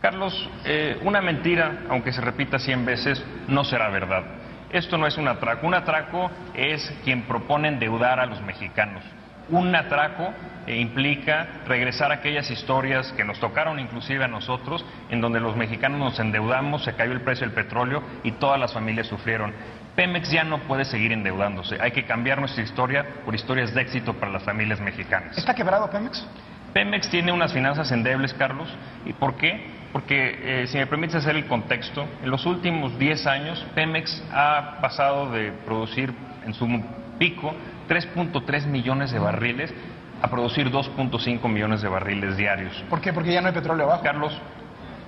Carlos, 0.00 0.48
eh, 0.64 1.00
una 1.02 1.20
mentira, 1.20 1.80
aunque 1.90 2.12
se 2.12 2.20
repita 2.20 2.58
cien 2.58 2.84
veces, 2.84 3.22
no 3.48 3.64
será 3.64 3.88
verdad. 3.88 4.24
Esto 4.70 4.98
no 4.98 5.06
es 5.06 5.16
un 5.16 5.28
atraco. 5.28 5.66
Un 5.66 5.74
atraco 5.74 6.30
es 6.54 6.92
quien 7.04 7.22
propone 7.22 7.68
endeudar 7.68 8.20
a 8.20 8.26
los 8.26 8.40
mexicanos. 8.42 9.02
Un 9.50 9.74
atraco 9.74 10.30
eh, 10.66 10.76
implica 10.76 11.46
regresar 11.66 12.10
a 12.10 12.16
aquellas 12.16 12.50
historias 12.50 13.12
que 13.12 13.24
nos 13.24 13.40
tocaron 13.40 13.78
inclusive 13.78 14.24
a 14.24 14.28
nosotros, 14.28 14.84
en 15.08 15.22
donde 15.22 15.40
los 15.40 15.56
mexicanos 15.56 15.98
nos 15.98 16.20
endeudamos, 16.20 16.84
se 16.84 16.94
cayó 16.94 17.12
el 17.12 17.22
precio 17.22 17.46
del 17.46 17.54
petróleo 17.54 18.02
y 18.24 18.32
todas 18.32 18.60
las 18.60 18.74
familias 18.74 19.06
sufrieron. 19.06 19.54
Pemex 19.96 20.30
ya 20.30 20.44
no 20.44 20.58
puede 20.58 20.84
seguir 20.84 21.12
endeudándose. 21.12 21.78
Hay 21.80 21.92
que 21.92 22.04
cambiar 22.04 22.38
nuestra 22.38 22.62
historia 22.62 23.06
por 23.24 23.34
historias 23.34 23.74
de 23.74 23.80
éxito 23.80 24.12
para 24.14 24.30
las 24.30 24.42
familias 24.42 24.80
mexicanas. 24.80 25.36
¿Está 25.38 25.54
quebrado 25.54 25.90
Pemex? 25.90 26.26
Pemex 26.74 27.08
tiene 27.08 27.32
unas 27.32 27.52
finanzas 27.52 27.90
endebles, 27.90 28.34
Carlos. 28.34 28.68
¿Y 29.06 29.14
por 29.14 29.36
qué? 29.36 29.77
Porque, 29.92 30.62
eh, 30.62 30.66
si 30.66 30.76
me 30.76 30.86
permites 30.86 31.16
hacer 31.16 31.36
el 31.36 31.46
contexto, 31.46 32.06
en 32.22 32.30
los 32.30 32.44
últimos 32.46 32.98
10 32.98 33.26
años 33.26 33.64
Pemex 33.74 34.22
ha 34.32 34.78
pasado 34.80 35.30
de 35.30 35.52
producir 35.64 36.12
en 36.44 36.54
su 36.54 36.66
pico 37.18 37.54
3.3 37.88 38.66
millones 38.66 39.10
de 39.10 39.18
barriles 39.18 39.72
a 40.20 40.28
producir 40.28 40.70
2.5 40.70 41.48
millones 41.48 41.80
de 41.80 41.88
barriles 41.88 42.36
diarios. 42.36 42.84
¿Por 42.90 43.00
qué? 43.00 43.12
Porque 43.12 43.32
ya 43.32 43.40
no 43.40 43.48
hay 43.48 43.54
petróleo 43.54 43.86
abajo. 43.86 44.02
Carlos, 44.02 44.36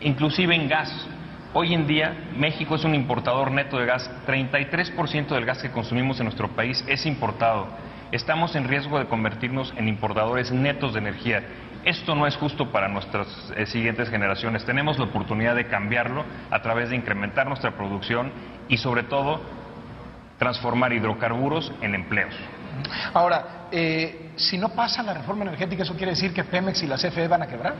inclusive 0.01 0.55
en 0.55 0.69
gas. 0.69 1.09
Hoy 1.52 1.74
en 1.74 1.86
día 1.86 2.15
México 2.36 2.77
es 2.77 2.85
un 2.85 2.94
importador 2.94 3.51
neto 3.51 3.78
de 3.78 3.86
gas. 3.86 4.11
33% 4.27 5.28
del 5.28 5.44
gas 5.44 5.61
que 5.61 5.70
consumimos 5.70 6.20
en 6.20 6.27
nuestro 6.27 6.48
país 6.48 6.85
es 6.86 7.07
importado. 7.07 7.69
Estamos 8.12 8.57
en 8.57 8.69
riesgo 8.69 8.99
de 8.99 9.07
convertirnos 9.07 9.73
en 9.77 9.89
importadores 9.89 10.51
netos 10.51 10.93
de 10.93 10.99
energía 10.99 11.43
esto 11.85 12.15
no 12.15 12.27
es 12.27 12.37
justo 12.37 12.70
para 12.70 12.89
nuestras 12.89 13.27
eh, 13.57 13.65
siguientes 13.65 14.11
generaciones. 14.11 14.65
Tenemos 14.65 14.99
la 14.99 15.07
oportunidad 15.07 15.55
de 15.55 15.66
cambiarlo 15.66 16.24
a 16.51 16.61
través 16.61 16.91
de 16.91 16.97
incrementar 16.97 17.47
nuestra 17.47 17.70
producción 17.73 18.31
y 18.69 18.77
sobre 18.77 19.05
todo 19.05 19.41
transformar 20.39 20.93
hidrocarburos 20.93 21.73
en 21.81 21.95
empleos. 21.95 22.35
Ahora, 23.15 23.69
eh, 23.73 24.32
si 24.37 24.59
no 24.59 24.70
pasa 24.70 25.03
la 25.03 25.15
reforma 25.15 25.45
energética, 25.45 25.82
¿eso 25.82 25.97
quiere 25.97 26.12
decir 26.12 26.35
que 26.35 26.45
Pemex 26.45 26.82
y 26.82 26.87
la 26.87 26.97
CFE 26.97 27.28
van 27.28 27.43
a 27.43 27.47
quebrar? 27.47 27.74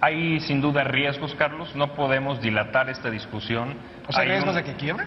Hay 0.00 0.40
sin 0.40 0.60
duda 0.60 0.84
riesgos, 0.84 1.34
Carlos. 1.34 1.74
No 1.74 1.94
podemos 1.94 2.40
dilatar 2.42 2.90
esta 2.90 3.08
discusión. 3.08 3.76
¿O 4.06 4.12
sea, 4.12 4.24
riesgos 4.24 4.54
de 4.54 4.64
que 4.64 4.74
quiebre? 4.74 5.04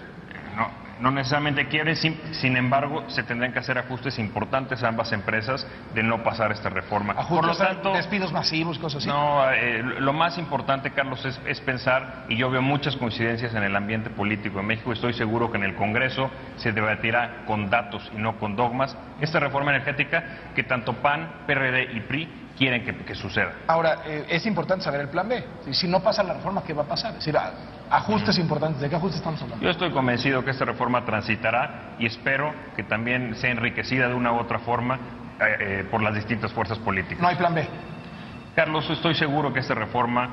No, 1.00 1.12
necesariamente 1.12 1.68
quiere, 1.68 1.96
sin, 1.96 2.58
embargo, 2.58 3.04
se 3.10 3.24
tendrán 3.24 3.52
que 3.52 3.60
hacer 3.60 3.78
ajustes 3.78 4.18
importantes 4.20 4.82
a 4.84 4.88
ambas 4.88 5.12
empresas 5.12 5.68
de 5.94 6.04
no 6.04 6.24
pasar 6.24 6.52
esta 6.52 6.70
reforma. 6.70 7.16
Por 7.28 7.46
lo 7.46 7.56
tanto, 7.56 7.94
despidos 7.94 8.32
masivos, 8.32 8.80
cosas 8.80 9.02
así. 9.02 9.10
No, 9.10 9.52
eh, 9.52 9.84
lo 10.00 10.14
más 10.14 10.38
importante, 10.38 10.92
Carlos, 10.92 11.24
es, 11.26 11.40
es, 11.46 11.60
pensar, 11.62 12.26
y 12.30 12.38
yo 12.38 12.50
veo 12.50 12.62
muchas 12.62 12.96
coincidencias 12.96 13.54
en 13.54 13.64
el 13.64 13.76
ambiente 13.76 14.10
político 14.10 14.60
de 14.60 14.64
México, 14.64 14.94
estoy 14.94 15.14
seguro 15.14 15.52
que 15.52 15.58
en 15.58 15.64
el 15.64 15.76
Congreso 15.76 16.30
se 16.58 16.72
debatirá 16.72 17.44
con 17.46 17.70
datos 17.70 18.10
y 18.14 18.18
no 18.18 18.38
con 18.38 18.56
dogmas 18.56 18.98
esta 19.20 19.40
reforma 19.40 19.72
energética 19.72 20.24
que 20.56 20.64
tanto 20.64 20.94
PAN, 20.94 21.44
PRD 21.48 21.92
y 21.94 22.00
PRI 22.02 22.45
quieren 22.57 22.84
que, 22.84 23.15
suceda. 23.15 23.53
Ahora, 23.68 23.99
eh, 24.06 24.26
es 24.30 24.45
importante 24.45 24.84
saber 24.84 25.02
el 25.02 25.10
plan 25.10 25.27
B. 25.27 25.44
Si 25.72 25.88
no 25.88 25.99
pasa 26.02 26.23
la 26.23 26.34
reforma, 26.34 26.64
¿qué 26.64 26.73
va 26.73 26.84
a 26.84 26.88
pasar? 26.88 27.11
Es 27.11 27.26
decir, 27.26 27.38
ajustes 27.90 28.38
importantes. 28.38 28.82
¿De 28.82 28.90
qué 28.90 28.95
ajustes 28.95 29.18
estamos 29.18 29.41
hablando? 29.41 29.64
Yo 29.64 29.69
estoy 29.69 29.91
convencido 29.91 30.44
que 30.44 30.52
esta 30.52 30.65
reforma 30.65 31.06
transitará 31.06 31.95
y 31.99 32.06
espero 32.06 32.53
que 32.76 32.84
también 32.84 33.36
sea 33.36 33.52
enriquecida 33.52 34.07
de 34.07 34.14
una 34.14 34.32
u 34.32 34.40
otra 34.40 34.60
forma 34.60 34.95
eh, 34.95 35.56
eh, 35.60 35.88
por 35.90 36.02
las 36.02 36.15
distintas 36.15 36.52
fuerzas 36.53 36.77
políticas. 36.80 37.22
No 37.22 37.27
hay 37.27 37.36
plan 37.36 37.53
B. 37.53 37.68
Carlos, 38.56 38.90
estoy 38.90 39.15
seguro 39.15 39.52
que 39.52 39.60
esta 39.60 39.76
reforma 39.76 40.30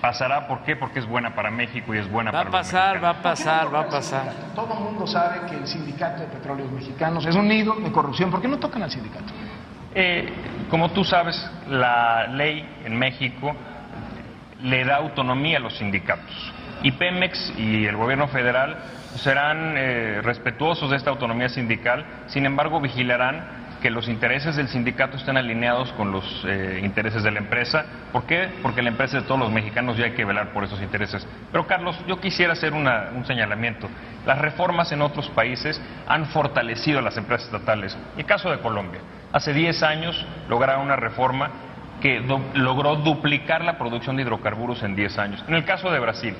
pasará. 0.00 0.48
¿Por 0.48 0.62
qué? 0.64 0.74
Porque 0.74 0.98
es 0.98 1.06
buena 1.06 1.34
para 1.34 1.50
México 1.50 1.94
y 1.94 1.98
es 1.98 2.10
buena 2.10 2.32
va 2.32 2.40
para 2.40 2.50
pasar, 2.50 3.02
Va 3.02 3.10
a 3.10 3.22
pasar, 3.22 3.72
va 3.72 3.80
a 3.80 3.86
pasar, 3.88 4.22
va 4.22 4.24
a 4.24 4.24
pasar. 4.26 4.32
Todo 4.54 4.74
el 4.74 4.80
mundo 4.80 5.06
sabe 5.06 5.48
que 5.48 5.56
el 5.56 5.66
sindicato 5.66 6.22
de 6.22 6.26
petróleos 6.26 6.70
mexicanos 6.72 7.24
es 7.24 7.36
un 7.36 7.46
nido 7.46 7.74
de 7.76 7.92
corrupción. 7.92 8.30
¿Por 8.30 8.42
qué 8.42 8.48
no 8.48 8.58
tocan 8.58 8.82
al 8.82 8.90
sindicato? 8.90 9.32
Eh, 9.94 10.28
como 10.70 10.90
tú 10.90 11.04
sabes, 11.04 11.38
la 11.68 12.26
ley 12.28 12.66
en 12.84 12.98
México 12.98 13.54
le 14.62 14.84
da 14.84 14.96
autonomía 14.96 15.58
a 15.58 15.60
los 15.60 15.76
sindicatos. 15.76 16.52
Y 16.82 16.92
Pemex 16.92 17.52
y 17.58 17.84
el 17.86 17.96
gobierno 17.96 18.28
federal 18.28 18.76
serán 19.16 19.74
eh, 19.76 20.20
respetuosos 20.22 20.90
de 20.90 20.96
esta 20.96 21.10
autonomía 21.10 21.48
sindical, 21.48 22.04
sin 22.26 22.46
embargo 22.46 22.80
vigilarán 22.80 23.62
que 23.82 23.90
los 23.90 24.08
intereses 24.08 24.56
del 24.56 24.68
sindicato 24.68 25.16
estén 25.16 25.36
alineados 25.36 25.92
con 25.92 26.12
los 26.12 26.24
eh, 26.46 26.80
intereses 26.82 27.22
de 27.24 27.32
la 27.32 27.40
empresa. 27.40 27.84
¿Por 28.12 28.24
qué? 28.24 28.48
Porque 28.62 28.80
la 28.80 28.90
empresa 28.90 29.18
es 29.18 29.24
de 29.24 29.28
todos 29.28 29.40
los 29.40 29.50
mexicanos 29.50 29.98
y 29.98 30.04
hay 30.04 30.12
que 30.12 30.24
velar 30.24 30.52
por 30.52 30.62
esos 30.62 30.80
intereses. 30.80 31.26
Pero 31.50 31.66
Carlos, 31.66 31.98
yo 32.06 32.20
quisiera 32.20 32.52
hacer 32.52 32.72
un 32.72 33.26
señalamiento. 33.26 33.88
Las 34.24 34.38
reformas 34.38 34.92
en 34.92 35.02
otros 35.02 35.28
países 35.30 35.82
han 36.06 36.26
fortalecido 36.26 37.00
a 37.00 37.02
las 37.02 37.16
empresas 37.16 37.46
estatales. 37.46 37.98
El 38.16 38.24
caso 38.24 38.50
de 38.50 38.58
Colombia. 38.60 39.00
Hace 39.32 39.52
10 39.52 39.82
años 39.82 40.26
lograron 40.48 40.82
una 40.82 40.96
reforma 40.96 41.50
que 42.00 42.20
logró 42.54 42.96
duplicar 42.96 43.64
la 43.64 43.78
producción 43.78 44.16
de 44.16 44.22
hidrocarburos 44.22 44.82
en 44.82 44.96
10 44.96 45.18
años. 45.18 45.44
En 45.46 45.54
el 45.54 45.64
caso 45.64 45.90
de 45.90 46.00
Brasil, 46.00 46.34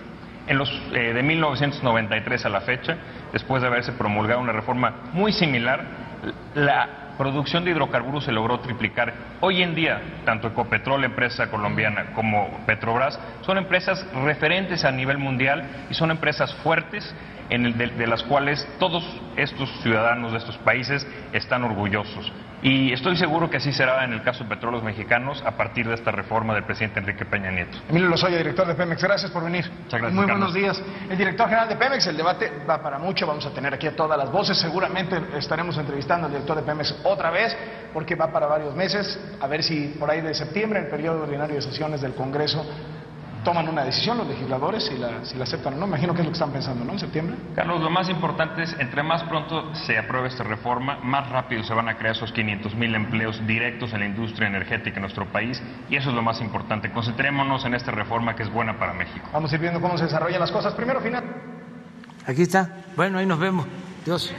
en 0.47 0.59
los, 0.59 0.71
eh, 0.93 1.13
de 1.15 1.23
1993 1.23 2.47
a 2.47 2.49
la 2.49 2.61
fecha, 2.63 2.97
después 3.33 3.63
de 3.63 3.69
haberse 3.69 3.93
promulgado 3.93 4.41
una 4.41 4.53
reforma 4.53 4.93
muy 5.13 5.33
similar, 5.33 5.85
la 6.55 7.03
producción 7.17 7.65
de 7.65 7.71
hidrocarburos 7.71 8.25
se 8.25 8.33
logró 8.33 8.61
triplicar. 8.61 9.13
Hoy 9.41 9.63
en 9.63 9.75
día, 9.75 10.01
tanto 10.25 10.49
Ecopetrol, 10.49 11.05
empresa 11.05 11.51
colombiana, 11.51 12.07
como 12.15 12.49
Petrobras, 12.67 13.19
son 13.43 13.59
empresas 13.59 14.05
referentes 14.25 14.85
a 14.85 14.91
nivel 14.91 15.19
mundial 15.19 15.65
y 15.91 15.95
son 15.95 16.11
empresas 16.11 16.53
fuertes 16.57 17.15
en 17.51 17.67
el 17.67 17.77
de, 17.77 18.07
las 18.07 18.23
cuales 18.23 18.67
todos 18.79 19.05
estos 19.37 19.71
ciudadanos 19.83 20.33
de 20.33 20.39
estos 20.39 20.57
países 20.59 21.07
están 21.33 21.65
orgullosos. 21.65 22.33
Y 22.63 22.93
estoy 22.93 23.17
seguro 23.17 23.51
que 23.51 23.57
así 23.57 23.73
será 23.73 24.05
en 24.05 24.13
el 24.13 24.23
caso 24.23 24.45
de 24.45 24.51
Petróleos 24.51 24.85
Mexicanos 24.85 25.43
a 25.45 25.51
partir 25.57 25.89
de 25.89 25.95
esta 25.95 26.13
reforma 26.13 26.55
del 26.55 26.63
presidente 26.63 27.01
Enrique 27.01 27.25
Peña 27.25 27.51
Nieto. 27.51 27.77
Emilio 27.89 28.09
Lozoya, 28.09 28.39
director 28.39 28.69
de 28.69 28.75
Pemex, 28.77 29.03
gracias 29.03 29.33
por 29.33 29.43
venir. 29.43 29.69
Muchas 29.69 30.01
gracias, 30.01 30.13
Muy 30.13 30.27
buenos 30.27 30.55
días. 30.55 30.81
El 31.11 31.19
director 31.19 31.49
general 31.49 31.69
de 31.69 31.75
Pemex, 31.75 32.07
el 32.07 32.17
debate 32.17 32.53
va 32.69 32.81
para 32.81 33.01
mucho, 33.01 33.27
vamos 33.27 33.45
a 33.47 33.51
tener 33.51 33.75
aquí 33.75 33.89
a 33.89 33.97
todas 33.97 34.17
las 34.17 34.31
voces, 34.31 34.57
seguramente 34.59 35.21
estaremos 35.37 35.77
entrevistando 35.77 36.27
al 36.27 36.33
director 36.33 36.57
de 36.57 36.63
Pemex 36.63 36.95
otra 37.03 37.33
vez, 37.33 37.57
porque 37.93 38.15
va 38.15 38.31
para 38.31 38.47
varios 38.47 38.77
meses, 38.77 39.19
a 39.41 39.47
ver 39.49 39.65
si 39.65 39.89
por 39.99 40.09
ahí 40.09 40.21
de 40.21 40.33
septiembre, 40.33 40.79
el 40.79 40.87
periodo 40.87 41.25
ordinario 41.25 41.57
de 41.57 41.63
sesiones 41.63 42.01
del 42.01 42.15
Congreso, 42.15 42.65
toman 43.43 43.69
una 43.69 43.85
decisión 43.85 44.19
los 44.19 44.27
legisladores 44.27 44.85
si 44.85 44.97
la, 44.97 45.25
si 45.25 45.37
la 45.37 45.45
aceptan 45.45 45.75
o 45.75 45.77
no. 45.77 45.87
Imagino 45.87 46.15
que 46.15 46.21
es 46.21 46.25
lo 46.25 46.31
que 46.31 46.37
están 46.37 46.53
pensando, 46.53 46.85
¿no? 46.85 46.93
En 46.93 46.99
septiembre. 46.99 47.37
Carlos, 47.55 47.81
lo 47.81 47.91
más 47.91 48.09
importante 48.09 48.63
es, 48.63 48.75
entre 48.79 49.03
más 49.03 49.23
pronto 49.25 49.75
se 49.75 49.99
apruebe 49.99 50.29
esta 50.29 50.45
reforma, 50.45 50.99
más 51.03 51.29
rápido 51.29 51.63
se 51.65 51.75
van 51.75 51.89
a 51.89 51.97
crear 51.97 52.15
esos 52.15 52.33
500 52.33 52.75
mil 52.75 52.95
empleos 52.95 53.45
directos 53.47 53.93
en 53.93 54.01
la 54.01 54.07
industria 54.07 54.49
energética 54.49 54.97
en 54.97 55.03
nuestro 55.03 55.27
país 55.27 55.63
y 55.89 55.97
eso 55.97 56.11
es 56.11 56.15
lo 56.15 56.23
más 56.23 56.41
importante. 56.41 56.91
Concentrémonos 56.93 57.65
en 57.65 57.75
esta 57.75 57.91
reforma 57.91 58.35
que 58.37 58.43
es 58.43 58.53
buena 58.53 58.79
para 58.79 58.93
México. 58.93 59.29
Vamos 59.33 59.53
a 59.53 59.55
ir 59.55 59.61
viendo 59.61 59.81
cómo 59.81 59.97
se 59.99 60.05
desarrollan 60.05 60.41
las 60.41 60.53
cosas. 60.53 60.75
Primero, 60.75 61.01
final. 61.01 61.25
Aquí 62.27 62.43
está. 62.43 62.85
Bueno, 62.97 63.19
ahí 63.19 63.27
nos 63.27 63.39
vemos. 63.39 63.67
Dios. 64.05 64.33